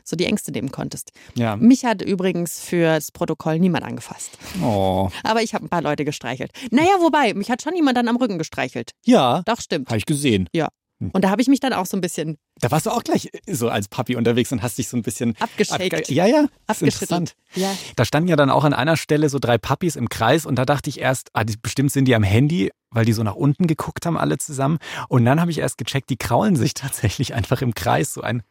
so 0.04 0.16
die 0.16 0.26
Ängste 0.26 0.50
nehmen 0.50 0.72
konntest. 0.72 1.12
Ja. 1.35 1.56
Mich 1.56 1.85
hat 1.85 2.02
übrigens 2.02 2.61
fürs 2.61 3.12
Protokoll 3.12 3.59
niemand 3.59 3.85
angefasst. 3.85 4.38
Oh. 4.62 5.09
Aber 5.22 5.42
ich 5.42 5.54
habe 5.54 5.64
ein 5.64 5.68
paar 5.68 5.83
Leute 5.83 6.04
gestreichelt. 6.04 6.50
Naja, 6.70 6.96
wobei, 7.00 7.35
mich 7.35 7.50
hat 7.50 7.62
schon 7.62 7.76
jemand 7.76 7.96
dann 7.96 8.09
am 8.09 8.16
Rücken 8.16 8.38
gestreichelt. 8.38 8.92
Ja. 9.04 9.42
Doch, 9.46 9.61
stimmt. 9.61 9.88
Habe 9.88 9.98
ich 9.98 10.06
gesehen. 10.06 10.48
Ja. 10.52 10.68
Und 11.00 11.24
da 11.24 11.30
habe 11.30 11.40
ich 11.40 11.48
mich 11.48 11.60
dann 11.60 11.72
auch 11.72 11.86
so 11.86 11.96
ein 11.96 12.00
bisschen 12.02 12.36
Da 12.60 12.70
warst 12.70 12.84
du 12.86 12.90
auch 12.90 13.02
gleich 13.02 13.30
so 13.48 13.68
als 13.70 13.88
Papi 13.88 14.16
unterwegs 14.16 14.52
und 14.52 14.62
hast 14.62 14.76
dich 14.78 14.88
so 14.88 14.96
ein 14.98 15.02
bisschen 15.02 15.34
abgeschickt. 15.40 15.80
abge- 15.94 16.12
Ja, 16.12 16.26
ja. 16.26 16.46
Interessant. 16.80 17.34
Ja. 17.54 17.74
Da 17.96 18.04
standen 18.04 18.28
ja 18.28 18.36
dann 18.36 18.50
auch 18.50 18.64
an 18.64 18.74
einer 18.74 18.96
Stelle 18.96 19.28
so 19.30 19.38
drei 19.38 19.56
Papis 19.58 19.96
im 19.96 20.08
Kreis 20.10 20.44
und 20.44 20.56
da 20.56 20.64
dachte 20.66 20.90
ich 20.90 21.00
erst, 21.00 21.30
ah, 21.32 21.44
die, 21.44 21.56
bestimmt 21.56 21.90
sind 21.90 22.04
die 22.04 22.14
am 22.14 22.22
Handy, 22.22 22.70
weil 22.90 23.04
die 23.06 23.12
so 23.14 23.22
nach 23.22 23.34
unten 23.34 23.66
geguckt 23.66 24.04
haben, 24.04 24.18
alle 24.18 24.36
zusammen. 24.38 24.78
Und 25.08 25.24
dann 25.24 25.40
habe 25.40 25.50
ich 25.50 25.58
erst 25.58 25.78
gecheckt, 25.78 26.10
die 26.10 26.16
kraulen 26.18 26.54
sich 26.56 26.74
tatsächlich 26.74 27.32
einfach 27.34 27.62
im 27.62 27.74
Kreis, 27.74 28.12
so 28.12 28.20
ein 28.20 28.42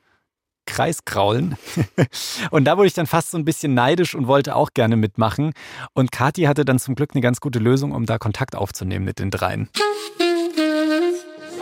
Kreis 0.65 1.03
kraulen. 1.05 1.55
und 2.51 2.65
da 2.65 2.77
wurde 2.77 2.87
ich 2.87 2.93
dann 2.93 3.07
fast 3.07 3.31
so 3.31 3.37
ein 3.37 3.45
bisschen 3.45 3.73
neidisch 3.73 4.13
und 4.15 4.27
wollte 4.27 4.55
auch 4.55 4.69
gerne 4.73 4.95
mitmachen. 4.97 5.53
Und 5.93 6.11
Kathi 6.11 6.43
hatte 6.43 6.63
dann 6.65 6.77
zum 6.79 6.95
Glück 6.95 7.11
eine 7.13 7.21
ganz 7.21 7.39
gute 7.41 7.59
Lösung, 7.59 7.91
um 7.91 8.05
da 8.05 8.17
Kontakt 8.17 8.55
aufzunehmen 8.55 9.05
mit 9.05 9.19
den 9.19 9.31
dreien. 9.31 9.69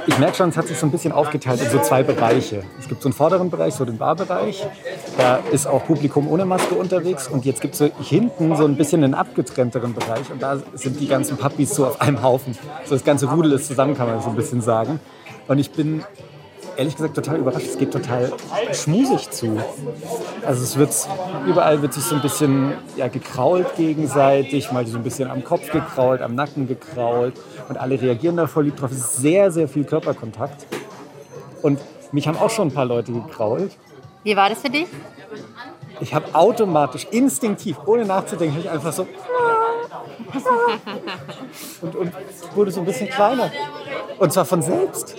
Ich 0.09 0.17
merke 0.19 0.37
schon, 0.37 0.49
es 0.49 0.57
hat 0.57 0.67
sich 0.67 0.77
so 0.77 0.87
ein 0.87 0.91
bisschen 0.91 1.11
aufgeteilt 1.11 1.61
in 1.61 1.69
so 1.69 1.79
zwei 1.79 2.01
Bereiche. 2.01 2.63
Es 2.79 2.87
gibt 2.87 3.01
so 3.01 3.09
einen 3.09 3.13
vorderen 3.13 3.49
Bereich, 3.49 3.73
so 3.73 3.83
den 3.83 3.97
Barbereich. 3.97 4.65
Da 5.17 5.39
ist 5.51 5.67
auch 5.67 5.85
Publikum 5.85 6.29
ohne 6.29 6.45
Maske 6.45 6.75
unterwegs. 6.75 7.27
Und 7.27 7.43
jetzt 7.43 7.59
gibt 7.59 7.73
es 7.73 7.79
so 7.79 7.89
hinten 8.01 8.55
so 8.55 8.63
ein 8.63 8.77
bisschen 8.77 9.03
einen 9.03 9.13
abgetrennteren 9.13 9.93
Bereich. 9.93 10.31
Und 10.31 10.41
da 10.41 10.59
sind 10.75 11.01
die 11.01 11.07
ganzen 11.07 11.35
Puppies 11.35 11.75
so 11.75 11.85
auf 11.85 11.99
einem 11.99 12.23
Haufen. 12.23 12.57
So 12.85 12.95
das 12.95 13.03
ganze 13.03 13.29
Rudel 13.29 13.51
ist 13.51 13.67
zusammen, 13.67 13.97
kann 13.97 14.07
man 14.07 14.21
so 14.21 14.29
ein 14.29 14.35
bisschen 14.37 14.61
sagen. 14.61 15.01
Und 15.49 15.59
ich 15.59 15.71
bin 15.71 16.03
ehrlich 16.77 16.95
gesagt 16.95 17.15
total 17.15 17.37
überrascht. 17.37 17.67
Es 17.67 17.77
geht 17.77 17.91
total 17.91 18.31
schmusig 18.71 19.29
zu. 19.31 19.59
Also 20.45 20.63
es 20.63 20.77
wird 20.77 20.95
überall 21.45 21.81
wird 21.81 21.93
sich 21.93 22.03
so 22.03 22.15
ein 22.15 22.21
bisschen 22.21 22.73
ja, 22.95 23.07
gekrault 23.07 23.75
gegenseitig, 23.75 24.71
mal 24.71 24.85
so 24.85 24.97
ein 24.97 25.03
bisschen 25.03 25.29
am 25.29 25.43
Kopf 25.43 25.71
gekrault, 25.71 26.21
am 26.21 26.35
Nacken 26.35 26.67
gekrault 26.67 27.33
und 27.67 27.77
alle 27.77 27.99
reagieren 27.99 28.37
da 28.37 28.47
voll 28.47 28.65
lieb 28.65 28.77
drauf. 28.77 28.91
Es 28.91 28.99
ist 28.99 29.17
sehr, 29.17 29.51
sehr 29.51 29.67
viel 29.67 29.83
Körperkontakt. 29.83 30.65
Und 31.61 31.79
mich 32.11 32.27
haben 32.27 32.37
auch 32.37 32.49
schon 32.49 32.69
ein 32.69 32.73
paar 32.73 32.85
Leute 32.85 33.11
gekrault. 33.11 33.75
Wie 34.23 34.35
war 34.35 34.49
das 34.49 34.61
für 34.61 34.69
dich? 34.69 34.87
Ich 35.99 36.13
habe 36.13 36.33
automatisch, 36.33 37.07
instinktiv, 37.09 37.77
ohne 37.85 38.05
nachzudenken, 38.05 38.59
ich 38.59 38.69
einfach 38.69 38.93
so 38.93 39.07
und, 41.81 41.95
und 41.95 42.11
wurde 42.55 42.71
so 42.71 42.81
ein 42.81 42.85
bisschen 42.85 43.09
kleiner. 43.09 43.51
Und 44.19 44.31
zwar 44.31 44.45
von 44.45 44.61
selbst. 44.61 45.15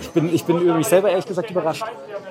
Ich 0.00 0.10
bin, 0.10 0.34
ich 0.34 0.44
bin 0.44 0.60
über 0.60 0.74
mich 0.74 0.86
selber 0.86 1.10
ehrlich 1.10 1.26
gesagt 1.26 1.50
überrascht. 1.50 1.84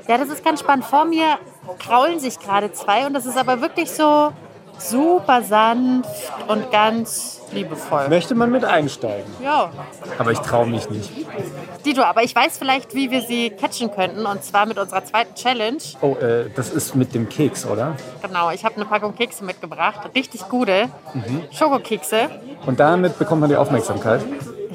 Ja, 0.07 0.17
das 0.17 0.29
ist 0.29 0.43
ganz 0.43 0.59
spannend. 0.61 0.85
Vor 0.85 1.05
mir 1.05 1.37
kraulen 1.79 2.19
sich 2.19 2.39
gerade 2.39 2.71
zwei 2.71 3.05
und 3.05 3.13
das 3.13 3.25
ist 3.25 3.37
aber 3.37 3.61
wirklich 3.61 3.91
so 3.91 4.31
super 4.79 5.41
sanft 5.41 6.09
und 6.47 6.71
ganz 6.71 7.41
liebevoll. 7.51 8.09
Möchte 8.09 8.35
man 8.35 8.51
mit 8.51 8.63
einsteigen? 8.63 9.25
Ja. 9.41 9.71
Aber 10.19 10.31
ich 10.31 10.39
traue 10.39 10.67
mich 10.67 10.89
nicht. 10.89 11.09
Dito, 11.85 12.03
aber 12.03 12.23
ich 12.23 12.35
weiß 12.35 12.57
vielleicht, 12.57 12.93
wie 12.93 13.09
wir 13.09 13.21
sie 13.21 13.49
catchen 13.49 13.91
könnten 13.91 14.25
und 14.25 14.43
zwar 14.43 14.65
mit 14.65 14.77
unserer 14.77 15.03
zweiten 15.03 15.33
Challenge. 15.35 15.77
Oh, 16.01 16.15
äh, 16.15 16.49
das 16.55 16.69
ist 16.69 16.95
mit 16.95 17.15
dem 17.15 17.27
Keks, 17.29 17.65
oder? 17.65 17.95
Genau, 18.21 18.51
ich 18.51 18.63
habe 18.65 18.75
eine 18.75 18.85
Packung 18.85 19.15
Kekse 19.15 19.43
mitgebracht. 19.43 20.09
Richtig 20.15 20.47
gute 20.49 20.89
Mhm. 21.13 21.43
Schokokekse. 21.51 22.29
Und 22.65 22.79
damit 22.79 23.17
bekommt 23.17 23.41
man 23.41 23.49
die 23.49 23.55
Aufmerksamkeit. 23.57 24.21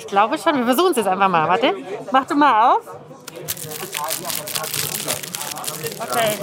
Ich 0.02 0.08
glaube 0.08 0.36
schon. 0.36 0.56
Wir 0.58 0.64
versuchen 0.64 0.90
es 0.90 0.96
jetzt 0.96 1.06
einfach 1.06 1.28
mal. 1.28 1.48
Warte, 1.48 1.74
mach 2.10 2.26
du 2.26 2.34
mal 2.34 2.74
auf. 2.74 2.82
Okay. 6.02 6.34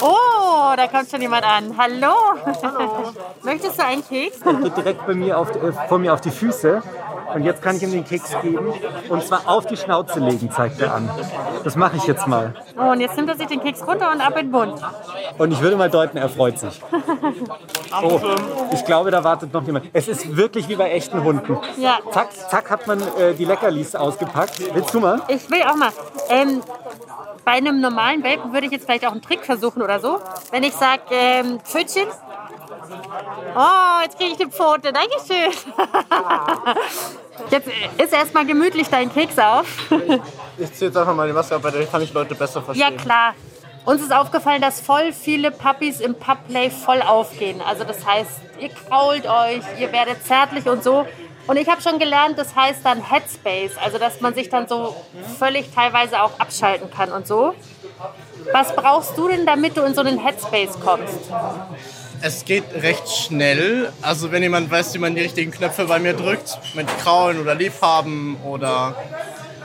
Oh, 0.00 0.72
da 0.76 0.86
kommt 0.88 1.10
schon 1.10 1.20
jemand 1.20 1.44
an. 1.44 1.76
Hallo. 1.76 2.14
Möchtest 3.42 3.78
du 3.78 3.84
einen 3.84 4.06
Keks? 4.06 4.38
Geht 4.42 4.76
direkt 4.76 5.06
bei 5.06 5.14
mir 5.14 5.38
auf, 5.38 5.50
äh, 5.50 5.72
vor 5.88 5.98
mir 5.98 6.12
auf 6.14 6.20
die 6.20 6.30
Füße. 6.30 6.82
Und 7.34 7.44
jetzt 7.44 7.62
kann 7.62 7.76
ich 7.76 7.82
ihm 7.82 7.92
den 7.92 8.04
Keks 8.04 8.30
geben. 8.42 8.72
Und 9.08 9.24
zwar 9.24 9.48
auf 9.48 9.66
die 9.66 9.76
Schnauze 9.76 10.20
legen, 10.20 10.50
zeigt 10.50 10.80
er 10.80 10.94
an. 10.94 11.10
Das 11.64 11.76
mache 11.76 11.96
ich 11.96 12.04
jetzt 12.04 12.26
mal. 12.26 12.54
Oh, 12.78 12.90
und 12.90 13.00
jetzt 13.00 13.16
nimmt 13.16 13.28
er 13.28 13.36
sich 13.36 13.46
den 13.46 13.60
Keks 13.62 13.86
runter 13.86 14.10
und 14.12 14.20
ab 14.20 14.36
in 14.36 14.46
den 14.46 14.50
Mund. 14.50 14.74
Und 15.38 15.52
ich 15.52 15.60
würde 15.60 15.76
mal 15.76 15.90
deuten, 15.90 16.18
er 16.18 16.28
freut 16.28 16.58
sich. 16.58 16.80
Oh, 18.02 18.18
ich 18.72 18.86
glaube, 18.86 19.10
da 19.10 19.22
wartet 19.22 19.52
noch 19.52 19.62
jemand. 19.66 19.84
Es 19.92 20.08
ist 20.08 20.34
wirklich 20.34 20.66
wie 20.70 20.76
bei 20.76 20.90
echten 20.92 21.22
Hunden. 21.22 21.58
Ja. 21.76 21.98
Zack, 22.10 22.28
zack 22.32 22.70
hat 22.70 22.86
man 22.86 23.02
äh, 23.18 23.34
die 23.34 23.44
Leckerlis 23.44 23.94
ausgepackt. 23.94 24.74
Willst 24.74 24.94
du 24.94 25.00
mal? 25.00 25.20
Ich 25.28 25.50
will 25.50 25.60
auch 25.62 25.76
mal. 25.76 25.90
Ähm, 26.30 26.62
bei 27.44 27.52
einem 27.52 27.80
normalen 27.80 28.22
Welpen 28.22 28.52
würde 28.52 28.66
ich 28.66 28.72
jetzt 28.72 28.84
vielleicht 28.86 29.06
auch 29.06 29.12
einen 29.12 29.22
Trick 29.22 29.44
versuchen 29.44 29.82
oder 29.82 30.00
so. 30.00 30.20
Wenn 30.50 30.62
ich 30.62 30.72
sage, 30.74 31.02
ähm, 31.10 31.60
Pfötchen. 31.60 32.06
Oh, 33.56 34.02
jetzt 34.04 34.18
kriege 34.18 34.30
ich 34.32 34.36
die 34.38 34.46
Pfote. 34.46 34.92
Dankeschön. 34.92 35.52
Jetzt 37.50 37.68
ist 37.98 38.12
erstmal 38.12 38.44
gemütlich 38.46 38.88
dein 38.88 39.12
Keks 39.12 39.38
auf. 39.38 39.66
Ich 40.58 40.72
ziehe 40.74 40.88
jetzt 40.88 40.96
einfach 40.96 41.14
mal 41.14 41.26
die 41.26 41.32
Maske 41.32 41.56
ab, 41.56 41.64
weil 41.64 41.72
dann 41.72 41.90
kann 41.90 42.02
ich 42.02 42.12
Leute 42.12 42.34
besser 42.34 42.60
Ja, 42.60 42.64
verstehen. 42.66 42.96
klar. 42.98 43.34
Uns 43.84 44.00
ist 44.02 44.12
aufgefallen, 44.12 44.60
dass 44.62 44.80
voll 44.80 45.12
viele 45.12 45.50
Puppies 45.50 46.00
im 46.00 46.14
Pubplay 46.14 46.70
voll 46.70 47.02
aufgehen. 47.02 47.60
Also 47.66 47.84
das 47.84 48.06
heißt, 48.06 48.30
ihr 48.60 48.68
krault 48.68 49.26
euch, 49.26 49.62
ihr 49.80 49.90
werdet 49.92 50.24
zärtlich 50.24 50.66
und 50.68 50.84
so. 50.84 51.04
Und 51.46 51.56
ich 51.56 51.68
habe 51.68 51.82
schon 51.82 51.98
gelernt, 51.98 52.38
das 52.38 52.54
heißt 52.54 52.80
dann 52.84 53.02
Headspace. 53.02 53.76
Also 53.82 53.98
dass 53.98 54.20
man 54.20 54.34
sich 54.34 54.48
dann 54.48 54.68
so 54.68 54.94
völlig 55.38 55.72
teilweise 55.74 56.22
auch 56.22 56.38
abschalten 56.38 56.90
kann 56.90 57.10
und 57.10 57.26
so. 57.26 57.54
Was 58.52 58.74
brauchst 58.74 59.16
du 59.16 59.28
denn, 59.28 59.46
damit 59.46 59.76
du 59.76 59.82
in 59.82 59.94
so 59.94 60.00
einen 60.00 60.18
Headspace 60.18 60.78
kommst? 60.80 61.18
Es 62.20 62.44
geht 62.44 62.64
recht 62.74 63.08
schnell. 63.08 63.92
Also 64.00 64.30
wenn 64.30 64.42
jemand 64.42 64.70
weiß, 64.70 64.94
wie 64.94 64.98
man 64.98 65.14
die 65.14 65.22
richtigen 65.22 65.50
Knöpfe 65.50 65.86
bei 65.86 65.98
mir 65.98 66.14
drückt, 66.14 66.58
mit 66.74 66.86
Kraulen 66.98 67.40
oder 67.40 67.54
Liebhaben 67.54 68.36
oder 68.44 68.94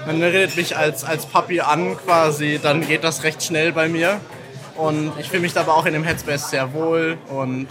man 0.06 0.22
redet 0.22 0.56
mich 0.56 0.78
als, 0.78 1.04
als 1.04 1.26
Papi 1.26 1.62
an 1.62 1.98
quasi, 1.98 2.60
dann 2.62 2.88
geht 2.88 3.04
das 3.04 3.24
recht 3.24 3.44
schnell 3.44 3.72
bei 3.74 3.88
mir. 3.88 4.20
Und 4.76 5.12
ich 5.20 5.30
fühle 5.30 5.42
mich 5.42 5.54
dabei 5.54 5.72
auch 5.72 5.86
in 5.86 5.94
dem 5.94 6.04
Headspace 6.04 6.50
sehr 6.52 6.74
wohl 6.74 7.18
und 7.30 7.68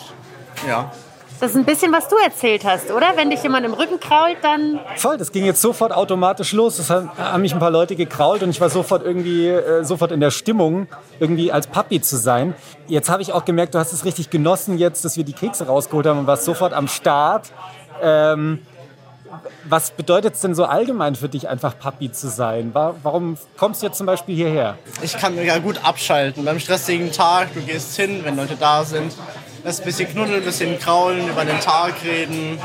ja. 0.69 0.93
Das 1.39 1.51
ist 1.51 1.57
ein 1.57 1.65
bisschen, 1.65 1.93
was 1.93 2.09
du 2.09 2.17
erzählt 2.17 2.65
hast, 2.65 2.91
oder? 2.91 3.09
Wenn 3.17 3.29
dich 3.31 3.43
jemand 3.43 3.67
im 3.67 3.75
Rücken 3.75 4.01
krault, 4.01 4.37
dann 4.43 4.81
Voll, 4.97 5.19
das 5.19 5.31
ging 5.33 5.45
jetzt 5.45 5.61
sofort 5.61 5.93
automatisch 5.93 6.53
los. 6.53 6.79
Es 6.79 6.89
haben 6.89 7.11
haben 7.19 7.43
mich 7.43 7.53
ein 7.53 7.59
paar 7.61 7.71
Leute 7.71 7.95
gekrault 7.95 8.43
und 8.43 8.51
ich 8.51 8.61
war 8.61 8.71
sofort 8.71 9.05
irgendwie 9.05 9.49
äh, 9.49 9.85
sofort 9.85 10.13
in 10.13 10.21
der 10.21 10.31
Stimmung, 10.31 10.87
irgendwie 11.21 11.53
als 11.53 11.67
Papi 11.67 12.01
zu 12.01 12.17
sein. 12.17 12.55
Jetzt 12.89 13.11
habe 13.11 13.21
ich 13.23 13.33
auch 13.33 13.45
gemerkt, 13.45 13.75
du 13.75 13.79
hast 13.79 13.93
es 13.93 14.05
richtig 14.05 14.31
genossen 14.31 14.79
jetzt, 14.79 15.05
dass 15.05 15.17
wir 15.17 15.25
die 15.25 15.35
Kekse 15.35 15.67
rausgeholt 15.67 16.07
haben 16.07 16.21
und 16.21 16.27
warst 16.27 16.45
sofort 16.45 16.73
am 16.73 16.89
Start. 16.89 17.51
Ähm, 18.03 18.61
was 19.69 19.91
bedeutet 19.91 20.35
es 20.35 20.41
denn 20.41 20.55
so 20.55 20.65
allgemein 20.65 21.15
für 21.17 21.29
dich, 21.29 21.49
einfach 21.49 21.79
Papi 21.79 22.11
zu 22.13 22.29
sein? 22.29 22.71
Wa- 22.73 22.95
Warum 23.03 23.37
kommst 23.59 23.83
du 23.83 23.87
jetzt 23.87 23.99
zum 23.99 24.07
Beispiel 24.07 24.35
hierher? 24.37 24.79
Ich 25.03 25.19
kann 25.19 25.37
ja 25.45 25.59
gut 25.59 25.81
abschalten. 25.85 26.45
Beim 26.45 26.59
stressigen 26.61 27.13
Tag, 27.13 27.53
du 27.53 27.61
gehst 27.61 27.97
hin, 27.97 28.21
wenn 28.25 28.37
Leute 28.37 28.57
da 28.59 28.85
sind, 28.85 29.13
lässt 29.67 29.81
ein 29.81 29.87
bisschen 29.87 30.09
knuddeln, 30.09 30.39
ein 30.39 30.45
bisschen 30.45 30.79
kraulen, 30.79 31.29
über 31.29 31.45
den 31.45 31.59
Tag 31.59 31.95
reden. 32.05 32.59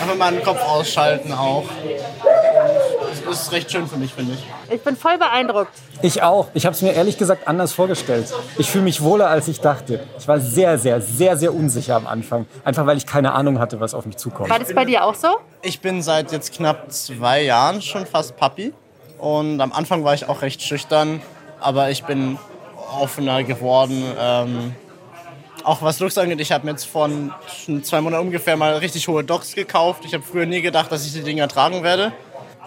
Einfach 0.00 0.14
mal 0.14 0.32
den 0.32 0.44
Kopf 0.44 0.62
ausschalten 0.62 1.32
auch. 1.32 1.64
Das 3.26 3.42
ist 3.42 3.52
recht 3.52 3.70
schön 3.70 3.88
für 3.88 3.96
mich, 3.96 4.14
finde 4.14 4.34
ich. 4.34 4.72
ich 4.72 4.80
bin 4.82 4.96
voll 4.96 5.18
beeindruckt. 5.18 5.72
Ich 6.02 6.22
auch. 6.22 6.46
Ich 6.54 6.66
habe 6.66 6.74
es 6.74 6.82
mir 6.82 6.92
ehrlich 6.92 7.18
gesagt 7.18 7.48
anders 7.48 7.72
vorgestellt. 7.72 8.32
Ich 8.58 8.70
fühle 8.70 8.84
mich 8.84 9.02
wohler, 9.02 9.28
als 9.28 9.48
ich 9.48 9.60
dachte. 9.60 10.06
Ich 10.18 10.28
war 10.28 10.38
sehr, 10.38 10.78
sehr, 10.78 11.00
sehr, 11.00 11.36
sehr 11.36 11.52
unsicher 11.52 11.96
am 11.96 12.06
Anfang. 12.06 12.46
Einfach 12.64 12.86
weil 12.86 12.96
ich 12.96 13.06
keine 13.06 13.32
Ahnung 13.32 13.58
hatte, 13.58 13.80
was 13.80 13.92
auf 13.92 14.06
mich 14.06 14.16
zukommt. 14.16 14.50
War 14.50 14.58
das 14.60 14.72
bei 14.72 14.84
dir 14.84 15.04
auch 15.04 15.16
so? 15.16 15.28
Ich 15.62 15.80
bin 15.80 16.00
seit 16.00 16.30
jetzt 16.30 16.54
knapp 16.54 16.92
zwei 16.92 17.42
Jahren 17.42 17.82
schon 17.82 18.06
fast 18.06 18.36
Papi. 18.36 18.72
Und 19.18 19.60
am 19.60 19.72
Anfang 19.72 20.04
war 20.04 20.14
ich 20.14 20.28
auch 20.28 20.42
recht 20.42 20.62
schüchtern. 20.62 21.20
Aber 21.58 21.90
ich 21.90 22.04
bin 22.04 22.38
offener 23.00 23.42
geworden. 23.42 24.02
Ähm, 24.18 24.74
auch 25.64 25.82
was 25.82 26.00
Looks 26.00 26.18
angeht, 26.18 26.40
ich 26.40 26.52
habe 26.52 26.64
mir 26.64 26.72
jetzt 26.72 26.84
vor 26.84 27.08
zwei 27.82 28.00
Monaten 28.00 28.26
ungefähr 28.26 28.56
mal 28.56 28.76
richtig 28.76 29.08
hohe 29.08 29.24
Docks 29.24 29.54
gekauft. 29.54 30.04
Ich 30.04 30.14
habe 30.14 30.22
früher 30.22 30.46
nie 30.46 30.62
gedacht, 30.62 30.90
dass 30.92 31.06
ich 31.06 31.12
die 31.12 31.22
Dinger 31.22 31.48
tragen 31.48 31.82
werde. 31.82 32.12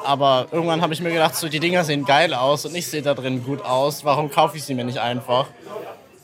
Aber 0.03 0.47
irgendwann 0.51 0.81
habe 0.81 0.93
ich 0.93 1.01
mir 1.01 1.11
gedacht, 1.11 1.35
so, 1.35 1.47
die 1.47 1.59
Dinger 1.59 1.83
sehen 1.83 2.05
geil 2.05 2.33
aus 2.33 2.65
und 2.65 2.75
ich 2.75 2.87
sehe 2.87 3.01
da 3.01 3.13
drin 3.13 3.43
gut 3.43 3.63
aus. 3.63 4.03
Warum 4.03 4.29
kaufe 4.29 4.57
ich 4.57 4.63
sie 4.63 4.73
mir 4.73 4.83
nicht 4.83 4.99
einfach? 4.99 5.47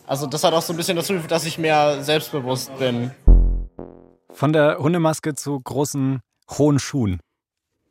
Also 0.05 0.27
das 0.27 0.43
hat 0.43 0.53
auch 0.53 0.61
so 0.61 0.73
ein 0.73 0.77
bisschen 0.77 0.97
dazu 0.97 1.13
geführt, 1.13 1.31
dass 1.31 1.45
ich 1.45 1.57
mehr 1.57 2.03
selbstbewusst 2.03 2.77
bin. 2.77 3.11
Von 4.31 4.53
der 4.53 4.79
Hundemaske 4.79 5.35
zu 5.35 5.59
großen, 5.59 6.19
hohen 6.57 6.79
Schuhen. 6.79 7.19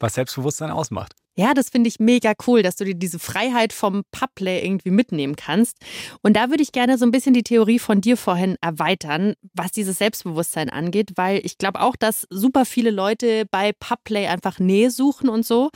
Was 0.01 0.15
Selbstbewusstsein 0.15 0.71
ausmacht. 0.71 1.15
Ja, 1.39 1.55
das 1.55 1.69
finde 1.69 1.87
ich 1.87 2.01
mega 2.01 2.33
cool, 2.49 2.65
dass 2.65 2.75
du 2.75 2.85
dir 2.85 2.97
diese 2.97 3.21
Freiheit 3.21 3.73
vom 3.73 4.03
Pubplay 4.11 4.61
irgendwie 4.61 4.91
mitnehmen 4.91 5.37
kannst. 5.37 5.77
Und 6.21 6.35
da 6.37 6.51
würde 6.51 6.65
ich 6.65 6.73
gerne 6.73 6.99
so 6.99 7.07
ein 7.07 7.13
bisschen 7.13 7.33
die 7.33 7.45
Theorie 7.45 7.79
von 7.79 8.01
dir 8.01 8.17
vorhin 8.17 8.57
erweitern, 8.61 9.35
was 9.55 9.71
dieses 9.71 9.99
Selbstbewusstsein 9.99 10.69
angeht, 10.69 11.13
weil 11.15 11.41
ich 11.45 11.57
glaube 11.57 11.81
auch, 11.81 11.95
dass 11.95 12.27
super 12.29 12.65
viele 12.65 12.91
Leute 12.91 13.45
bei 13.49 13.73
Pubplay 13.73 14.27
einfach 14.27 14.59
Nähe 14.59 14.91
suchen 14.91 15.29
und 15.29 15.47
so. 15.47 15.71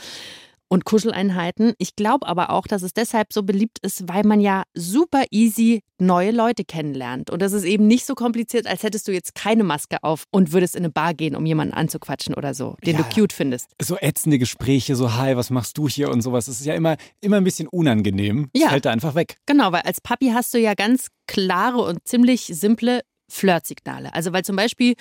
Und 0.72 0.86
Kuscheleinheiten. 0.86 1.74
Ich 1.76 1.96
glaube 1.96 2.26
aber 2.26 2.48
auch, 2.48 2.66
dass 2.66 2.80
es 2.80 2.94
deshalb 2.94 3.34
so 3.34 3.42
beliebt 3.42 3.78
ist, 3.82 4.08
weil 4.08 4.24
man 4.24 4.40
ja 4.40 4.62
super 4.72 5.24
easy 5.30 5.82
neue 5.98 6.30
Leute 6.30 6.64
kennenlernt. 6.64 7.28
Und 7.28 7.42
das 7.42 7.52
ist 7.52 7.64
eben 7.64 7.86
nicht 7.86 8.06
so 8.06 8.14
kompliziert, 8.14 8.66
als 8.66 8.82
hättest 8.82 9.06
du 9.06 9.12
jetzt 9.12 9.34
keine 9.34 9.64
Maske 9.64 9.98
auf 10.02 10.24
und 10.30 10.52
würdest 10.54 10.74
in 10.74 10.80
eine 10.84 10.90
Bar 10.90 11.12
gehen, 11.12 11.36
um 11.36 11.44
jemanden 11.44 11.74
anzuquatschen 11.74 12.34
oder 12.34 12.54
so, 12.54 12.76
den 12.86 12.96
Ja. 12.96 13.02
du 13.02 13.14
cute 13.14 13.34
findest. 13.34 13.66
So 13.82 13.98
ätzende 14.00 14.38
Gespräche, 14.38 14.96
so 14.96 15.12
hi, 15.14 15.36
was 15.36 15.50
machst 15.50 15.76
du 15.76 15.90
hier 15.90 16.08
und 16.10 16.22
sowas. 16.22 16.46
Das 16.46 16.58
ist 16.58 16.64
ja 16.64 16.72
immer, 16.72 16.96
immer 17.20 17.36
ein 17.36 17.44
bisschen 17.44 17.68
unangenehm. 17.68 18.48
Das 18.54 18.62
Ja. 18.62 18.68
fällt 18.70 18.86
da 18.86 18.92
einfach 18.92 19.14
weg. 19.14 19.36
Genau, 19.44 19.72
weil 19.72 19.82
als 19.82 20.00
Papi 20.00 20.28
hast 20.28 20.54
du 20.54 20.58
ja 20.58 20.72
ganz 20.72 21.08
klare 21.26 21.82
und 21.82 21.98
ziemlich 22.08 22.44
simple 22.46 23.02
Flirtsignale. 23.30 24.14
Also 24.14 24.32
weil 24.32 24.42
zum 24.42 24.56
Beispiel, 24.56 24.94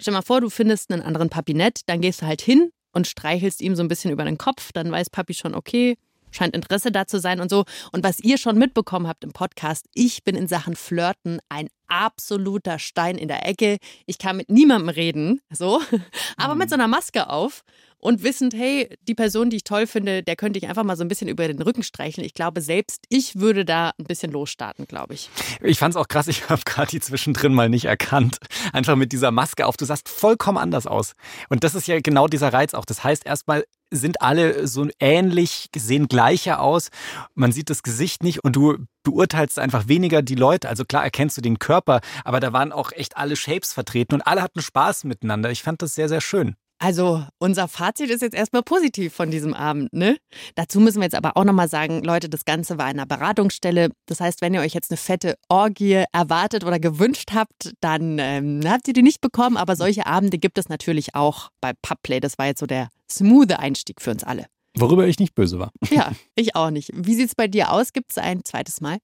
stell 0.00 0.14
mal 0.14 0.22
vor, 0.22 0.40
du 0.40 0.48
findest 0.48 0.90
einen 0.90 1.02
anderen 1.02 1.28
Papi 1.28 1.52
nett, 1.52 1.80
dann 1.84 2.00
gehst 2.00 2.22
du 2.22 2.26
halt 2.26 2.40
hin 2.40 2.70
und 2.92 3.06
streichelst 3.06 3.60
ihm 3.60 3.76
so 3.76 3.82
ein 3.82 3.88
bisschen 3.88 4.10
über 4.10 4.24
den 4.24 4.38
Kopf, 4.38 4.72
dann 4.72 4.90
weiß 4.90 5.10
Papi 5.10 5.34
schon, 5.34 5.54
okay, 5.54 5.96
scheint 6.30 6.54
Interesse 6.54 6.90
da 6.90 7.06
zu 7.06 7.20
sein 7.20 7.40
und 7.40 7.50
so. 7.50 7.64
Und 7.92 8.04
was 8.04 8.20
ihr 8.20 8.38
schon 8.38 8.58
mitbekommen 8.58 9.06
habt 9.06 9.24
im 9.24 9.32
Podcast, 9.32 9.86
ich 9.94 10.24
bin 10.24 10.34
in 10.34 10.48
Sachen 10.48 10.76
Flirten 10.76 11.40
ein 11.48 11.68
absoluter 11.88 12.78
Stein 12.78 13.16
in 13.16 13.28
der 13.28 13.46
Ecke. 13.46 13.78
Ich 14.06 14.18
kann 14.18 14.38
mit 14.38 14.50
niemandem 14.50 14.88
reden, 14.88 15.40
so, 15.50 15.80
aber 16.36 16.54
mit 16.54 16.70
so 16.70 16.74
einer 16.74 16.88
Maske 16.88 17.28
auf 17.28 17.62
und 18.02 18.24
wissend, 18.24 18.52
hey, 18.52 18.88
die 19.06 19.14
Person, 19.14 19.48
die 19.48 19.58
ich 19.58 19.64
toll 19.64 19.86
finde, 19.86 20.24
der 20.24 20.34
könnte 20.34 20.58
ich 20.58 20.66
einfach 20.66 20.82
mal 20.82 20.96
so 20.96 21.04
ein 21.04 21.08
bisschen 21.08 21.28
über 21.28 21.46
den 21.46 21.62
Rücken 21.62 21.84
streicheln. 21.84 22.26
Ich 22.26 22.34
glaube, 22.34 22.60
selbst 22.60 23.04
ich 23.08 23.36
würde 23.36 23.64
da 23.64 23.92
ein 23.96 24.04
bisschen 24.04 24.32
losstarten, 24.32 24.86
glaube 24.88 25.14
ich. 25.14 25.30
Ich 25.62 25.78
fand 25.78 25.94
es 25.94 25.96
auch 25.96 26.08
krass, 26.08 26.26
ich 26.26 26.48
habe 26.50 26.62
gerade 26.64 26.90
die 26.90 27.00
zwischendrin 27.00 27.54
mal 27.54 27.68
nicht 27.68 27.84
erkannt. 27.84 28.38
Einfach 28.72 28.96
mit 28.96 29.12
dieser 29.12 29.30
Maske 29.30 29.66
auf, 29.66 29.76
du 29.76 29.84
sahst 29.84 30.08
vollkommen 30.08 30.58
anders 30.58 30.88
aus. 30.88 31.12
Und 31.48 31.62
das 31.62 31.76
ist 31.76 31.86
ja 31.86 32.00
genau 32.00 32.26
dieser 32.26 32.52
Reiz 32.52 32.74
auch. 32.74 32.84
Das 32.84 33.04
heißt, 33.04 33.24
erstmal 33.24 33.64
sind 33.92 34.20
alle 34.20 34.66
so 34.66 34.88
ähnlich, 34.98 35.68
sehen 35.76 36.08
gleicher 36.08 36.60
aus. 36.60 36.88
Man 37.34 37.52
sieht 37.52 37.70
das 37.70 37.84
Gesicht 37.84 38.24
nicht 38.24 38.42
und 38.42 38.56
du 38.56 38.78
beurteilst 39.04 39.60
einfach 39.60 39.86
weniger 39.86 40.22
die 40.22 40.34
Leute. 40.34 40.68
Also 40.68 40.84
klar 40.84 41.04
erkennst 41.04 41.36
du 41.36 41.40
den 41.40 41.60
Körper, 41.60 42.00
aber 42.24 42.40
da 42.40 42.52
waren 42.52 42.72
auch 42.72 42.90
echt 42.90 43.16
alle 43.16 43.36
Shapes 43.36 43.72
vertreten 43.72 44.14
und 44.14 44.22
alle 44.22 44.42
hatten 44.42 44.60
Spaß 44.60 45.04
miteinander. 45.04 45.52
Ich 45.52 45.62
fand 45.62 45.82
das 45.82 45.94
sehr, 45.94 46.08
sehr 46.08 46.20
schön. 46.20 46.56
Also 46.82 47.24
unser 47.38 47.68
Fazit 47.68 48.10
ist 48.10 48.22
jetzt 48.22 48.34
erstmal 48.34 48.64
positiv 48.64 49.14
von 49.14 49.30
diesem 49.30 49.54
Abend, 49.54 49.92
ne? 49.92 50.16
Dazu 50.56 50.80
müssen 50.80 50.98
wir 50.98 51.04
jetzt 51.04 51.14
aber 51.14 51.36
auch 51.36 51.44
nochmal 51.44 51.68
sagen, 51.68 52.02
Leute, 52.02 52.28
das 52.28 52.44
Ganze 52.44 52.76
war 52.76 52.86
in 52.90 52.98
einer 52.98 53.06
Beratungsstelle. 53.06 53.90
Das 54.06 54.20
heißt, 54.20 54.40
wenn 54.40 54.52
ihr 54.52 54.62
euch 54.62 54.74
jetzt 54.74 54.90
eine 54.90 54.96
fette 54.96 55.36
Orgie 55.48 56.02
erwartet 56.12 56.64
oder 56.64 56.80
gewünscht 56.80 57.30
habt, 57.34 57.72
dann 57.80 58.18
ähm, 58.18 58.62
habt 58.66 58.88
ihr 58.88 58.94
die 58.94 59.02
nicht 59.02 59.20
bekommen. 59.20 59.56
Aber 59.56 59.76
solche 59.76 60.06
Abende 60.06 60.38
gibt 60.38 60.58
es 60.58 60.68
natürlich 60.68 61.14
auch 61.14 61.50
bei 61.60 61.70
Pubplay. 61.82 62.18
Das 62.18 62.36
war 62.36 62.46
jetzt 62.46 62.58
so 62.58 62.66
der 62.66 62.88
smooth 63.08 63.52
Einstieg 63.52 64.02
für 64.02 64.10
uns 64.10 64.24
alle. 64.24 64.46
Worüber 64.76 65.06
ich 65.06 65.20
nicht 65.20 65.36
böse 65.36 65.60
war. 65.60 65.70
Ja, 65.88 66.10
ich 66.34 66.56
auch 66.56 66.70
nicht. 66.70 66.90
Wie 66.94 67.14
sieht 67.14 67.28
es 67.28 67.36
bei 67.36 67.46
dir 67.46 67.70
aus? 67.70 67.92
Gibt 67.92 68.10
es 68.10 68.18
ein 68.18 68.44
zweites 68.44 68.80
Mal? 68.80 68.98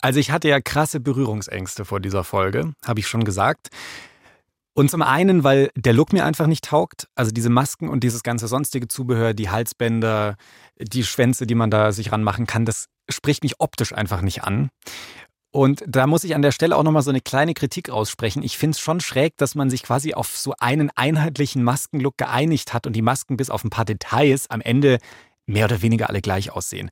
Also 0.00 0.20
ich 0.20 0.30
hatte 0.30 0.48
ja 0.48 0.60
krasse 0.60 1.00
Berührungsängste 1.00 1.84
vor 1.84 1.98
dieser 1.98 2.22
Folge, 2.22 2.72
habe 2.84 3.00
ich 3.00 3.08
schon 3.08 3.24
gesagt. 3.24 3.70
Und 4.80 4.90
zum 4.90 5.02
einen, 5.02 5.44
weil 5.44 5.70
der 5.76 5.92
Look 5.92 6.14
mir 6.14 6.24
einfach 6.24 6.46
nicht 6.46 6.64
taugt. 6.64 7.06
Also 7.14 7.32
diese 7.32 7.50
Masken 7.50 7.90
und 7.90 8.02
dieses 8.02 8.22
ganze 8.22 8.48
sonstige 8.48 8.88
Zubehör, 8.88 9.34
die 9.34 9.50
Halsbänder, 9.50 10.36
die 10.78 11.04
Schwänze, 11.04 11.46
die 11.46 11.54
man 11.54 11.70
da 11.70 11.92
sich 11.92 12.12
ranmachen 12.12 12.46
kann, 12.46 12.64
das 12.64 12.86
spricht 13.10 13.42
mich 13.42 13.60
optisch 13.60 13.92
einfach 13.92 14.22
nicht 14.22 14.42
an. 14.42 14.70
Und 15.52 15.84
da 15.86 16.06
muss 16.06 16.24
ich 16.24 16.34
an 16.34 16.40
der 16.40 16.52
Stelle 16.52 16.78
auch 16.78 16.82
nochmal 16.82 17.02
so 17.02 17.10
eine 17.10 17.20
kleine 17.20 17.52
Kritik 17.52 17.90
aussprechen. 17.90 18.42
Ich 18.42 18.56
finde 18.56 18.74
es 18.74 18.80
schon 18.80 19.00
schräg, 19.00 19.36
dass 19.36 19.54
man 19.54 19.68
sich 19.68 19.82
quasi 19.82 20.14
auf 20.14 20.34
so 20.34 20.54
einen 20.58 20.90
einheitlichen 20.94 21.62
Maskenlook 21.62 22.16
geeinigt 22.16 22.72
hat 22.72 22.86
und 22.86 22.94
die 22.94 23.02
Masken 23.02 23.36
bis 23.36 23.50
auf 23.50 23.62
ein 23.64 23.68
paar 23.68 23.84
Details 23.84 24.48
am 24.48 24.62
Ende 24.62 24.96
mehr 25.44 25.66
oder 25.66 25.82
weniger 25.82 26.08
alle 26.08 26.22
gleich 26.22 26.52
aussehen. 26.52 26.90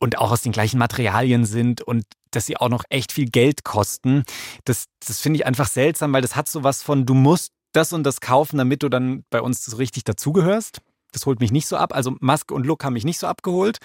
Und 0.00 0.18
auch 0.18 0.32
aus 0.32 0.42
den 0.42 0.50
gleichen 0.50 0.78
Materialien 0.78 1.44
sind 1.44 1.80
und 1.80 2.06
dass 2.30 2.46
sie 2.46 2.56
auch 2.56 2.68
noch 2.68 2.84
echt 2.90 3.12
viel 3.12 3.28
Geld 3.30 3.64
kosten. 3.64 4.24
Das, 4.64 4.86
das 5.06 5.20
finde 5.20 5.38
ich 5.38 5.46
einfach 5.46 5.68
seltsam, 5.68 6.12
weil 6.12 6.22
das 6.22 6.36
hat 6.36 6.48
so 6.48 6.62
was 6.62 6.82
von, 6.82 7.06
du 7.06 7.14
musst 7.14 7.52
das 7.72 7.92
und 7.92 8.04
das 8.04 8.20
kaufen, 8.20 8.58
damit 8.58 8.82
du 8.82 8.88
dann 8.88 9.24
bei 9.30 9.40
uns 9.40 9.64
so 9.64 9.76
richtig 9.76 10.04
dazugehörst. 10.04 10.80
Das 11.12 11.26
holt 11.26 11.40
mich 11.40 11.52
nicht 11.52 11.66
so 11.66 11.76
ab. 11.76 11.94
Also 11.94 12.16
Maske 12.20 12.54
und 12.54 12.66
Look 12.66 12.84
haben 12.84 12.94
mich 12.94 13.04
nicht 13.04 13.18
so 13.18 13.26
abgeholt. 13.26 13.78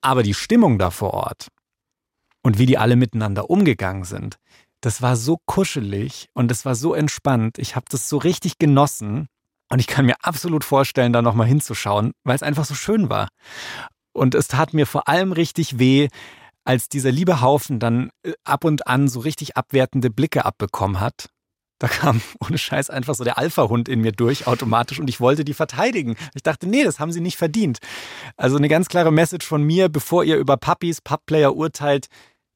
Aber 0.00 0.22
die 0.22 0.34
Stimmung 0.34 0.78
da 0.78 0.90
vor 0.90 1.14
Ort 1.14 1.48
und 2.42 2.58
wie 2.58 2.66
die 2.66 2.78
alle 2.78 2.96
miteinander 2.96 3.50
umgegangen 3.50 4.04
sind, 4.04 4.38
das 4.80 5.02
war 5.02 5.16
so 5.16 5.38
kuschelig 5.44 6.28
und 6.34 6.50
es 6.52 6.64
war 6.64 6.74
so 6.74 6.94
entspannt. 6.94 7.58
Ich 7.58 7.74
habe 7.74 7.86
das 7.90 8.08
so 8.08 8.18
richtig 8.18 8.58
genossen 8.58 9.28
und 9.70 9.80
ich 9.80 9.86
kann 9.86 10.06
mir 10.06 10.16
absolut 10.22 10.64
vorstellen, 10.64 11.12
da 11.12 11.20
nochmal 11.20 11.46
hinzuschauen, 11.46 12.12
weil 12.24 12.36
es 12.36 12.42
einfach 12.42 12.64
so 12.64 12.74
schön 12.74 13.10
war. 13.10 13.28
Und 14.12 14.34
es 14.34 14.48
tat 14.48 14.72
mir 14.74 14.86
vor 14.86 15.08
allem 15.08 15.32
richtig 15.32 15.78
weh, 15.78 16.08
als 16.68 16.90
dieser 16.90 17.10
liebe 17.10 17.40
Haufen 17.40 17.78
dann 17.78 18.10
äh, 18.22 18.34
ab 18.44 18.64
und 18.64 18.86
an 18.86 19.08
so 19.08 19.20
richtig 19.20 19.56
abwertende 19.56 20.10
Blicke 20.10 20.44
abbekommen 20.44 21.00
hat. 21.00 21.30
Da 21.78 21.88
kam 21.88 22.20
ohne 22.46 22.58
Scheiß 22.58 22.90
einfach 22.90 23.14
so 23.14 23.24
der 23.24 23.38
Alpha-Hund 23.38 23.88
in 23.88 24.02
mir 24.02 24.12
durch 24.12 24.46
automatisch 24.46 25.00
und 25.00 25.08
ich 25.08 25.18
wollte 25.18 25.46
die 25.46 25.54
verteidigen. 25.54 26.16
Ich 26.34 26.42
dachte, 26.42 26.66
nee, 26.68 26.84
das 26.84 27.00
haben 27.00 27.10
sie 27.10 27.22
nicht 27.22 27.38
verdient. 27.38 27.78
Also 28.36 28.58
eine 28.58 28.68
ganz 28.68 28.88
klare 28.90 29.10
Message 29.10 29.46
von 29.46 29.62
mir, 29.62 29.88
bevor 29.88 30.24
ihr 30.24 30.36
über 30.36 30.58
Puppies, 30.58 31.00
Pup-Player 31.00 31.56
urteilt, 31.56 32.08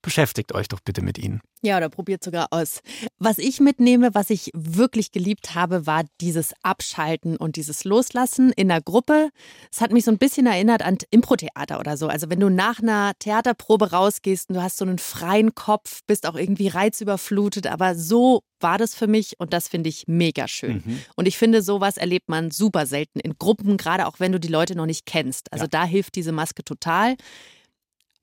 beschäftigt 0.03 0.55
euch 0.55 0.69
doch 0.69 0.81
bitte 0.81 1.03
mit 1.03 1.19
ihnen. 1.19 1.41
Ja, 1.63 1.77
oder 1.77 1.89
probiert 1.89 2.25
sogar 2.25 2.49
aus. 2.51 2.81
Was 3.19 3.39
ich 3.39 3.61
mitnehme, 3.61 4.15
was 4.15 4.31
ich 4.31 4.51
wirklich 4.53 5.13
geliebt 5.13 5.55
habe, 5.55 5.87
war 5.87 6.05
dieses 6.21 6.53
Abschalten 6.63 7.37
und 7.37 7.55
dieses 7.55 7.85
Loslassen 7.85 8.53
in 8.53 8.69
der 8.69 8.81
Gruppe. 8.81 9.31
Es 9.71 9.81
hat 9.81 9.93
mich 9.93 10.05
so 10.05 10.11
ein 10.11 10.19
bisschen 10.19 10.47
erinnert 10.47 10.83
an 10.83 10.99
Impro-Theater 11.11 11.79
oder 11.79 11.97
so. 11.97 12.09
Also 12.09 12.29
wenn 12.31 12.41
du 12.41 12.49
nach 12.49 12.81
einer 12.81 13.13
Theaterprobe 13.21 13.93
rausgehst 13.93 14.49
und 14.49 14.57
du 14.57 14.63
hast 14.63 14.77
so 14.77 14.85
einen 14.85 14.99
freien 14.99 15.55
Kopf, 15.55 16.01
bist 16.09 16.27
auch 16.27 16.35
irgendwie 16.35 16.69
reizüberflutet, 16.69 17.69
aber 17.69 17.95
so 17.95 18.43
war 18.59 18.79
das 18.79 18.95
für 18.95 19.07
mich 19.07 19.39
und 19.39 19.53
das 19.53 19.69
finde 19.69 19.89
ich 19.89 20.09
mega 20.09 20.49
schön. 20.49 20.83
Mhm. 20.85 21.01
Und 21.17 21.27
ich 21.27 21.39
finde, 21.39 21.63
sowas 21.63 21.97
erlebt 21.97 22.29
man 22.29 22.51
super 22.51 22.87
selten 22.87 23.21
in 23.21 23.35
Gruppen, 23.39 23.77
gerade 23.77 24.07
auch 24.07 24.19
wenn 24.19 24.33
du 24.33 24.41
die 24.41 24.49
Leute 24.49 24.75
noch 24.75 24.87
nicht 24.87 25.07
kennst. 25.07 25.53
Also 25.53 25.65
ja. 25.65 25.69
da 25.69 25.85
hilft 25.85 26.17
diese 26.17 26.33
Maske 26.33 26.65
total 26.65 27.17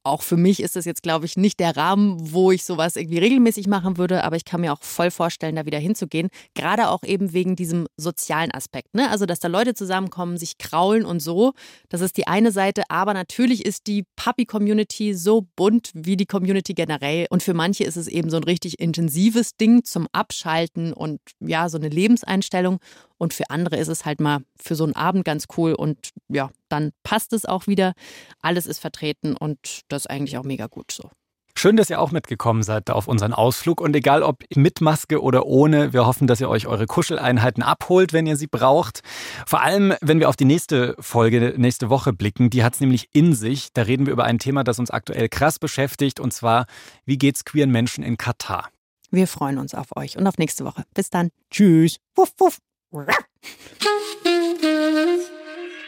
auch 0.03 0.21
für 0.21 0.37
mich 0.37 0.61
ist 0.61 0.75
das 0.75 0.85
jetzt, 0.85 1.03
glaube 1.03 1.25
ich, 1.25 1.37
nicht 1.37 1.59
der 1.59 1.75
Rahmen, 1.75 2.17
wo 2.33 2.51
ich 2.51 2.63
sowas 2.63 2.95
irgendwie 2.95 3.19
regelmäßig 3.19 3.67
machen 3.67 3.97
würde, 3.97 4.23
aber 4.23 4.35
ich 4.35 4.45
kann 4.45 4.61
mir 4.61 4.73
auch 4.73 4.81
voll 4.81 5.11
vorstellen, 5.11 5.55
da 5.55 5.65
wieder 5.65 5.79
hinzugehen. 5.79 6.29
Gerade 6.53 6.89
auch 6.89 7.03
eben 7.03 7.33
wegen 7.33 7.55
diesem 7.55 7.87
sozialen 7.97 8.53
Aspekt. 8.53 8.93
Ne? 8.95 9.09
Also, 9.09 9.25
dass 9.25 9.39
da 9.39 9.47
Leute 9.47 9.73
zusammenkommen, 9.73 10.37
sich 10.37 10.57
kraulen 10.57 11.05
und 11.05 11.21
so. 11.21 11.53
Das 11.89 12.01
ist 12.01 12.17
die 12.17 12.27
eine 12.27 12.51
Seite, 12.51 12.83
aber 12.89 13.13
natürlich 13.13 13.65
ist 13.65 13.87
die 13.87 14.05
Puppy-Community 14.15 15.13
so 15.13 15.47
bunt 15.55 15.91
wie 15.93 16.17
die 16.17 16.25
Community 16.25 16.73
generell. 16.73 17.27
Und 17.29 17.43
für 17.43 17.53
manche 17.53 17.83
ist 17.83 17.97
es 17.97 18.07
eben 18.07 18.29
so 18.29 18.37
ein 18.37 18.43
richtig 18.43 18.79
intensives 18.79 19.57
Ding 19.57 19.83
zum 19.83 20.07
Abschalten 20.11 20.93
und 20.93 21.19
ja, 21.39 21.69
so 21.69 21.77
eine 21.77 21.89
Lebenseinstellung. 21.89 22.79
Und 23.19 23.35
für 23.35 23.49
andere 23.49 23.75
ist 23.75 23.89
es 23.89 24.05
halt 24.05 24.19
mal 24.19 24.39
für 24.59 24.75
so 24.75 24.85
einen 24.85 24.95
Abend 24.95 25.25
ganz 25.25 25.45
cool 25.57 25.73
und 25.73 26.09
ja, 26.29 26.49
dann 26.69 26.91
passt 27.03 27.33
es 27.33 27.45
auch 27.45 27.67
wieder. 27.67 27.93
Alles 28.41 28.65
ist 28.65 28.79
vertreten 28.79 29.35
und 29.35 29.81
das 29.89 30.03
ist 30.03 30.09
eigentlich 30.09 30.37
auch 30.37 30.43
mega 30.43 30.65
gut 30.65 30.91
so. 30.91 31.11
Schön, 31.55 31.75
dass 31.75 31.89
ihr 31.89 31.99
auch 31.99 32.11
mitgekommen 32.11 32.63
seid 32.63 32.89
auf 32.89 33.09
unseren 33.09 33.33
Ausflug. 33.33 33.81
Und 33.81 33.93
egal 33.93 34.23
ob 34.23 34.43
mit 34.55 34.79
Maske 34.79 35.21
oder 35.21 35.45
ohne, 35.45 35.91
wir 35.91 36.05
hoffen, 36.05 36.25
dass 36.25 36.39
ihr 36.39 36.47
euch 36.47 36.67
eure 36.67 36.85
Kuscheleinheiten 36.85 37.63
abholt, 37.63 38.13
wenn 38.13 38.25
ihr 38.25 38.37
sie 38.37 38.47
braucht. 38.47 39.01
Vor 39.45 39.61
allem, 39.61 39.93
wenn 39.99 40.21
wir 40.21 40.29
auf 40.29 40.37
die 40.37 40.45
nächste 40.45 40.95
Folge, 41.01 41.55
nächste 41.57 41.89
Woche 41.89 42.13
blicken. 42.13 42.49
Die 42.49 42.63
hat 42.63 42.75
es 42.75 42.79
nämlich 42.79 43.09
in 43.11 43.35
sich. 43.35 43.73
Da 43.73 43.81
reden 43.81 44.05
wir 44.05 44.13
über 44.13 44.23
ein 44.23 44.39
Thema, 44.39 44.63
das 44.63 44.79
uns 44.79 44.89
aktuell 44.89 45.27
krass 45.27 45.59
beschäftigt. 45.59 46.21
Und 46.21 46.31
zwar, 46.31 46.65
wie 47.03 47.17
geht's 47.17 47.43
queeren 47.43 47.71
Menschen 47.71 48.05
in 48.05 48.15
Katar? 48.15 48.69
Wir 49.11 49.27
freuen 49.27 49.57
uns 49.57 49.73
auf 49.73 49.97
euch 49.97 50.17
und 50.17 50.25
auf 50.27 50.37
nächste 50.37 50.63
Woche. 50.63 50.85
Bis 50.93 51.09
dann. 51.09 51.29
Tschüss. 51.51 51.97
Wuff, 52.15 52.31
wuff. 52.37 52.59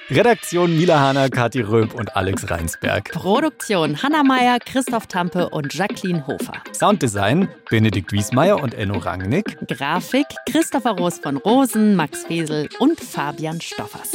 Redaktion 0.09 0.77
Mila 0.77 0.99
Hanna, 0.99 1.29
Kathi 1.29 1.61
Röb 1.61 1.95
und 1.95 2.15
Alex 2.15 2.49
Reinsberg. 2.51 3.11
Produktion 3.11 4.03
Hanna 4.03 4.23
Meyer, 4.23 4.59
Christoph 4.59 5.07
Tampe 5.07 5.49
und 5.49 5.73
Jacqueline 5.73 6.27
Hofer. 6.27 6.61
Sounddesign 6.73 7.49
Benedikt 7.69 8.11
Wiesmeier 8.11 8.61
und 8.61 8.75
Enno 8.75 8.99
Rangnick. 8.99 9.57
Grafik 9.67 10.27
Christopher 10.51 10.91
Roos 10.91 11.17
von 11.17 11.37
Rosen, 11.37 11.95
Max 11.95 12.25
Fesel 12.25 12.69
und 12.79 12.99
Fabian 12.99 13.59
Stoffers. 13.61 14.11